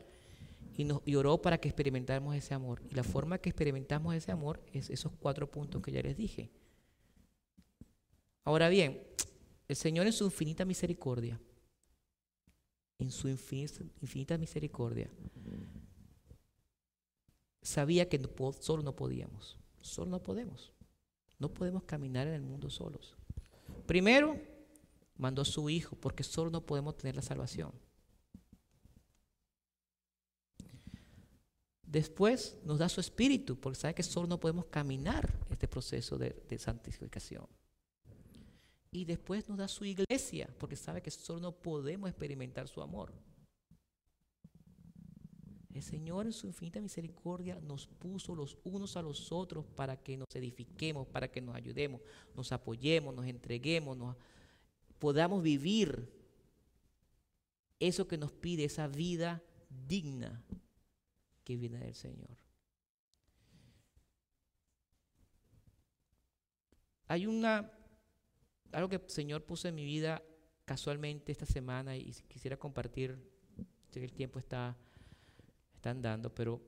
y, 0.78 1.16
oró 1.16 1.42
para 1.42 1.58
que 1.58 1.68
experimentáramos 1.68 2.36
ese 2.36 2.54
amor. 2.54 2.82
Y 2.90 2.96
la 2.96 3.04
forma 3.04 3.38
que 3.38 3.50
experimentamos 3.50 4.16
ese 4.16 4.32
amor 4.32 4.62
es 4.72 4.90
esos 4.90 5.12
cuatro 5.20 5.50
puntos 5.50 5.82
que 5.82 5.92
ya 5.92 6.02
les 6.02 6.16
dije. 6.16 6.50
Ahora 8.44 8.70
bien, 8.70 9.04
el 9.68 9.76
Señor 9.76 10.06
en 10.06 10.14
su 10.14 10.24
infinita 10.24 10.64
misericordia, 10.64 11.38
en 13.00 13.12
su 13.12 13.28
infinita 13.28 14.38
misericordia, 14.38 15.10
sabía 17.62 18.08
que 18.08 18.22
solo 18.62 18.84
no 18.84 18.96
podíamos, 18.96 19.58
solo 19.82 20.12
no 20.12 20.24
podemos. 20.24 20.77
No 21.40 21.54
podemos 21.54 21.84
caminar 21.84 22.28
en 22.28 22.34
el 22.34 22.42
mundo 22.42 22.70
solos. 22.70 23.16
Primero, 23.86 24.40
mandó 25.18 25.42
a 25.42 25.46
su 25.46 25.70
Hijo, 25.70 25.96
porque 25.96 26.24
solo 26.24 26.50
no 26.50 26.66
podemos 26.66 26.98
tener 26.98 27.16
la 27.16 27.22
salvación. 27.22 27.72
Después 31.84 32.58
nos 32.66 32.80
da 32.80 32.90
su 32.90 33.00
Espíritu, 33.00 33.60
porque 33.60 33.80
sabe 33.80 33.96
que 33.96 34.04
solo 34.04 34.28
no 34.28 34.40
podemos 34.40 34.66
caminar 34.66 35.34
este 35.50 35.68
proceso 35.68 36.18
de, 36.18 36.44
de 36.50 36.58
santificación. 36.58 37.48
Y 38.92 39.06
después 39.06 39.48
nos 39.48 39.58
da 39.58 39.68
su 39.68 39.86
iglesia, 39.86 40.50
porque 40.58 40.76
sabe 40.76 41.02
que 41.02 41.12
solo 41.12 41.40
no 41.40 41.52
podemos 41.52 42.10
experimentar 42.10 42.68
su 42.68 42.82
amor. 42.82 43.14
El 45.78 45.84
Señor 45.84 46.26
en 46.26 46.34
su 46.34 46.48
infinita 46.48 46.82
misericordia 46.82 47.60
nos 47.62 47.86
puso 47.86 48.34
los 48.34 48.58
unos 48.64 48.98
a 48.98 49.04
los 49.04 49.32
otros 49.32 49.64
para 49.64 49.96
que 49.96 50.18
nos 50.18 50.28
edifiquemos, 50.34 51.06
para 51.06 51.30
que 51.30 51.40
nos 51.40 51.56
ayudemos, 51.56 52.02
nos 52.36 52.52
apoyemos, 52.52 53.14
nos 53.14 53.28
entreguemos, 53.28 54.16
podamos 54.98 55.44
vivir 55.44 56.12
eso 57.80 58.08
que 58.08 58.18
nos 58.18 58.32
pide, 58.32 58.64
esa 58.64 58.88
vida 58.88 59.44
digna 59.70 60.44
que 61.44 61.56
viene 61.56 61.78
del 61.78 61.94
Señor. 61.94 62.36
Hay 67.06 67.28
una 67.28 67.72
algo 68.72 68.90
que 68.90 68.96
el 68.96 69.10
Señor 69.10 69.46
puso 69.46 69.68
en 69.68 69.76
mi 69.76 69.86
vida 69.86 70.24
casualmente 70.66 71.32
esta 71.32 71.46
semana 71.46 71.96
y 71.96 72.12
quisiera 72.28 72.58
compartir, 72.58 73.16
sé 73.92 74.00
que 74.00 74.06
el 74.06 74.14
tiempo 74.14 74.40
está 74.40 74.76
están 75.78 76.02
dando, 76.02 76.34
pero 76.34 76.62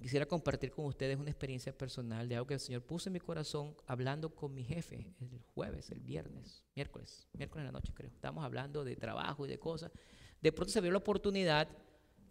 quisiera 0.00 0.24
compartir 0.26 0.70
con 0.70 0.86
ustedes 0.86 1.18
una 1.18 1.30
experiencia 1.30 1.76
personal 1.76 2.28
de 2.28 2.36
algo 2.36 2.46
que 2.46 2.54
el 2.54 2.60
Señor 2.60 2.82
puso 2.82 3.08
en 3.08 3.14
mi 3.14 3.20
corazón 3.20 3.76
hablando 3.86 4.34
con 4.34 4.54
mi 4.54 4.64
jefe 4.64 5.14
el 5.20 5.42
jueves, 5.54 5.90
el 5.90 6.00
viernes, 6.00 6.64
miércoles, 6.74 7.28
miércoles 7.34 7.62
en 7.62 7.66
la 7.66 7.72
noche 7.72 7.92
creo. 7.94 8.10
Estábamos 8.10 8.44
hablando 8.44 8.84
de 8.84 8.96
trabajo 8.96 9.44
y 9.44 9.48
de 9.48 9.58
cosas. 9.58 9.90
De 10.40 10.52
pronto 10.52 10.72
se 10.72 10.80
vio 10.80 10.90
la 10.90 10.98
oportunidad 10.98 11.68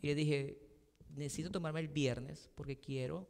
y 0.02 0.08
le 0.08 0.16
dije, 0.16 0.58
necesito 1.16 1.52
tomarme 1.52 1.82
el 1.82 1.90
viernes 1.90 2.50
porque 2.56 2.80
quiero 2.80 3.30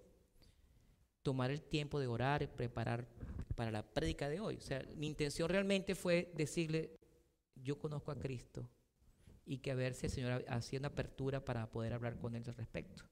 tomar 1.22 1.51
el 1.51 1.61
tiempo 1.61 1.99
de 1.99 2.07
orar 2.07 2.41
y 2.43 2.47
preparar 2.47 3.07
para 3.55 3.72
la 3.72 3.84
prédica 3.84 4.30
de 4.30 4.39
hoy. 4.39 4.55
O 4.55 4.61
sea, 4.61 4.86
mi 4.95 5.07
intención 5.07 5.49
realmente 5.49 5.95
fue 5.95 6.32
decirle, 6.36 6.97
yo 7.55 7.78
conozco 7.78 8.11
a 8.11 8.17
Cristo, 8.17 8.70
y 9.50 9.58
que 9.58 9.72
a 9.72 9.76
ver 9.76 9.95
si 9.95 10.06
el 10.06 10.12
Señor 10.12 10.45
hacía 10.47 10.78
una 10.78 10.89
apertura 10.89 11.43
para 11.43 11.72
poder 11.72 11.93
hablar 11.93 12.20
con 12.20 12.36
él 12.36 12.43
al 12.45 12.54
respecto. 12.54 13.04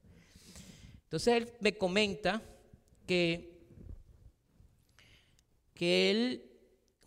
Entonces 1.05 1.33
él 1.33 1.51
me 1.61 1.75
comenta 1.75 2.43
que, 3.07 3.65
que 5.73 6.11
él 6.11 6.51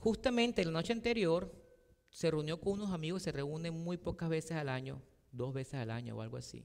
justamente 0.00 0.64
la 0.64 0.72
noche 0.72 0.92
anterior 0.92 1.54
se 2.10 2.28
reunió 2.28 2.60
con 2.60 2.72
unos 2.72 2.90
amigos, 2.90 3.22
se 3.22 3.30
reúnen 3.30 3.72
muy 3.72 3.98
pocas 3.98 4.28
veces 4.28 4.56
al 4.56 4.68
año, 4.68 5.00
dos 5.30 5.54
veces 5.54 5.74
al 5.74 5.92
año 5.92 6.16
o 6.16 6.22
algo 6.22 6.36
así. 6.36 6.64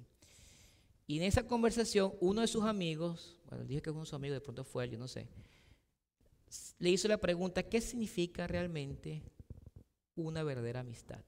Y 1.06 1.18
en 1.18 1.24
esa 1.24 1.46
conversación, 1.46 2.14
uno 2.20 2.42
de 2.42 2.48
sus 2.48 2.64
amigos, 2.64 3.40
bueno, 3.48 3.64
dije 3.64 3.84
que 3.84 3.92
uno 3.92 4.00
de 4.00 4.06
sus 4.08 4.16
amigos, 4.16 4.38
de 4.38 4.42
pronto 4.42 4.64
fue 4.64 4.86
él, 4.86 4.90
yo 4.90 4.98
no 4.98 5.08
sé, 5.08 5.30
le 6.80 6.90
hizo 6.90 7.08
la 7.08 7.20
pregunta, 7.20 7.62
¿qué 7.62 7.80
significa 7.80 8.48
realmente 8.48 9.22
una 10.16 10.42
verdadera 10.42 10.80
amistad? 10.80 11.24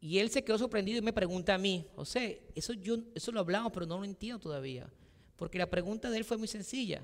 Y 0.00 0.18
él 0.18 0.30
se 0.30 0.44
quedó 0.44 0.58
sorprendido 0.58 0.98
y 0.98 1.02
me 1.02 1.12
pregunta 1.12 1.54
a 1.54 1.58
mí, 1.58 1.86
José, 1.94 2.42
eso, 2.54 2.72
yo, 2.72 2.98
eso 3.14 3.32
lo 3.32 3.40
hablamos, 3.40 3.72
pero 3.72 3.86
no 3.86 3.98
lo 3.98 4.04
entiendo 4.04 4.38
todavía. 4.38 4.90
Porque 5.36 5.58
la 5.58 5.68
pregunta 5.68 6.10
de 6.10 6.18
él 6.18 6.24
fue 6.24 6.36
muy 6.36 6.48
sencilla. 6.48 7.02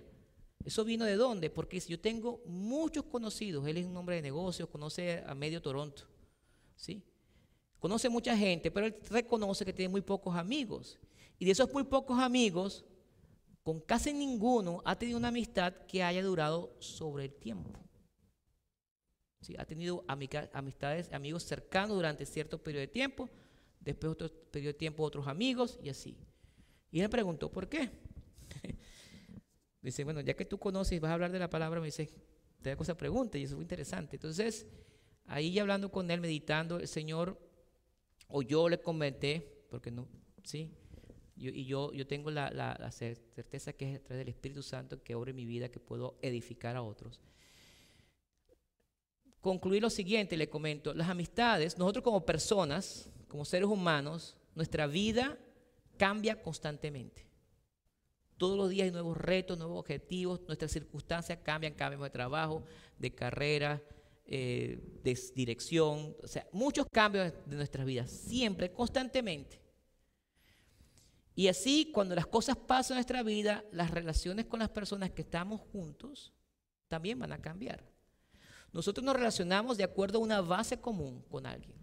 ¿Eso 0.65 0.85
vino 0.85 1.05
de 1.05 1.17
dónde? 1.17 1.51
Porque 1.51 1.81
yo 1.81 1.99
tengo 1.99 2.41
muchos 2.47 3.05
conocidos, 3.05 3.67
él 3.67 3.79
es 3.79 3.87
un 3.87 3.97
hombre 3.97 4.17
de 4.17 4.23
negocios, 4.23 4.69
conoce 4.69 5.23
a 5.27 5.35
medio 5.35 5.61
Toronto, 5.61 6.05
¿sí? 6.77 7.03
Conoce 7.81 8.09
mucha 8.09 8.37
gente, 8.37 8.71
pero 8.71 8.87
él 8.87 8.97
reconoce 9.11 9.65
que 9.65 9.73
tiene 9.73 9.89
muy 9.89 10.03
pocos 10.03 10.37
amigos. 10.37 11.01
Y 11.39 11.47
de 11.47 11.51
esos 11.51 11.73
muy 11.73 11.83
pocos 11.83 12.21
amigos, 12.21 12.85
con 13.65 13.81
casi 13.81 14.13
ninguno 14.13 14.83
ha 14.85 14.97
tenido 14.97 15.19
una 15.19 15.29
amistad 15.29 15.73
que 15.89 16.05
haya 16.05 16.23
durado 16.23 16.77
sobre 16.79 17.25
el 17.25 17.33
tiempo 17.33 17.83
ha 19.59 19.65
tenido 19.65 20.05
amistades, 20.09 21.13
amigos 21.13 21.43
cercanos 21.43 21.97
durante 21.97 22.25
cierto 22.27 22.63
periodo 22.63 22.83
de 22.83 22.89
tiempo, 22.89 23.29
después 23.81 24.13
otro 24.13 24.29
periodo 24.51 24.73
de 24.73 24.79
tiempo 24.79 25.03
otros 25.03 25.27
amigos 25.27 25.79
y 25.83 25.89
así. 25.89 26.17
Y 26.91 27.01
él 27.01 27.11
preguntó, 27.11 27.51
¿por 27.51 27.69
qué? 27.69 27.91
dice, 29.83 30.05
bueno, 30.05 30.21
ya 30.21 30.35
que 30.35 30.45
tú 30.45 30.59
conoces 30.59 30.93
y 30.93 30.99
vas 30.99 31.11
a 31.11 31.15
hablar 31.15 31.33
de 31.33 31.39
la 31.39 31.51
palabra, 31.51 31.81
me 31.81 31.87
dice, 31.87 32.11
te 32.61 32.71
hago 32.71 32.83
esa 32.83 32.97
pregunta 32.97 33.39
y 33.39 33.45
eso 33.45 33.57
fue 33.57 33.65
interesante. 33.65 34.17
Entonces, 34.17 34.67
ahí 35.27 35.59
hablando 35.59 35.91
con 35.91 36.11
él, 36.11 36.21
meditando, 36.21 36.79
el 36.79 36.89
Señor, 36.89 37.39
o 38.29 38.43
yo 38.43 38.69
le 38.69 38.81
comenté, 38.81 39.65
porque 39.71 39.91
no, 39.91 40.09
sí, 40.45 40.71
y 41.35 41.65
yo, 41.65 41.93
yo 41.93 42.07
tengo 42.07 42.31
la, 42.31 42.51
la, 42.51 42.93
certeza 42.93 43.73
que 43.73 43.91
es 43.91 43.97
a 43.97 44.05
través 44.05 44.25
del 44.25 44.29
Espíritu 44.29 44.63
Santo 44.63 45.03
que 45.03 45.15
obra 45.17 45.31
en 45.31 45.37
mi 45.37 45.47
vida, 45.47 45.71
que 45.71 45.81
puedo 45.81 46.19
edificar 46.23 46.77
a 46.77 46.83
otros 46.83 47.21
concluir 49.43 49.83
lo 49.83 49.91
siguiente, 49.91 50.37
le 50.37 50.49
comento, 50.49 50.95
las 50.95 51.11
amistades, 51.11 51.77
nosotros 51.77 52.03
como 52.03 52.25
personas, 52.25 53.11
como 53.29 53.45
seres 53.45 53.69
humanos, 53.69 54.37
nuestra 54.55 54.87
vida 54.87 55.37
cambia 55.99 56.41
constantemente. 56.41 57.27
Todos 58.39 58.57
los 58.57 58.71
días 58.71 58.87
hay 58.87 58.93
nuevos 58.93 59.17
retos, 59.17 59.59
nuevos 59.59 59.79
objetivos, 59.79 60.41
nuestras 60.47 60.71
circunstancias 60.71 61.41
cambian, 61.43 61.75
cambiamos 61.75 62.07
de 62.07 62.11
trabajo, 62.11 62.65
de 62.99 63.15
carrera, 63.15 63.83
eh, 64.27 64.81
de 65.03 65.19
dirección, 65.35 66.17
o 66.23 66.29
sea, 66.29 66.47
muchos 66.53 66.87
cambios 66.91 67.33
de 67.45 67.57
nuestras 67.57 67.85
vidas, 67.85 68.11
siempre, 68.11 68.73
constantemente. 68.73 69.61
Y 71.35 71.49
así, 71.49 71.91
cuando 71.93 72.15
las 72.15 72.27
cosas 72.27 72.57
pasan 72.57 72.95
en 72.95 72.99
nuestra 72.99 73.23
vida, 73.25 73.65
las 73.73 73.91
relaciones 73.91 74.47
con 74.47 74.61
las 74.61 74.69
personas 74.69 75.11
que 75.11 75.23
estamos 75.23 75.61
juntos 75.73 76.33
también 76.89 77.19
van 77.19 77.33
a 77.33 77.41
cambiar. 77.41 77.92
Nosotros 78.73 79.05
nos 79.05 79.15
relacionamos 79.15 79.77
de 79.77 79.85
acuerdo 79.85 80.19
a 80.19 80.23
una 80.23 80.41
base 80.41 80.81
común 80.81 81.23
con 81.31 81.47
alguien. 81.47 81.75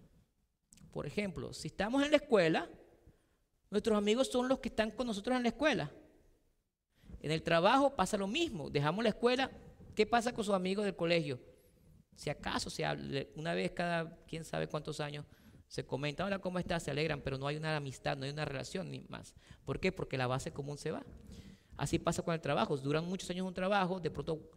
Por 0.92 1.06
ejemplo, 1.06 1.52
si 1.52 1.68
estamos 1.68 2.02
en 2.02 2.10
la 2.10 2.16
escuela, 2.16 2.68
nuestros 3.70 3.96
amigos 3.96 4.28
son 4.28 4.48
los 4.48 4.58
que 4.58 4.68
están 4.68 4.90
con 4.90 5.06
nosotros 5.06 5.36
en 5.36 5.44
la 5.44 5.50
escuela. 5.50 5.90
En 7.20 7.30
el 7.30 7.42
trabajo 7.42 7.94
pasa 7.94 8.16
lo 8.16 8.26
mismo. 8.26 8.70
Dejamos 8.70 9.04
la 9.04 9.10
escuela, 9.10 9.50
¿qué 9.94 10.06
pasa 10.06 10.32
con 10.32 10.44
sus 10.44 10.54
amigos 10.54 10.84
del 10.84 10.96
colegio? 10.96 11.38
Si 12.16 12.28
acaso 12.28 12.68
se 12.68 12.84
habla, 12.84 13.24
una 13.36 13.54
vez 13.54 13.70
cada 13.70 14.16
quién 14.26 14.44
sabe 14.44 14.66
cuántos 14.66 15.00
años 15.00 15.24
se 15.68 15.86
comenta, 15.86 16.24
hola, 16.24 16.40
¿cómo 16.40 16.58
estás? 16.58 16.82
Se 16.82 16.90
alegran, 16.90 17.20
pero 17.22 17.38
no 17.38 17.46
hay 17.46 17.56
una 17.56 17.76
amistad, 17.76 18.16
no 18.16 18.24
hay 18.24 18.32
una 18.32 18.44
relación 18.44 18.90
ni 18.90 19.04
más. 19.08 19.32
¿Por 19.64 19.78
qué? 19.78 19.92
Porque 19.92 20.18
la 20.18 20.26
base 20.26 20.52
común 20.52 20.76
se 20.76 20.90
va. 20.90 21.04
Así 21.76 21.98
pasa 21.98 22.22
con 22.22 22.34
el 22.34 22.40
trabajo. 22.40 22.76
Duran 22.76 23.04
muchos 23.04 23.30
años 23.30 23.46
un 23.46 23.54
trabajo, 23.54 24.00
de 24.00 24.10
pronto 24.10 24.50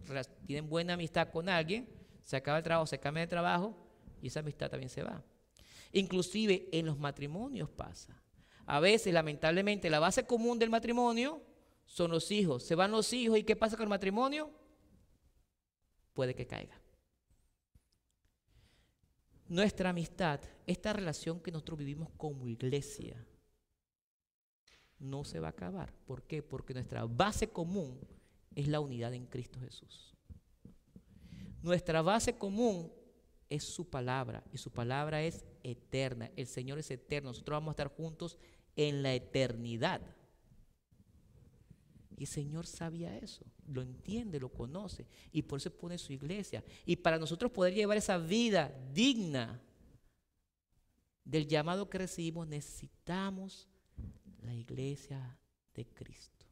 tienen 0.47 0.67
buena 0.67 0.95
amistad 0.95 1.29
con 1.29 1.47
alguien, 1.47 1.87
se 2.23 2.35
acaba 2.35 2.57
el 2.57 2.63
trabajo, 2.63 2.87
se 2.87 2.99
cambia 2.99 3.21
de 3.21 3.27
trabajo 3.27 3.75
y 4.21 4.27
esa 4.27 4.39
amistad 4.39 4.69
también 4.69 4.89
se 4.89 5.03
va. 5.03 5.23
Inclusive 5.91 6.69
en 6.71 6.85
los 6.85 6.97
matrimonios 6.97 7.69
pasa. 7.69 8.21
A 8.65 8.79
veces, 8.79 9.13
lamentablemente, 9.13 9.89
la 9.89 9.99
base 9.99 10.25
común 10.25 10.57
del 10.57 10.69
matrimonio 10.69 11.43
son 11.85 12.11
los 12.11 12.31
hijos. 12.31 12.63
Se 12.63 12.75
van 12.75 12.91
los 12.91 13.11
hijos 13.13 13.37
y 13.37 13.43
¿qué 13.43 13.55
pasa 13.55 13.75
con 13.75 13.83
el 13.83 13.89
matrimonio? 13.89 14.49
Puede 16.13 16.33
que 16.33 16.47
caiga 16.47 16.83
nuestra 19.53 19.91
amistad, 19.91 20.39
esta 20.65 20.93
relación 20.93 21.39
que 21.39 21.51
nosotros 21.51 21.77
vivimos 21.77 22.09
como 22.17 22.47
iglesia, 22.47 23.23
no 24.97 25.23
se 25.23 25.39
va 25.39 25.47
a 25.47 25.51
acabar. 25.51 25.93
¿Por 26.05 26.23
qué? 26.23 26.41
Porque 26.41 26.73
nuestra 26.73 27.05
base 27.05 27.49
común 27.49 27.99
es 28.55 28.67
la 28.67 28.79
unidad 28.79 29.13
en 29.13 29.27
Cristo 29.27 29.59
Jesús. 29.59 30.12
Nuestra 31.63 32.01
base 32.01 32.37
común 32.37 32.91
es 33.49 33.63
su 33.63 33.89
palabra 33.89 34.43
y 34.51 34.57
su 34.57 34.69
palabra 34.69 35.23
es 35.23 35.45
eterna. 35.63 36.29
El 36.35 36.45
Señor 36.45 36.77
es 36.77 36.91
eterno. 36.91 37.29
Nosotros 37.29 37.55
vamos 37.55 37.69
a 37.69 37.71
estar 37.71 37.87
juntos 37.87 38.37
en 38.75 39.01
la 39.01 39.13
eternidad. 39.13 40.01
Y 42.17 42.23
el 42.23 42.27
Señor 42.27 42.67
sabía 42.67 43.17
eso, 43.17 43.45
lo 43.65 43.81
entiende, 43.81 44.39
lo 44.39 44.49
conoce 44.49 45.07
y 45.31 45.41
por 45.41 45.57
eso 45.57 45.71
pone 45.71 45.97
su 45.97 46.11
iglesia. 46.11 46.63
Y 46.85 46.97
para 46.97 47.17
nosotros 47.17 47.51
poder 47.51 47.73
llevar 47.73 47.97
esa 47.97 48.17
vida 48.17 48.71
digna 48.93 49.61
del 51.23 51.47
llamado 51.47 51.89
que 51.89 51.97
recibimos, 51.97 52.45
necesitamos 52.45 53.69
la 54.41 54.53
iglesia 54.53 55.39
de 55.73 55.85
Cristo. 55.85 56.42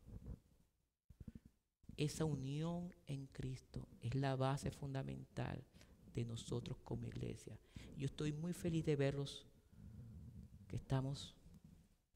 Esa 1.97 2.25
unión 2.25 2.93
en 3.07 3.27
Cristo 3.27 3.87
es 3.99 4.15
la 4.15 4.35
base 4.35 4.71
fundamental 4.71 5.63
de 6.13 6.25
nosotros 6.25 6.77
como 6.83 7.07
iglesia. 7.07 7.57
Yo 7.97 8.05
estoy 8.05 8.31
muy 8.33 8.53
feliz 8.53 8.85
de 8.85 8.95
verlos, 8.95 9.47
que 10.67 10.75
estamos, 10.75 11.35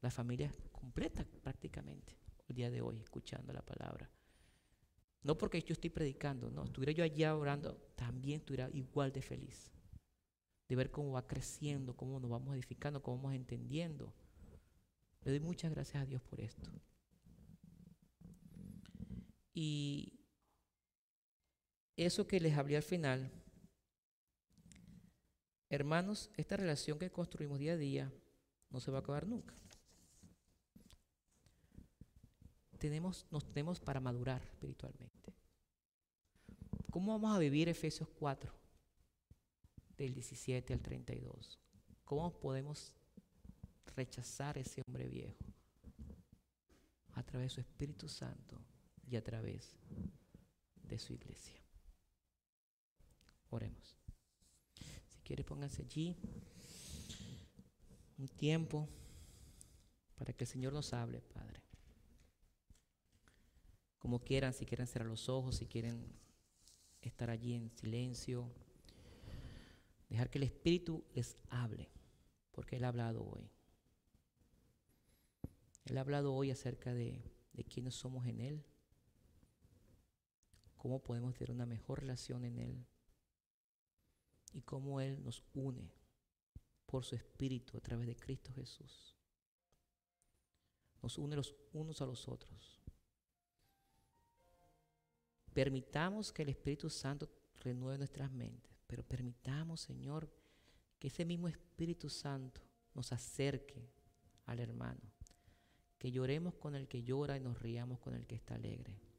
la 0.02 0.12
familia 0.12 0.52
completa 0.72 1.26
prácticamente 1.42 2.18
el 2.48 2.56
día 2.56 2.70
de 2.70 2.82
hoy 2.82 3.00
escuchando 3.00 3.52
la 3.54 3.62
palabra. 3.62 4.10
No 5.24 5.38
porque 5.38 5.62
yo 5.62 5.74
estoy 5.74 5.90
predicando, 5.90 6.52
no, 6.52 6.66
estuviera 6.66 6.92
yo 6.92 7.04
allá 7.04 7.36
orando, 7.36 7.76
también 7.96 8.40
estuviera 8.40 8.70
igual 8.74 9.12
de 9.12 9.22
feliz. 9.22 9.72
De 10.68 10.76
ver 10.76 10.92
cómo 10.92 11.14
va 11.14 11.28
creciendo, 11.28 11.96
cómo 11.96 12.20
nos 12.20 12.30
vamos 12.30 12.54
edificando, 12.54 13.02
cómo 13.02 13.18
vamos 13.18 13.34
entendiendo. 13.34 14.14
Le 15.24 15.32
doy 15.32 15.40
muchas 15.40 15.72
gracias 15.72 16.04
a 16.04 16.06
Dios 16.06 16.22
por 16.22 16.40
esto. 16.40 16.70
Y 19.56 20.20
eso 21.96 22.28
que 22.28 22.40
les 22.40 22.56
hablé 22.58 22.76
al 22.76 22.84
final, 22.84 23.32
hermanos, 25.70 26.30
esta 26.36 26.58
relación 26.58 27.00
que 27.00 27.10
construimos 27.10 27.58
día 27.58 27.74
a 27.74 27.78
día 27.78 28.14
no 28.70 28.80
se 28.80 28.92
va 28.92 28.98
a 28.98 29.02
acabar 29.02 29.26
nunca. 29.26 29.56
tenemos, 32.78 33.26
nos 33.32 33.46
tenemos 33.48 33.80
para 33.80 34.00
madurar 34.00 34.44
espiritualmente. 34.44 35.34
¿Cómo 36.92 37.14
vamos 37.14 37.36
a 37.36 37.40
vivir 37.40 37.68
Efesios 37.68 38.08
4, 38.10 38.54
del 39.98 40.14
17 40.14 40.74
al 40.74 40.82
32? 40.82 41.60
¿Cómo 42.04 42.40
podemos 42.40 42.94
rechazar 43.96 44.58
ese 44.60 44.84
hombre 44.86 45.08
viejo? 45.08 45.46
A 47.14 47.24
través 47.24 47.52
de 47.52 47.56
su 47.56 47.62
Espíritu 47.62 48.08
Santo 48.08 48.62
y 49.10 49.16
a 49.16 49.24
través 49.24 49.76
de 50.84 51.00
su 51.00 51.14
iglesia. 51.14 51.62
Oremos. 53.50 53.98
Si 55.08 55.20
quiere, 55.20 55.44
pónganse 55.44 55.84
allí 55.84 56.16
un 58.18 58.28
tiempo 58.28 58.88
para 60.16 60.34
que 60.34 60.44
el 60.44 60.48
Señor 60.48 60.74
nos 60.74 60.94
hable, 60.94 61.22
Padre 61.22 61.66
como 64.06 64.20
quieran, 64.20 64.54
si 64.54 64.68
quieren 64.68 64.86
cerrar 64.86 65.08
los 65.08 65.30
ojos, 65.30 65.56
si 65.56 65.66
quieren 65.66 66.00
estar 67.02 67.32
allí 67.32 67.56
en 67.56 67.72
silencio. 67.72 68.52
Dejar 70.10 70.30
que 70.30 70.38
el 70.38 70.44
Espíritu 70.44 71.04
les 71.16 71.36
hable, 71.50 71.90
porque 72.52 72.76
Él 72.76 72.84
ha 72.84 72.90
hablado 72.90 73.28
hoy. 73.28 73.50
Él 75.86 75.98
ha 75.98 76.02
hablado 76.02 76.36
hoy 76.36 76.52
acerca 76.52 76.94
de, 76.94 77.20
de 77.54 77.64
quiénes 77.64 77.96
somos 77.96 78.28
en 78.28 78.42
Él, 78.42 78.64
cómo 80.86 81.00
podemos 81.00 81.34
tener 81.34 81.50
una 81.50 81.66
mejor 81.66 82.02
relación 82.02 82.46
en 82.46 82.60
Él 82.60 82.86
y 84.54 84.62
cómo 84.62 85.02
Él 85.02 85.20
nos 85.24 85.44
une 85.56 85.92
por 86.86 87.04
su 87.04 87.16
Espíritu 87.16 87.76
a 87.76 87.82
través 87.82 88.06
de 88.06 88.16
Cristo 88.16 88.54
Jesús. 88.54 89.18
Nos 91.02 91.18
une 91.18 91.36
los 91.36 91.56
unos 91.74 92.04
a 92.04 92.06
los 92.06 92.28
otros. 92.28 92.84
Permitamos 95.52 96.32
que 96.32 96.44
el 96.44 96.50
Espíritu 96.50 96.88
Santo 96.92 97.32
renueve 97.64 97.98
nuestras 97.98 98.32
mentes, 98.32 98.78
pero 98.86 99.02
permitamos, 99.02 99.82
Señor, 99.82 100.32
que 101.00 101.08
ese 101.08 101.26
mismo 101.26 101.48
Espíritu 101.48 102.12
Santo 102.12 102.62
nos 102.94 103.12
acerque 103.12 103.90
al 104.46 104.60
hermano, 104.60 105.02
que 105.98 106.12
lloremos 106.12 106.54
con 106.54 106.76
el 106.76 106.88
que 106.88 107.02
llora 107.02 107.38
y 107.38 107.40
nos 107.40 107.60
riamos 107.60 107.98
con 107.98 108.14
el 108.14 108.28
que 108.28 108.36
está 108.36 108.54
alegre. 108.54 109.15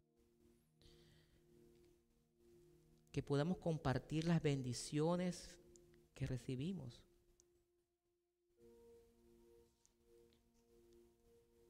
Que 3.16 3.22
podamos 3.22 3.56
compartir 3.56 4.26
las 4.26 4.42
bendiciones 4.42 5.56
que 6.14 6.26
recibimos. 6.26 7.00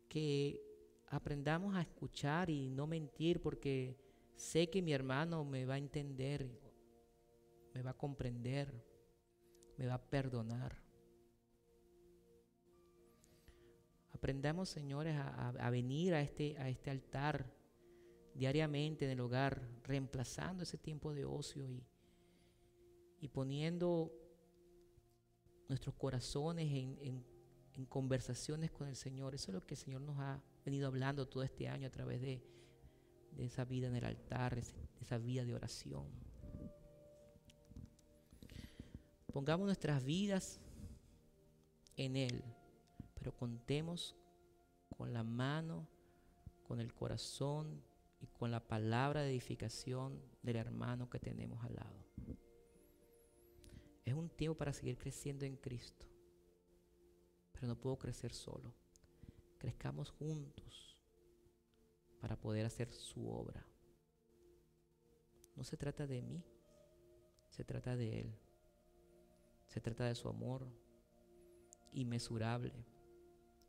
Que 0.08 0.60
aprendamos 1.06 1.76
a 1.76 1.82
escuchar 1.82 2.50
y 2.50 2.68
no 2.68 2.88
mentir 2.88 3.40
porque 3.40 3.96
Sé 4.36 4.68
que 4.68 4.82
mi 4.82 4.92
hermano 4.92 5.44
me 5.44 5.64
va 5.64 5.74
a 5.74 5.78
entender, 5.78 6.46
me 7.72 7.82
va 7.82 7.92
a 7.92 7.96
comprender, 7.96 8.70
me 9.78 9.86
va 9.86 9.94
a 9.94 10.10
perdonar. 10.10 10.76
Aprendamos, 14.12 14.68
señores, 14.68 15.16
a, 15.18 15.70
venir 15.70 16.14
a 16.14 16.20
este, 16.20 16.56
a 16.58 16.68
este 16.68 16.90
altar 16.90 17.50
diariamente 18.36 19.04
en 19.04 19.12
el 19.12 19.20
hogar, 19.20 19.68
reemplazando 19.84 20.62
ese 20.62 20.78
tiempo 20.78 21.12
de 21.12 21.24
ocio 21.24 21.66
y, 21.66 21.84
y 23.20 23.28
poniendo 23.28 24.12
nuestros 25.68 25.94
corazones 25.94 26.70
en, 26.72 27.24
en 27.72 27.86
conversaciones 27.86 28.70
con 28.70 28.88
el 28.88 28.96
Señor. 28.96 29.34
Eso 29.34 29.50
es 29.50 29.54
lo 29.54 29.60
que 29.60 29.74
el 29.74 29.78
Señor 29.78 30.00
nos 30.00 30.18
ha 30.18 30.42
venido 30.64 30.86
hablando 30.86 31.26
todo 31.26 31.42
este 31.42 31.68
año 31.68 31.86
a 31.86 31.90
través 31.90 32.20
de 32.20 32.42
de 33.36 33.44
esa 33.44 33.64
vida 33.64 33.86
en 33.86 33.96
el 33.96 34.04
altar, 34.04 34.54
de 34.54 34.62
esa 35.00 35.18
vida 35.18 35.44
de 35.44 35.54
oración. 35.54 36.06
Pongamos 39.32 39.66
nuestras 39.66 40.02
vidas 40.02 40.60
en 41.96 42.16
Él, 42.16 42.42
pero 43.14 43.36
contemos 43.36 44.16
con 44.96 45.12
la 45.12 45.22
mano, 45.22 45.86
con 46.66 46.80
el 46.80 46.94
corazón 46.94 47.82
y 48.20 48.26
con 48.28 48.50
la 48.50 48.66
palabra 48.66 49.22
de 49.22 49.30
edificación 49.30 50.20
del 50.42 50.56
hermano 50.56 51.10
que 51.10 51.18
tenemos 51.18 51.64
al 51.64 51.74
lado. 51.74 52.06
Es 54.04 54.14
un 54.14 54.28
tiempo 54.28 54.56
para 54.56 54.72
seguir 54.72 54.98
creciendo 54.98 55.44
en 55.44 55.56
Cristo. 55.56 56.06
Pero 57.52 57.66
no 57.66 57.80
puedo 57.80 57.98
crecer 57.98 58.32
solo. 58.32 58.72
Crezcamos 59.58 60.10
juntos 60.10 61.02
para 62.20 62.38
poder 62.38 62.66
hacer 62.66 62.92
su 62.92 63.28
obra. 63.28 63.66
No 65.56 65.64
se 65.64 65.76
trata 65.76 66.06
de 66.06 66.22
mí, 66.22 66.44
se 67.48 67.64
trata 67.64 67.96
de 67.96 68.20
Él. 68.20 68.38
Se 69.66 69.80
trata 69.80 70.04
de 70.04 70.14
su 70.14 70.28
amor 70.28 70.66
inmesurable, 71.92 72.72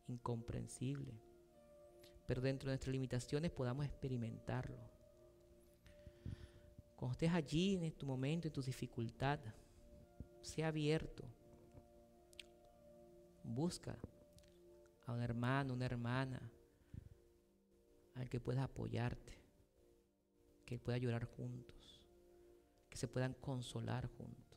incomprensible. 0.08 1.20
Pero 2.28 2.42
dentro 2.42 2.68
de 2.68 2.74
nuestras 2.74 2.92
limitaciones 2.92 3.52
podamos 3.52 3.86
experimentarlo. 3.86 4.78
Cuando 6.98 7.14
estés 7.14 7.32
allí 7.32 7.76
en 7.76 7.92
tu 7.94 8.06
momento, 8.06 8.48
en 8.48 8.54
tu 8.54 8.62
dificultad, 8.62 9.40
sea 10.42 10.68
abierto. 10.68 11.24
Busca 13.44 13.98
a 15.06 15.14
un 15.14 15.22
hermano, 15.22 15.74
una 15.74 15.86
hermana, 15.86 16.52
al 18.16 18.30
que 18.30 18.40
pueda 18.40 18.64
apoyarte, 18.64 19.42
que 20.66 20.80
pueda 20.80 20.98
llorar 20.98 21.24
juntos, 21.24 22.02
que 22.90 22.98
se 22.98 23.08
puedan 23.08 23.36
consolar 23.36 24.08
juntos. 24.08 24.48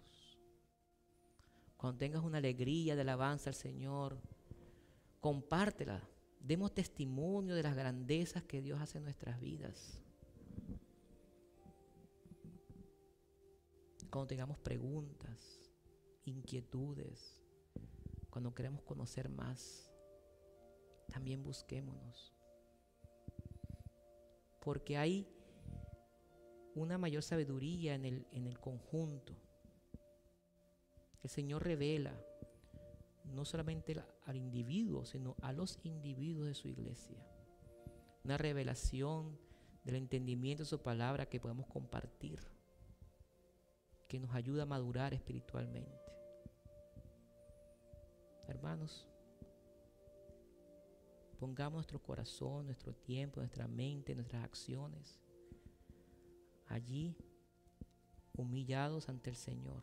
Cuando 1.76 1.98
tengas 1.98 2.22
una 2.24 2.38
alegría 2.38 2.96
de 2.96 3.02
alabanza 3.02 3.50
al 3.50 3.54
Señor, 3.54 4.18
compártela. 5.20 6.02
Demos 6.40 6.74
testimonio 6.74 7.54
de 7.54 7.62
las 7.62 7.76
grandezas 7.76 8.42
que 8.42 8.62
Dios 8.62 8.80
hace 8.80 8.98
en 8.98 9.04
nuestras 9.04 9.40
vidas. 9.40 10.02
Cuando 14.10 14.26
tengamos 14.26 14.58
preguntas, 14.58 15.70
inquietudes, 16.24 17.40
cuando 18.30 18.54
queremos 18.54 18.82
conocer 18.82 19.28
más, 19.28 19.92
también 21.08 21.42
busquémonos. 21.42 22.34
Porque 24.60 24.96
hay 24.96 25.28
una 26.74 26.98
mayor 26.98 27.22
sabiduría 27.22 27.94
en 27.94 28.04
el, 28.04 28.26
en 28.32 28.46
el 28.46 28.58
conjunto. 28.58 29.34
El 31.22 31.30
Señor 31.30 31.64
revela 31.64 32.18
no 33.24 33.44
solamente 33.44 33.94
al 34.30 34.36
individuo, 34.36 35.04
sino 35.04 35.36
a 35.42 35.52
los 35.52 35.78
individuos 35.82 36.46
de 36.46 36.54
su 36.54 36.68
iglesia. 36.68 37.16
Una 38.24 38.38
revelación 38.38 39.38
del 39.84 39.96
entendimiento 39.96 40.62
de 40.62 40.68
su 40.68 40.80
palabra 40.80 41.26
que 41.26 41.40
podemos 41.40 41.66
compartir, 41.66 42.40
que 44.08 44.20
nos 44.20 44.34
ayuda 44.34 44.62
a 44.62 44.66
madurar 44.66 45.12
espiritualmente. 45.14 45.98
Hermanos, 48.46 49.08
pongamos 51.38 51.78
nuestro 51.78 52.02
corazón, 52.02 52.66
nuestro 52.66 52.94
tiempo, 52.94 53.40
nuestra 53.40 53.66
mente, 53.66 54.14
nuestras 54.14 54.44
acciones 54.44 55.20
allí, 56.70 57.16
humillados 58.32 59.08
ante 59.08 59.30
el 59.30 59.36
Señor, 59.36 59.82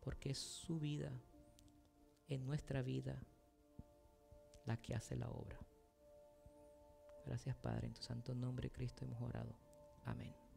porque 0.00 0.30
es 0.30 0.38
su 0.38 0.78
vida, 0.78 1.12
en 2.28 2.46
nuestra 2.46 2.82
vida, 2.82 3.20
la 4.66 4.76
que 4.76 4.94
hace 4.94 5.16
la 5.16 5.28
obra. 5.30 5.58
Gracias 7.26 7.56
Padre, 7.56 7.86
en 7.88 7.94
tu 7.94 8.02
santo 8.02 8.34
nombre 8.34 8.70
Cristo 8.70 9.04
hemos 9.04 9.20
orado. 9.20 9.54
Amén. 10.04 10.47